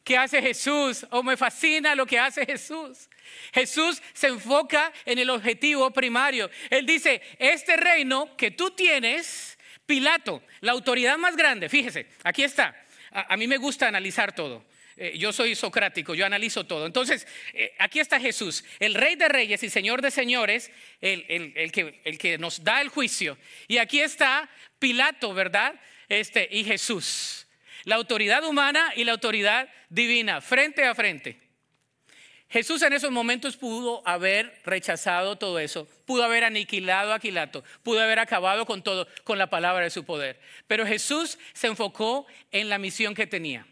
¿Qué 0.03 0.17
hace 0.17 0.43
Jesús? 0.43 1.07
Oh, 1.11 1.23
me 1.23 1.37
fascina 1.37 1.95
lo 1.95 2.07
que 2.07 2.19
hace 2.19 2.45
Jesús. 2.47 3.09
Jesús 3.53 4.03
se 4.13 4.29
enfoca 4.29 4.93
en 5.05 5.19
el 5.19 5.31
objetivo 5.31 5.91
primario. 5.93 6.51
Él 6.69 6.87
dice, 6.87 7.23
este 7.39 7.77
reino 7.77 8.37
que 8.37 8.51
tú 8.51 8.71
tienes, 8.71 9.50
Pilato, 9.91 10.41
la 10.61 10.71
autoridad 10.71 11.19
más 11.19 11.35
grande, 11.37 11.69
fíjese, 11.69 12.07
aquí 12.23 12.45
está. 12.45 12.81
A, 13.11 13.37
mí 13.37 13.49
me 13.49 13.57
gusta 13.57 13.89
analizar 13.89 14.33
todo. 14.33 14.65
Eh, 14.97 15.19
yo 15.19 15.33
soy 15.33 15.57
socrático, 15.57 16.15
yo 16.15 16.25
analizo 16.25 16.65
todo. 16.65 16.87
Entonces, 16.87 17.27
eh, 17.55 17.75
aquí 17.77 17.99
está 17.99 18.21
Jesús, 18.21 18.65
el 18.79 18.95
rey 18.95 19.17
de 19.17 19.29
reyes 19.29 19.65
y 19.65 19.69
señor 19.69 20.01
de 20.01 20.13
señores, 20.13 20.71
el, 21.01 21.73
que, 21.73 22.01
el 22.05 22.19
que 22.19 22.39
nos 22.39 22.63
da 22.63 22.81
el 22.81 22.89
juicio. 22.89 23.37
Y 23.67 23.79
aquí 23.79 24.01
está 24.01 24.49
Pilato, 24.79 25.35
¿verdad? 25.35 25.75
Este, 26.09 26.47
y 26.53 26.63
Jesús. 26.63 27.49
La 27.83 27.97
autoridad 27.97 28.45
humana 28.45 28.93
y 28.95 29.03
la 29.03 29.11
autoridad 29.11 29.69
divina, 29.89 30.41
frente 30.41 30.85
a 30.85 30.95
frente. 30.95 31.50
Jesús 32.51 32.83
en 32.83 32.93
esos 32.93 33.13
momentos 33.13 33.57
pudo 33.57 34.03
haber 34.05 34.61
rechazado 34.65 35.39
todo 35.39 35.61
eso, 35.61 35.87
pudo 36.05 36.25
haber 36.25 36.43
aniquilado 36.43 37.13
a 37.13 37.21
Pilato, 37.21 37.63
pudo 37.85 38.01
haber 38.03 38.19
acabado 38.19 38.67
con 38.67 38.83
todo, 38.83 39.07
con 39.23 39.39
la 39.39 39.49
palabra 39.49 39.85
de 39.85 39.91
su 39.91 40.05
poder. 40.05 40.41
Pero 40.67 40.85
Jesús 40.85 41.39
se 41.53 41.69
enfocó 41.69 42.27
en 42.51 42.69
la 42.69 42.79
misión 42.79 43.15
que 43.15 43.29
tenía. 43.29 43.67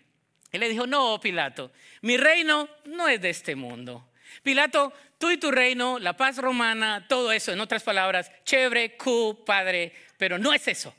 Él 0.53 0.61
le 0.61 0.69
dijo, 0.69 0.87
no, 0.87 1.19
Pilato, 1.21 1.73
mi 2.03 2.17
reino 2.17 2.69
no 2.85 3.09
es 3.09 3.21
de 3.21 3.31
este 3.31 3.57
mundo. 3.57 4.11
Pilato, 4.45 4.93
tú 5.19 5.33
y 5.33 5.39
tu 5.39 5.51
reino, 5.51 5.99
la 5.99 6.17
paz 6.17 6.39
romana, 6.39 7.05
todo 7.09 7.33
eso, 7.33 7.53
en 7.53 7.61
otras 7.61 7.83
palabras, 7.83 8.31
chévere, 8.45 8.97
cool, 8.97 9.39
padre, 9.45 9.93
pero 10.17 10.39
no 10.39 10.53
es 10.53 10.69
eso. 10.69 10.95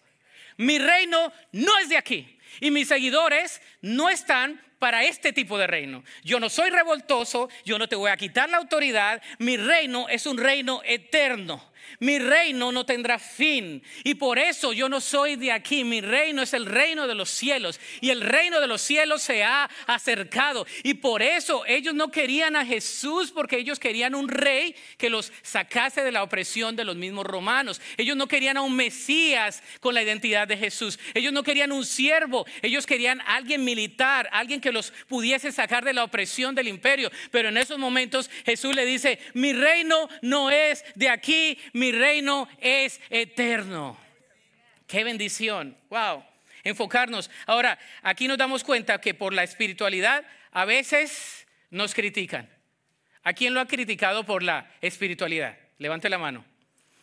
Mi 0.58 0.78
reino 0.80 1.32
no 1.54 1.78
es 1.80 1.88
de 1.88 1.96
aquí. 1.96 2.39
Y 2.60 2.72
mis 2.72 2.88
seguidores 2.88 3.62
no 3.82 4.10
están 4.10 4.62
para 4.80 5.04
este 5.04 5.34
tipo 5.34 5.58
de 5.58 5.68
reino. 5.68 6.04
Yo 6.24 6.40
no 6.40 6.50
soy 6.50 6.70
revoltoso, 6.70 7.50
yo 7.66 7.78
no 7.78 7.88
te 7.88 7.96
voy 7.96 8.10
a 8.10 8.18
quitar 8.18 8.50
la 8.50 8.58
autoridad, 8.58 9.22
mi 9.38 9.58
reino 9.58 10.08
es 10.10 10.26
un 10.26 10.38
reino 10.38 10.82
eterno. 10.86 11.69
Mi 12.00 12.20
reino 12.20 12.72
no 12.72 12.86
tendrá 12.86 13.20
fin. 13.20 13.84
Y 14.04 14.16
por 14.16 14.40
eso 14.40 14.74
yo 14.74 14.90
no 14.90 15.02
soy 15.02 15.36
de 15.36 15.52
aquí. 15.52 15.84
Mi 15.84 16.02
reino 16.02 16.42
es 16.42 16.54
el 16.54 16.66
reino 16.66 17.08
de 17.08 17.16
los 17.16 17.30
cielos. 17.30 17.80
Y 18.02 18.10
el 18.10 18.22
reino 18.22 18.62
de 18.62 18.68
los 18.68 18.82
cielos 18.82 19.22
se 19.22 19.44
ha 19.44 19.70
acercado. 19.88 20.66
Y 20.84 20.96
por 20.96 21.22
eso 21.22 21.66
ellos 21.66 21.94
no 21.94 22.12
querían 22.12 22.56
a 22.56 22.66
Jesús 22.66 23.32
porque 23.32 23.58
ellos 23.58 23.80
querían 23.80 24.16
un 24.16 24.30
rey 24.30 24.76
que 24.98 25.10
los 25.10 25.32
sacase 25.42 26.04
de 26.04 26.12
la 26.12 26.24
opresión 26.24 26.76
de 26.76 26.86
los 26.86 26.96
mismos 26.96 27.26
romanos. 27.26 27.82
Ellos 27.98 28.16
no 28.16 28.28
querían 28.28 28.58
a 28.58 28.62
un 28.62 28.76
Mesías 28.76 29.62
con 29.82 29.94
la 29.94 30.04
identidad 30.04 30.48
de 30.48 30.58
Jesús. 30.58 31.00
Ellos 31.14 31.34
no 31.34 31.44
querían 31.44 31.72
un 31.72 31.86
siervo. 31.86 32.46
Ellos 32.62 32.86
querían 32.86 33.22
a 33.22 33.36
alguien 33.36 33.64
militar, 33.64 34.30
alguien 34.32 34.62
que 34.62 34.72
los 34.72 34.92
pudiese 35.08 35.52
sacar 35.52 35.84
de 35.84 35.94
la 35.94 36.04
opresión 36.04 36.56
del 36.56 36.68
imperio. 36.68 37.12
Pero 37.32 37.50
en 37.50 37.58
esos 37.58 37.78
momentos 37.78 38.30
Jesús 38.46 38.76
le 38.76 38.86
dice, 38.86 39.20
mi 39.34 39.54
reino 39.54 40.10
no 40.22 40.50
es 40.52 40.84
de 40.96 41.10
aquí 41.10 41.58
mi 41.74 41.92
reino 41.92 42.48
es 42.60 43.00
eterno. 43.10 43.98
Qué 44.88 45.04
bendición. 45.04 45.78
Wow. 45.90 46.24
Enfocarnos. 46.64 47.30
Ahora, 47.46 47.78
aquí 48.02 48.28
nos 48.28 48.38
damos 48.38 48.64
cuenta 48.64 49.00
que 49.00 49.14
por 49.14 49.34
la 49.34 49.44
espiritualidad 49.44 50.26
a 50.52 50.66
veces 50.66 51.48
nos 51.70 51.94
critican. 51.94 52.50
¿A 53.24 53.34
quién 53.34 53.54
lo 53.54 53.60
ha 53.60 53.68
criticado 53.68 54.26
por 54.26 54.44
la 54.44 54.72
espiritualidad? 54.82 55.58
Levante 55.78 56.10
la 56.10 56.18
mano. 56.18 56.44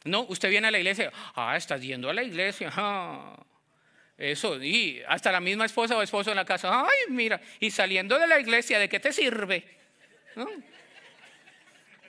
No, 0.04 0.22
usted 0.22 0.50
viene 0.50 0.68
a 0.68 0.70
la 0.70 0.78
iglesia. 0.78 1.12
Ah, 1.34 1.56
estás 1.56 1.80
yendo 1.80 2.10
a 2.10 2.14
la 2.14 2.22
iglesia. 2.22 2.72
Ah, 2.74 3.36
eso, 4.18 4.62
y 4.62 5.02
hasta 5.06 5.30
la 5.30 5.40
misma 5.40 5.66
esposa 5.66 5.96
o 5.96 6.02
esposo 6.02 6.30
en 6.30 6.36
la 6.36 6.44
casa. 6.44 6.80
Ay, 6.80 7.12
mira, 7.12 7.40
y 7.60 7.70
saliendo 7.70 8.18
de 8.18 8.26
la 8.26 8.40
iglesia, 8.40 8.78
¿de 8.78 8.88
qué 8.88 8.98
te 8.98 9.12
sirve? 9.12 9.64
¿No? 10.34 10.48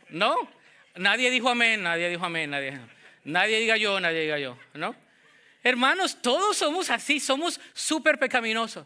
¿No? 0.09 0.56
Nadie 0.97 1.29
dijo 1.29 1.49
amén, 1.49 1.83
nadie 1.83 2.09
dijo 2.09 2.25
amén, 2.25 2.49
nadie, 2.49 2.79
nadie 3.23 3.59
diga 3.59 3.77
yo, 3.77 3.99
nadie 3.99 4.21
diga 4.21 4.39
yo, 4.39 4.57
¿no? 4.73 4.95
Hermanos, 5.63 6.21
todos 6.21 6.57
somos 6.57 6.89
así, 6.89 7.19
somos 7.19 7.59
súper 7.73 8.17
pecaminosos. 8.17 8.85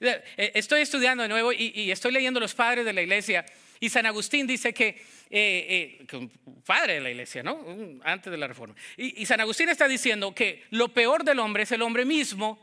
Eh, 0.00 0.52
estoy 0.54 0.82
estudiando 0.82 1.22
de 1.22 1.28
nuevo 1.28 1.52
y, 1.52 1.90
estoy 1.90 2.12
leyendo 2.12 2.40
los 2.40 2.54
padres 2.54 2.84
de 2.84 2.92
la 2.92 3.02
iglesia 3.02 3.44
y 3.80 3.88
San 3.88 4.06
Agustín 4.06 4.46
dice 4.46 4.72
que, 4.72 5.02
eh, 5.30 5.98
eh 6.10 6.28
padre 6.64 6.94
de 6.94 7.00
la 7.00 7.10
iglesia, 7.10 7.42
¿no? 7.42 7.64
Antes 8.04 8.30
de 8.30 8.38
la 8.38 8.46
reforma. 8.46 8.74
Y, 8.96 9.22
y 9.22 9.26
San 9.26 9.40
Agustín 9.40 9.68
está 9.68 9.86
diciendo 9.86 10.34
que 10.34 10.64
lo 10.70 10.88
peor 10.88 11.24
del 11.24 11.38
hombre 11.38 11.64
es 11.64 11.72
el 11.72 11.82
hombre 11.82 12.04
mismo 12.04 12.58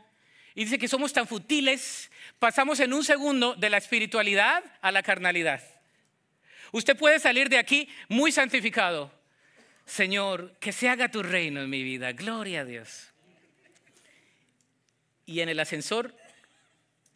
y 0.54 0.64
dice 0.64 0.78
que 0.78 0.88
somos 0.88 1.12
tan 1.12 1.26
futiles, 1.26 2.10
pasamos 2.38 2.80
en 2.80 2.92
un 2.92 3.04
segundo 3.04 3.54
de 3.54 3.70
la 3.70 3.78
espiritualidad 3.78 4.62
a 4.80 4.92
la 4.92 5.02
carnalidad. 5.02 5.62
Usted 6.72 6.96
puede 6.96 7.20
salir 7.20 7.48
de 7.48 7.58
aquí 7.58 7.88
muy 8.08 8.32
santificado. 8.32 9.12
Señor, 9.84 10.56
que 10.58 10.72
se 10.72 10.88
haga 10.88 11.10
tu 11.10 11.22
reino 11.22 11.60
en 11.60 11.70
mi 11.70 11.82
vida. 11.82 12.12
Gloria 12.12 12.62
a 12.62 12.64
Dios. 12.64 13.08
Y 15.26 15.40
en 15.40 15.48
el 15.48 15.60
ascensor, 15.60 16.14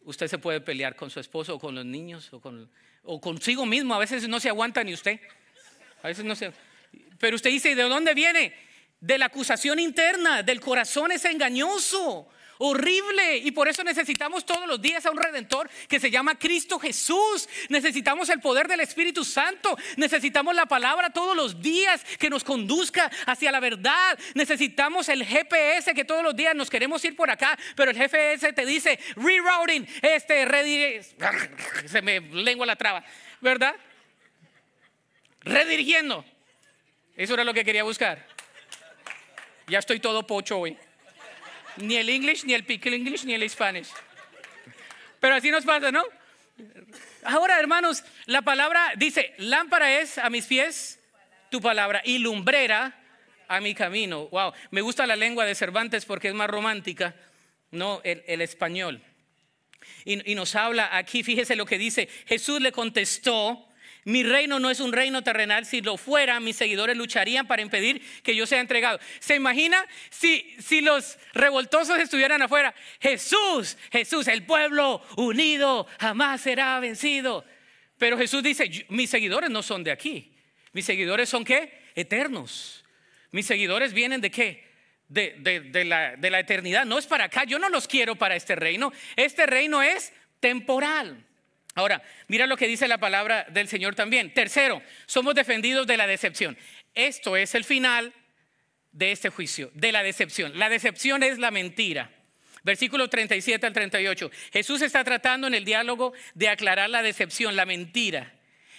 usted 0.03 0.27
se 0.27 0.37
puede 0.37 0.61
pelear 0.61 0.95
con 0.95 1.09
su 1.09 1.19
esposo 1.19 1.55
o 1.55 1.59
con 1.59 1.75
los 1.75 1.85
niños 1.85 2.31
o, 2.33 2.39
con, 2.39 2.69
o 3.03 3.19
consigo 3.19 3.65
mismo. 3.65 3.93
A 3.95 3.99
veces 3.99 4.27
no 4.27 4.39
se 4.39 4.49
aguanta 4.49 4.83
ni 4.83 4.93
usted. 4.93 5.19
A 6.03 6.07
veces 6.07 6.23
no 6.23 6.35
se. 6.35 6.53
Pero 7.19 7.35
usted 7.35 7.49
dice, 7.49 7.75
¿de 7.75 7.83
dónde 7.83 8.13
viene? 8.13 8.53
De 8.99 9.17
la 9.17 9.25
acusación 9.25 9.79
interna, 9.79 10.43
del 10.43 10.61
corazón 10.61 11.11
es 11.11 11.25
engañoso 11.25 12.29
horrible. 12.57 13.37
Y 13.37 13.51
por 13.51 13.67
eso 13.67 13.83
necesitamos 13.83 14.45
todos 14.45 14.67
los 14.67 14.81
días 14.81 15.05
a 15.05 15.11
un 15.11 15.17
redentor 15.17 15.69
que 15.87 15.99
se 15.99 16.11
llama 16.11 16.37
Cristo 16.37 16.79
Jesús. 16.79 17.47
Necesitamos 17.69 18.29
el 18.29 18.39
poder 18.39 18.67
del 18.67 18.79
Espíritu 18.79 19.23
Santo. 19.23 19.77
Necesitamos 19.95 20.55
la 20.55 20.65
palabra 20.65 21.09
todos 21.09 21.35
los 21.35 21.61
días 21.61 22.03
que 22.17 22.29
nos 22.29 22.43
conduzca 22.43 23.11
hacia 23.25 23.51
la 23.51 23.59
verdad. 23.59 24.17
Necesitamos 24.33 25.09
el 25.09 25.25
GPS 25.25 25.93
que 25.93 26.05
todos 26.05 26.23
los 26.23 26.35
días 26.35 26.55
nos 26.55 26.69
queremos 26.69 27.03
ir 27.05 27.15
por 27.15 27.29
acá, 27.29 27.57
pero 27.75 27.91
el 27.91 27.97
GPS 27.97 28.53
te 28.53 28.65
dice 28.65 28.99
rerouting, 29.15 29.87
este, 30.01 30.47
se 31.85 32.01
me 32.01 32.19
lengua 32.19 32.65
la 32.65 32.75
traba, 32.75 33.03
¿verdad? 33.41 33.75
Redirigiendo. 35.41 36.25
Eso 37.15 37.33
era 37.33 37.43
lo 37.43 37.53
que 37.53 37.65
quería 37.65 37.83
buscar. 37.83 38.25
Ya 39.67 39.79
estoy 39.79 39.99
todo 39.99 40.25
pocho 40.25 40.59
hoy. 40.59 40.77
Ni 41.77 41.95
el 41.95 42.09
English, 42.09 42.43
ni 42.45 42.53
el 42.53 42.63
Pickle 42.63 42.95
English, 42.95 43.23
ni 43.25 43.33
el 43.33 43.49
Spanish. 43.49 43.89
Pero 45.19 45.35
así 45.35 45.51
nos 45.51 45.65
pasa, 45.65 45.91
¿no? 45.91 46.03
Ahora, 47.23 47.59
hermanos, 47.59 48.03
la 48.25 48.41
palabra 48.41 48.93
dice, 48.95 49.33
lámpara 49.37 49.99
es 49.99 50.17
a 50.17 50.29
mis 50.29 50.45
pies 50.45 50.99
tu 51.49 51.61
palabra 51.61 52.01
y 52.03 52.19
lumbrera 52.19 52.99
a 53.47 53.59
mi 53.59 53.73
camino. 53.73 54.27
Wow, 54.27 54.53
me 54.71 54.81
gusta 54.81 55.05
la 55.07 55.15
lengua 55.15 55.45
de 55.45 55.55
Cervantes 55.55 56.05
porque 56.05 56.29
es 56.29 56.33
más 56.33 56.49
romántica, 56.49 57.15
no 57.71 58.01
el, 58.03 58.41
español. 58.41 59.01
y, 60.05 60.35
nos 60.35 60.55
habla 60.55 60.95
aquí, 60.95 61.23
fíjese 61.23 61.55
lo 61.55 61.65
que 61.65 61.77
dice, 61.77 62.07
Jesús 62.25 62.61
le 62.61 62.71
contestó, 62.71 63.66
mi 64.07 64.23
reino 64.23 64.57
no 64.57 64.69
es 64.69 64.79
un 64.79 64.93
reino 64.93 65.21
terrenal. 65.21 65.65
Si 65.65 65.81
lo 65.81 65.97
fuera, 65.97 66.39
mis 66.39 66.55
seguidores 66.55 66.95
lucharían 66.95 67.45
para 67.45 67.61
impedir 67.61 68.01
que 68.23 68.33
yo 68.37 68.47
sea 68.47 68.61
entregado. 68.61 69.01
¿Se 69.19 69.35
imagina 69.35 69.85
si, 70.09 70.55
si 70.59 70.79
los 70.79 71.19
revoltosos 71.33 71.99
estuvieran 71.99 72.41
afuera? 72.41 72.73
Jesús, 73.01 73.77
Jesús, 73.91 74.29
el 74.29 74.45
pueblo 74.45 75.01
unido 75.17 75.87
jamás 75.99 76.39
será 76.39 76.79
vencido. 76.79 77.43
Pero 77.97 78.17
Jesús 78.17 78.41
dice, 78.41 78.85
mis 78.87 79.09
seguidores 79.09 79.49
no 79.49 79.61
son 79.61 79.83
de 79.83 79.91
aquí. 79.91 80.31
Mis 80.71 80.85
seguidores 80.85 81.27
son 81.27 81.43
qué? 81.43 81.77
Eternos. 81.93 82.85
Mis 83.31 83.45
seguidores 83.45 83.91
vienen 83.91 84.21
de 84.21 84.31
qué? 84.31 84.71
De, 85.09 85.35
de, 85.37 85.83
la, 85.83 86.15
de 86.15 86.29
la 86.29 86.39
eternidad. 86.39 86.85
No 86.85 86.97
es 86.97 87.07
para 87.07 87.25
acá. 87.25 87.43
Yo 87.43 87.59
no 87.59 87.67
los 87.67 87.89
quiero 87.89 88.15
para 88.15 88.37
este 88.37 88.55
reino. 88.55 88.93
Este 89.17 89.45
reino 89.45 89.81
es 89.81 90.13
temporal. 90.39 91.26
Ahora, 91.77 92.01
mira 92.27 92.47
lo 92.47 92.57
que 92.57 92.67
dice 92.67 92.87
la 92.87 92.97
palabra 92.97 93.45
del 93.51 93.67
Señor 93.67 93.93
también. 93.93 94.33
Tercero, 94.33 94.81
somos 95.05 95.35
defendidos 95.35 95.85
de 95.85 95.95
la 95.95 96.07
decepción. 96.07 96.57
Esto 96.95 97.37
es 97.37 97.53
el 97.53 97.63
final 97.65 98.15
de 98.93 99.11
este 99.11 99.29
juicio, 99.29 99.69
de 99.75 99.91
la 99.91 100.01
decepción. 100.01 100.57
La 100.57 100.69
decepción 100.69 101.21
es 101.21 101.37
la 101.37 101.51
mentira. 101.51 102.09
Versículo 102.63 103.11
37 103.11 103.63
al 103.63 103.73
38. 103.73 104.31
Jesús 104.53 104.81
está 104.81 105.03
tratando 105.03 105.45
en 105.45 105.53
el 105.53 105.65
diálogo 105.65 106.13
de 106.33 106.49
aclarar 106.49 106.89
la 106.89 107.03
decepción, 107.03 107.55
la 107.55 107.67
mentira. 107.67 108.33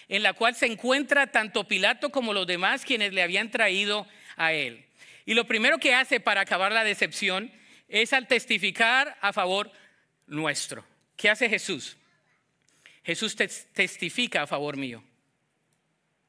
en 0.09 0.25
la 0.25 0.33
cual 0.33 0.57
se 0.57 0.67
encuentra 0.67 1.29
tanto 1.29 1.69
Pilato 1.69 2.11
como 2.11 2.33
los 2.33 2.49
demás 2.49 2.85
quienes 2.85 3.13
le 3.13 3.23
habían 3.23 3.53
traído 3.53 4.09
a 4.37 4.53
él. 4.55 4.87
Y 5.25 5.35
lo 5.35 5.47
primero 5.47 5.79
que 5.79 5.95
hace 5.95 6.19
para 6.19 6.41
acabar 6.41 6.73
la 6.73 6.83
decepción 6.83 7.53
es 7.89 8.13
al 8.13 8.27
testificar 8.27 9.17
a 9.21 9.33
favor 9.33 9.71
nuestro. 10.27 10.85
¿Qué 11.17 11.31
hace 11.31 11.49
Jesús? 11.49 11.99
Jesús 13.09 13.35
testifica 13.35 14.43
a 14.43 14.47
favor 14.47 14.77
mío. 14.77 15.03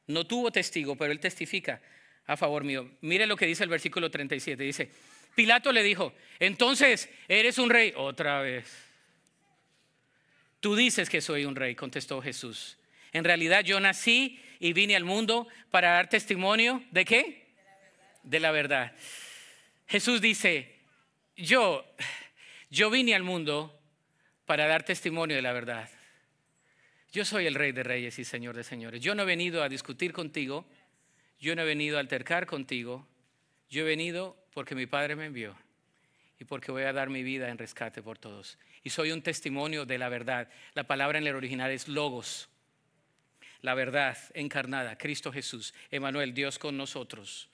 No 0.07 0.25
tuvo 0.25 0.49
testigo, 0.49 0.95
pero 0.95 1.11
él 1.11 1.19
testifica 1.19 1.81
a 2.25 2.37
favor 2.37 2.63
mío. 2.63 2.89
Mire 3.01 3.27
lo 3.27 3.35
que 3.35 3.45
dice 3.45 3.65
el 3.65 3.69
versículo 3.69 4.09
37. 4.09 4.63
Dice, 4.63 4.89
Pilato 5.35 5.73
le 5.73 5.83
dijo, 5.83 6.13
entonces, 6.39 7.09
¿eres 7.27 7.57
un 7.57 7.69
rey? 7.69 7.91
Otra 7.97 8.39
vez. 8.39 8.73
Tú 10.61 10.73
dices 10.73 11.09
que 11.09 11.19
soy 11.19 11.43
un 11.43 11.57
rey, 11.57 11.75
contestó 11.75 12.21
Jesús. 12.21 12.77
En 13.11 13.25
realidad 13.25 13.65
yo 13.65 13.77
nací 13.81 14.39
y 14.61 14.71
vine 14.71 14.95
al 14.95 15.03
mundo 15.03 15.49
para 15.71 15.89
dar 15.89 16.07
testimonio 16.07 16.81
de 16.91 17.03
qué? 17.03 17.55
De 18.23 18.39
la 18.39 18.51
verdad. 18.51 18.95
Jesús 19.85 20.21
dice, 20.21 20.79
yo, 21.35 21.85
yo 22.69 22.89
vine 22.89 23.15
al 23.15 23.23
mundo 23.23 23.77
para 24.45 24.65
dar 24.65 24.83
testimonio 24.83 25.35
de 25.35 25.41
la 25.41 25.51
verdad. 25.51 25.89
Yo 27.11 27.25
soy 27.25 27.47
el 27.47 27.55
rey 27.55 27.71
de 27.71 27.83
reyes 27.83 28.19
y 28.19 28.23
señor 28.23 28.55
de 28.55 28.63
señores. 28.63 29.01
Yo 29.01 29.15
no 29.15 29.23
he 29.23 29.25
venido 29.25 29.63
a 29.63 29.69
discutir 29.69 30.13
contigo, 30.13 30.65
yo 31.39 31.55
no 31.55 31.63
he 31.63 31.65
venido 31.65 31.97
a 31.97 32.01
altercar 32.01 32.45
contigo, 32.45 33.07
yo 33.69 33.81
he 33.81 33.85
venido 33.85 34.37
porque 34.53 34.75
mi 34.75 34.85
Padre 34.85 35.15
me 35.15 35.25
envió 35.25 35.55
y 36.39 36.45
porque 36.45 36.71
voy 36.71 36.83
a 36.83 36.93
dar 36.93 37.09
mi 37.09 37.23
vida 37.23 37.49
en 37.49 37.57
rescate 37.57 38.01
por 38.01 38.17
todos. 38.17 38.57
Y 38.83 38.91
soy 38.91 39.11
un 39.11 39.21
testimonio 39.21 39.85
de 39.85 39.97
la 39.97 40.09
verdad. 40.09 40.49
La 40.73 40.85
palabra 40.85 41.17
en 41.17 41.27
el 41.27 41.35
original 41.35 41.71
es 41.71 41.87
logos, 41.87 42.49
la 43.61 43.73
verdad 43.73 44.17
encarnada, 44.33 44.97
Cristo 44.97 45.31
Jesús, 45.31 45.73
Emanuel, 45.91 46.33
Dios 46.33 46.59
con 46.59 46.77
nosotros. 46.77 47.49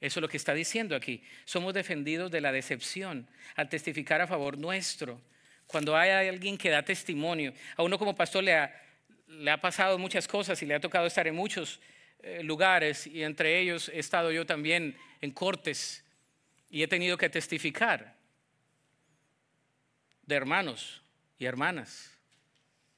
Eso 0.00 0.20
es 0.20 0.22
lo 0.22 0.28
que 0.28 0.36
está 0.36 0.54
diciendo 0.54 0.94
aquí. 0.94 1.22
Somos 1.44 1.72
defendidos 1.72 2.30
de 2.30 2.40
la 2.40 2.52
decepción 2.52 3.26
al 3.56 3.68
testificar 3.68 4.20
a 4.20 4.26
favor 4.26 4.58
nuestro. 4.58 5.20
Cuando 5.66 5.96
hay 5.96 6.28
alguien 6.28 6.56
que 6.56 6.70
da 6.70 6.82
testimonio, 6.82 7.52
a 7.76 7.82
uno 7.82 7.98
como 7.98 8.14
pastor 8.14 8.44
le 8.44 9.50
ha, 9.50 9.60
pasado 9.60 9.98
muchas 9.98 10.28
cosas 10.28 10.62
y 10.62 10.66
le 10.66 10.74
ha 10.74 10.80
tocado 10.80 11.06
estar 11.06 11.26
en 11.26 11.34
muchos 11.34 11.80
eh, 12.20 12.42
lugares 12.42 13.06
y 13.06 13.22
entre 13.22 13.58
ellos 13.58 13.88
he 13.88 13.98
estado 13.98 14.30
yo 14.30 14.46
también 14.46 14.96
en 15.20 15.30
cortes 15.30 16.04
y 16.70 16.82
he 16.82 16.88
tenido 16.88 17.16
que 17.16 17.28
testificar 17.28 18.16
de 20.22 20.34
hermanos 20.34 21.02
y 21.38 21.44
hermanas, 21.44 22.10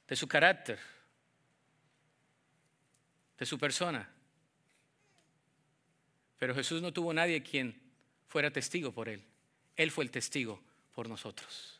de 0.07 0.15
su 0.15 0.27
carácter, 0.27 0.79
de 3.37 3.45
su 3.45 3.57
persona. 3.57 4.09
Pero 6.37 6.55
Jesús 6.55 6.81
no 6.81 6.93
tuvo 6.93 7.13
nadie 7.13 7.43
quien 7.43 7.79
fuera 8.27 8.51
testigo 8.51 8.91
por 8.91 9.09
él. 9.09 9.23
Él 9.75 9.91
fue 9.91 10.03
el 10.03 10.11
testigo 10.11 10.61
por 10.93 11.09
nosotros. 11.09 11.76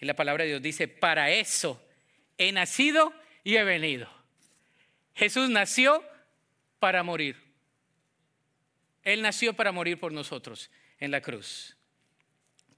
Y 0.00 0.06
la 0.06 0.14
palabra 0.14 0.44
de 0.44 0.50
Dios 0.50 0.62
dice, 0.62 0.88
para 0.88 1.30
eso 1.30 1.82
he 2.38 2.52
nacido 2.52 3.12
y 3.44 3.56
he 3.56 3.64
venido. 3.64 4.08
Jesús 5.14 5.48
nació 5.48 6.04
para 6.78 7.02
morir. 7.02 7.36
Él 9.02 9.22
nació 9.22 9.54
para 9.54 9.72
morir 9.72 9.98
por 9.98 10.12
nosotros 10.12 10.70
en 10.98 11.10
la 11.10 11.20
cruz. 11.20 11.76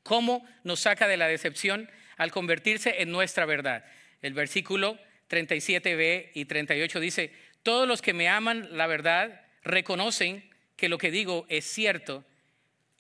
¿Cómo 0.02 0.46
nos 0.62 0.80
saca 0.80 1.08
de 1.08 1.16
la 1.16 1.26
decepción 1.26 1.90
al 2.16 2.30
convertirse 2.30 3.02
en 3.02 3.10
nuestra 3.10 3.46
verdad? 3.46 3.84
El 4.22 4.34
versículo 4.34 4.98
37b 5.28 6.30
y 6.34 6.44
38 6.44 7.00
dice, 7.00 7.32
todos 7.62 7.88
los 7.88 8.02
que 8.02 8.14
me 8.14 8.28
aman 8.28 8.76
la 8.76 8.86
verdad 8.86 9.42
reconocen 9.62 10.48
que 10.76 10.88
lo 10.88 10.98
que 10.98 11.10
digo 11.10 11.44
es 11.48 11.64
cierto. 11.64 12.24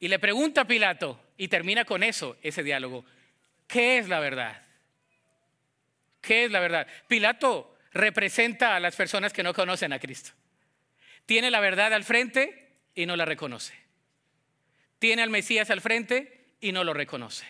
Y 0.00 0.08
le 0.08 0.18
pregunta 0.18 0.62
a 0.62 0.66
Pilato, 0.66 1.20
y 1.36 1.48
termina 1.48 1.84
con 1.84 2.02
eso, 2.02 2.36
ese 2.42 2.62
diálogo, 2.62 3.04
¿qué 3.68 3.98
es 3.98 4.08
la 4.08 4.18
verdad? 4.18 4.60
¿Qué 6.20 6.46
es 6.46 6.50
la 6.50 6.58
verdad? 6.58 6.88
Pilato 7.06 7.76
representa 7.92 8.74
a 8.74 8.80
las 8.80 8.96
personas 8.96 9.32
que 9.32 9.44
no 9.44 9.54
conocen 9.54 9.92
a 9.92 10.00
Cristo. 10.00 10.32
Tiene 11.26 11.50
la 11.50 11.60
verdad 11.60 11.92
al 11.94 12.04
frente 12.04 12.72
y 12.94 13.06
no 13.06 13.14
la 13.14 13.24
reconoce. 13.24 13.74
Tiene 14.98 15.22
al 15.22 15.30
Mesías 15.30 15.70
al 15.70 15.80
frente 15.80 16.54
y 16.60 16.72
no 16.72 16.82
lo 16.84 16.92
reconoce. 16.92 17.46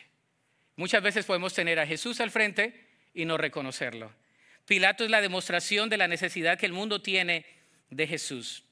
Muchas 0.76 1.02
veces 1.02 1.24
podemos 1.24 1.54
tener 1.54 1.80
a 1.80 1.86
Jesús 1.86 2.20
al 2.20 2.30
frente 2.30 2.86
y 3.14 3.24
no 3.24 3.36
reconocerlo. 3.36 4.12
Pilato 4.66 5.04
es 5.04 5.10
la 5.10 5.20
demostración 5.20 5.88
de 5.88 5.96
la 5.96 6.08
necesidad 6.08 6.58
que 6.58 6.66
el 6.66 6.72
mundo 6.72 7.00
tiene 7.00 7.46
de 7.90 8.06
Jesús. 8.06 8.64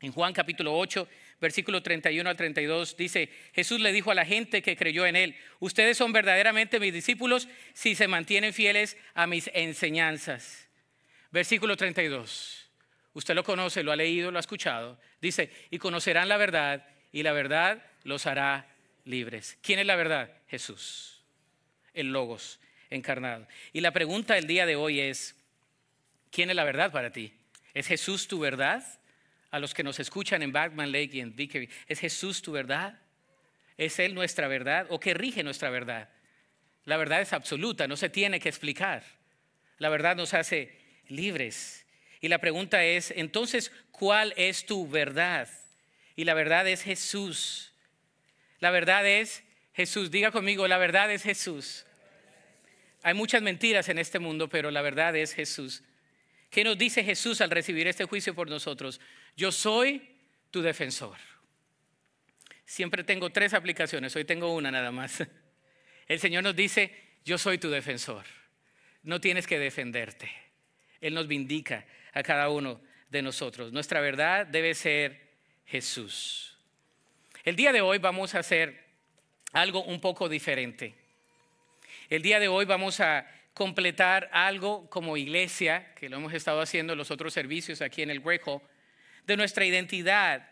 En 0.00 0.10
Juan 0.12 0.32
capítulo 0.32 0.76
8, 0.76 1.06
versículo 1.44 1.82
31 1.82 2.28
al 2.28 2.36
32 2.36 2.96
dice, 2.96 3.28
Jesús 3.52 3.80
le 3.80 3.92
dijo 3.92 4.10
a 4.10 4.14
la 4.14 4.24
gente 4.24 4.62
que 4.62 4.76
creyó 4.76 5.06
en 5.06 5.14
él, 5.14 5.36
ustedes 5.60 5.96
son 5.96 6.12
verdaderamente 6.12 6.80
mis 6.80 6.92
discípulos 6.92 7.48
si 7.74 7.94
se 7.94 8.08
mantienen 8.08 8.52
fieles 8.52 8.96
a 9.14 9.26
mis 9.26 9.50
enseñanzas. 9.54 10.68
Versículo 11.30 11.76
32. 11.76 12.68
Usted 13.12 13.34
lo 13.34 13.44
conoce, 13.44 13.82
lo 13.82 13.92
ha 13.92 13.96
leído, 13.96 14.30
lo 14.30 14.38
ha 14.38 14.40
escuchado. 14.40 14.98
Dice, 15.20 15.50
y 15.70 15.78
conocerán 15.78 16.28
la 16.28 16.36
verdad 16.36 16.88
y 17.12 17.22
la 17.22 17.32
verdad 17.32 17.84
los 18.02 18.26
hará 18.26 18.66
libres. 19.04 19.58
¿Quién 19.62 19.78
es 19.78 19.86
la 19.86 19.96
verdad? 19.96 20.32
Jesús, 20.48 21.22
el 21.92 22.10
Logos 22.10 22.58
encarnado. 22.90 23.46
Y 23.72 23.82
la 23.82 23.92
pregunta 23.92 24.34
del 24.34 24.46
día 24.46 24.66
de 24.66 24.76
hoy 24.76 25.00
es, 25.00 25.36
¿quién 26.32 26.50
es 26.50 26.56
la 26.56 26.64
verdad 26.64 26.90
para 26.90 27.12
ti? 27.12 27.34
¿Es 27.74 27.86
Jesús 27.86 28.28
tu 28.28 28.38
verdad? 28.40 28.82
A 29.54 29.60
los 29.60 29.72
que 29.72 29.84
nos 29.84 30.00
escuchan 30.00 30.42
en 30.42 30.50
Backman 30.50 30.90
Lake 30.90 31.10
y 31.12 31.20
en 31.20 31.36
Vickery, 31.36 31.70
¿es 31.86 32.00
Jesús 32.00 32.42
tu 32.42 32.50
verdad? 32.50 32.98
¿Es 33.78 34.00
Él 34.00 34.12
nuestra 34.12 34.48
verdad 34.48 34.88
o 34.90 34.98
qué 34.98 35.14
rige 35.14 35.44
nuestra 35.44 35.70
verdad? 35.70 36.08
La 36.86 36.96
verdad 36.96 37.20
es 37.20 37.32
absoluta, 37.32 37.86
no 37.86 37.96
se 37.96 38.08
tiene 38.08 38.40
que 38.40 38.48
explicar. 38.48 39.04
La 39.78 39.90
verdad 39.90 40.16
nos 40.16 40.34
hace 40.34 40.76
libres. 41.06 41.86
Y 42.20 42.26
la 42.26 42.38
pregunta 42.38 42.82
es, 42.82 43.12
entonces, 43.12 43.70
¿cuál 43.92 44.34
es 44.36 44.66
tu 44.66 44.88
verdad? 44.88 45.48
Y 46.16 46.24
la 46.24 46.34
verdad 46.34 46.66
es 46.66 46.82
Jesús. 46.82 47.72
La 48.58 48.72
verdad 48.72 49.06
es 49.06 49.44
Jesús. 49.72 50.10
Diga 50.10 50.32
conmigo, 50.32 50.66
la 50.66 50.78
verdad 50.78 51.12
es 51.12 51.22
Jesús. 51.22 51.86
Hay 53.04 53.14
muchas 53.14 53.40
mentiras 53.40 53.88
en 53.88 54.00
este 54.00 54.18
mundo, 54.18 54.48
pero 54.48 54.72
la 54.72 54.82
verdad 54.82 55.14
es 55.14 55.32
Jesús. 55.32 55.84
¿Qué 56.50 56.62
nos 56.62 56.78
dice 56.78 57.02
Jesús 57.02 57.40
al 57.40 57.50
recibir 57.50 57.88
este 57.88 58.04
juicio 58.04 58.32
por 58.32 58.48
nosotros? 58.48 59.00
Yo 59.36 59.52
soy 59.52 60.02
tu 60.50 60.62
defensor. 60.62 61.16
Siempre 62.64 63.04
tengo 63.04 63.30
tres 63.30 63.54
aplicaciones, 63.54 64.14
hoy 64.16 64.24
tengo 64.24 64.54
una 64.54 64.70
nada 64.70 64.90
más. 64.90 65.22
El 66.08 66.20
Señor 66.20 66.42
nos 66.42 66.56
dice, 66.56 66.94
yo 67.24 67.38
soy 67.38 67.58
tu 67.58 67.70
defensor. 67.70 68.24
No 69.02 69.20
tienes 69.20 69.46
que 69.46 69.58
defenderte. 69.58 70.30
Él 71.00 71.14
nos 71.14 71.26
vindica 71.26 71.84
a 72.12 72.22
cada 72.22 72.48
uno 72.48 72.80
de 73.10 73.22
nosotros. 73.22 73.72
Nuestra 73.72 74.00
verdad 74.00 74.46
debe 74.46 74.74
ser 74.74 75.20
Jesús. 75.66 76.56
El 77.44 77.56
día 77.56 77.72
de 77.72 77.80
hoy 77.80 77.98
vamos 77.98 78.34
a 78.34 78.38
hacer 78.38 78.84
algo 79.52 79.84
un 79.84 80.00
poco 80.00 80.28
diferente. 80.28 80.94
El 82.08 82.22
día 82.22 82.40
de 82.40 82.48
hoy 82.48 82.64
vamos 82.64 83.00
a 83.00 83.26
completar 83.52 84.28
algo 84.32 84.88
como 84.90 85.16
iglesia, 85.16 85.94
que 85.94 86.08
lo 86.08 86.16
hemos 86.16 86.32
estado 86.34 86.60
haciendo 86.60 86.94
en 86.94 86.98
los 86.98 87.10
otros 87.10 87.32
servicios 87.32 87.82
aquí 87.82 88.02
en 88.02 88.10
el 88.10 88.20
Greco, 88.20 88.62
de 89.26 89.36
nuestra 89.36 89.64
identidad. 89.64 90.48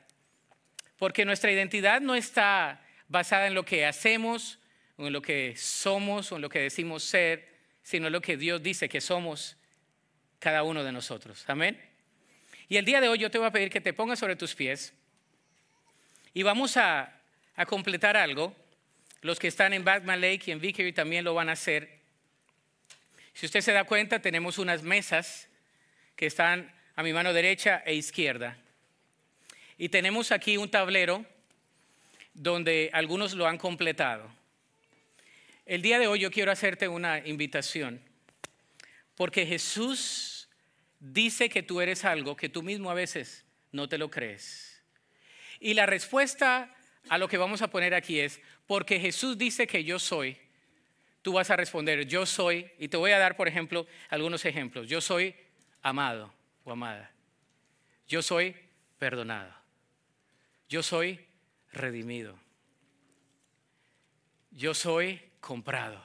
Porque 0.99 1.25
nuestra 1.25 1.51
identidad 1.51 2.01
no 2.01 2.15
está 2.15 2.81
basada 3.09 3.47
en 3.47 3.55
lo 3.55 3.65
que 3.65 3.87
hacemos, 3.87 4.59
o 4.97 5.07
en 5.07 5.13
lo 5.13 5.23
que 5.23 5.55
somos, 5.57 6.33
o 6.33 6.37
en 6.37 6.43
lo 6.43 6.49
que 6.49 6.61
decimos 6.61 7.05
ser, 7.05 7.49
sino 7.83 8.07
en 8.07 8.13
lo 8.13 8.21
que 8.21 8.37
Dios 8.37 8.63
dice 8.63 8.89
que 8.89 9.01
somos 9.01 9.57
cada 10.39 10.63
uno 10.63 10.85
de 10.85 10.93
nosotros. 10.93 11.45
Amén. 11.49 11.81
Y 12.69 12.77
el 12.77 12.85
día 12.85 13.01
de 13.01 13.09
hoy 13.09 13.19
yo 13.19 13.31
te 13.31 13.39
voy 13.39 13.47
a 13.47 13.53
pedir 13.53 13.71
que 13.71 13.81
te 13.81 13.93
pongas 13.93 14.19
sobre 14.19 14.37
tus 14.37 14.55
pies 14.55 14.95
y 16.33 16.43
vamos 16.43 16.77
a, 16.77 17.21
a 17.55 17.67
completar 17.67 18.17
algo. 18.17 18.57
Los 19.21 19.39
que 19.39 19.49
están 19.49 19.73
en 19.73 19.85
Batman 19.85 20.21
Lake 20.21 20.45
y 20.47 20.51
en 20.53 20.61
Vickery 20.61 20.93
también 20.93 21.25
lo 21.25 21.35
van 21.35 21.49
a 21.49 21.53
hacer. 21.53 22.01
Si 23.35 23.47
usted 23.47 23.61
se 23.61 23.73
da 23.73 23.85
cuenta, 23.85 24.21
tenemos 24.21 24.59
unas 24.59 24.83
mesas 24.83 25.49
que 26.17 26.27
están 26.27 26.73
a 26.95 27.03
mi 27.03 27.13
mano 27.13 27.33
derecha 27.33 27.83
e 27.85 27.95
izquierda. 27.95 28.57
Y 29.79 29.89
tenemos 29.89 30.33
aquí 30.33 30.57
un 30.57 30.71
tablero 30.71 31.25
donde 32.35 32.91
algunos 32.93 33.35
lo 33.35 33.47
han 33.47 33.59
completado. 33.59 34.31
El 35.67 35.83
día 35.83 35.99
de 35.99 36.07
hoy 36.07 36.21
yo 36.21 36.31
quiero 36.31 36.53
hacerte 36.53 36.89
una 36.89 37.19
invitación, 37.27 38.01
porque 39.15 39.47
Jesús 39.47 40.49
dice 40.99 41.49
que 41.49 41.63
tú 41.63 41.81
eres 41.81 42.05
algo 42.05 42.37
que 42.37 42.49
tú 42.49 42.63
mismo 42.63 42.91
a 42.91 42.95
veces 42.95 43.45
no 43.71 43.89
te 43.89 43.99
lo 43.99 44.11
crees. 44.11 44.83
Y 45.61 45.75
la 45.75 45.87
respuesta 45.87 46.75
a 47.09 47.19
lo 47.19 47.29
que 47.29 47.39
vamos 47.39 47.63
a 47.63 47.71
poner 47.71 47.95
aquí 47.95 48.21
es, 48.21 48.41
porque 48.67 49.01
Jesús 49.01 49.39
dice 49.39 49.67
que 49.67 49.85
yo 49.85 49.99
soy, 49.99 50.37
tú 51.23 51.33
vas 51.33 51.51
a 51.51 51.57
responder, 51.57 52.07
yo 52.07 52.27
soy, 52.27 52.71
y 52.79 52.89
te 52.89 52.97
voy 52.97 53.13
a 53.13 53.19
dar, 53.19 53.37
por 53.37 53.49
ejemplo, 53.49 53.87
algunos 54.09 54.45
ejemplos. 54.45 54.89
Yo 54.89 55.01
soy 55.01 55.35
amado, 55.83 56.33
o 56.65 56.73
amada. 56.73 57.11
Yo 58.07 58.23
soy 58.23 58.55
perdonado. 58.99 59.53
Yo 60.69 60.83
soy 60.83 61.27
redimido. 61.73 62.39
Yo 64.51 64.75
soy 64.75 65.21
comprado. 65.41 66.05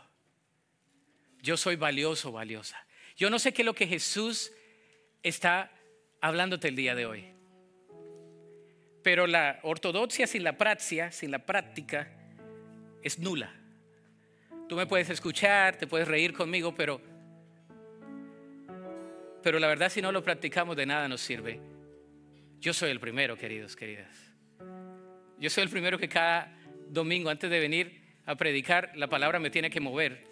Yo 1.41 1.57
soy 1.57 1.75
valioso, 1.75 2.31
valiosa. 2.31 2.85
Yo 3.15 3.29
no 3.29 3.39
sé 3.39 3.53
qué 3.53 3.61
es 3.61 3.65
lo 3.65 3.73
que 3.73 3.87
Jesús 3.87 4.51
está 5.23 5.71
hablándote 6.21 6.67
el 6.67 6.75
día 6.75 6.95
de 6.95 7.05
hoy. 7.05 7.25
Pero 9.03 9.27
la 9.27 9.59
ortodoxia 9.63 10.27
sin 10.27 10.43
la 10.43 10.57
praxia, 10.57 11.11
sin 11.11 11.31
la 11.31 11.45
práctica, 11.45 12.11
es 13.01 13.19
nula. 13.19 13.53
Tú 14.67 14.75
me 14.75 14.85
puedes 14.85 15.09
escuchar, 15.09 15.77
te 15.77 15.87
puedes 15.87 16.07
reír 16.07 16.33
conmigo, 16.33 16.75
pero, 16.75 17.01
pero 19.47 19.59
la 19.59 19.67
verdad 19.67 19.89
si 19.89 20.01
no 20.01 20.11
lo 20.11 20.25
practicamos 20.25 20.75
de 20.75 20.85
nada 20.85 21.07
nos 21.07 21.21
sirve. 21.21 21.61
Yo 22.59 22.73
soy 22.73 22.91
el 22.91 22.99
primero, 22.99 23.37
queridos, 23.37 23.77
queridas. 23.77 24.13
Yo 25.39 25.49
soy 25.49 25.63
el 25.63 25.69
primero 25.69 25.97
que 25.97 26.09
cada 26.09 26.53
domingo 26.89 27.29
antes 27.29 27.49
de 27.49 27.57
venir 27.57 27.97
a 28.25 28.35
predicar, 28.35 28.91
la 28.95 29.07
palabra 29.07 29.39
me 29.39 29.49
tiene 29.49 29.69
que 29.69 29.79
mover. 29.79 30.27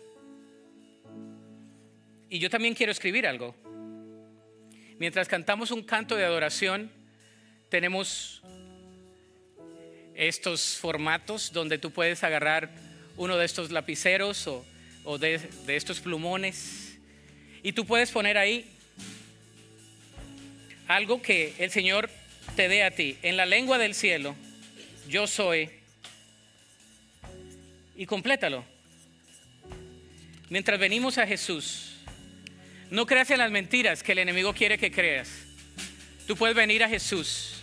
Y 2.29 2.39
yo 2.39 2.49
también 2.49 2.73
quiero 2.73 2.91
escribir 2.91 3.25
algo. 3.25 3.55
Mientras 4.99 5.29
cantamos 5.29 5.71
un 5.71 5.83
canto 5.83 6.17
de 6.17 6.25
adoración, 6.25 6.91
tenemos 7.69 8.43
estos 10.13 10.75
formatos 10.75 11.53
donde 11.53 11.77
tú 11.77 11.91
puedes 11.91 12.21
agarrar 12.25 12.69
uno 13.15 13.37
de 13.37 13.45
estos 13.45 13.71
lapiceros 13.71 14.45
o, 15.05 15.17
de, 15.17 15.39
estos 15.69 16.01
plumones 16.01 16.99
y 17.63 17.71
tú 17.71 17.85
puedes 17.85 18.11
poner 18.11 18.37
ahí 18.37 18.74
algo 20.87 21.21
que 21.21 21.53
el 21.59 21.71
Señor 21.71 22.09
te 22.55 22.67
dé 22.67 22.83
a 22.83 22.91
ti. 22.91 23.17
En 23.21 23.37
la 23.37 23.45
lengua 23.45 23.77
del 23.77 23.95
cielo, 23.95 24.35
yo 25.07 25.27
soy. 25.27 25.69
Y 27.95 28.05
complétalo. 28.05 28.65
Mientras 30.49 30.79
venimos 30.79 31.17
a 31.17 31.25
Jesús, 31.25 31.95
no 32.91 33.05
creas 33.05 33.31
en 33.31 33.39
las 33.39 33.51
mentiras 33.51 34.03
que 34.03 34.11
el 34.11 34.19
enemigo 34.19 34.53
quiere 34.53 34.77
que 34.77 34.91
creas. 34.91 35.29
Tú 36.27 36.35
puedes 36.35 36.55
venir 36.55 36.83
a 36.83 36.89
Jesús 36.89 37.54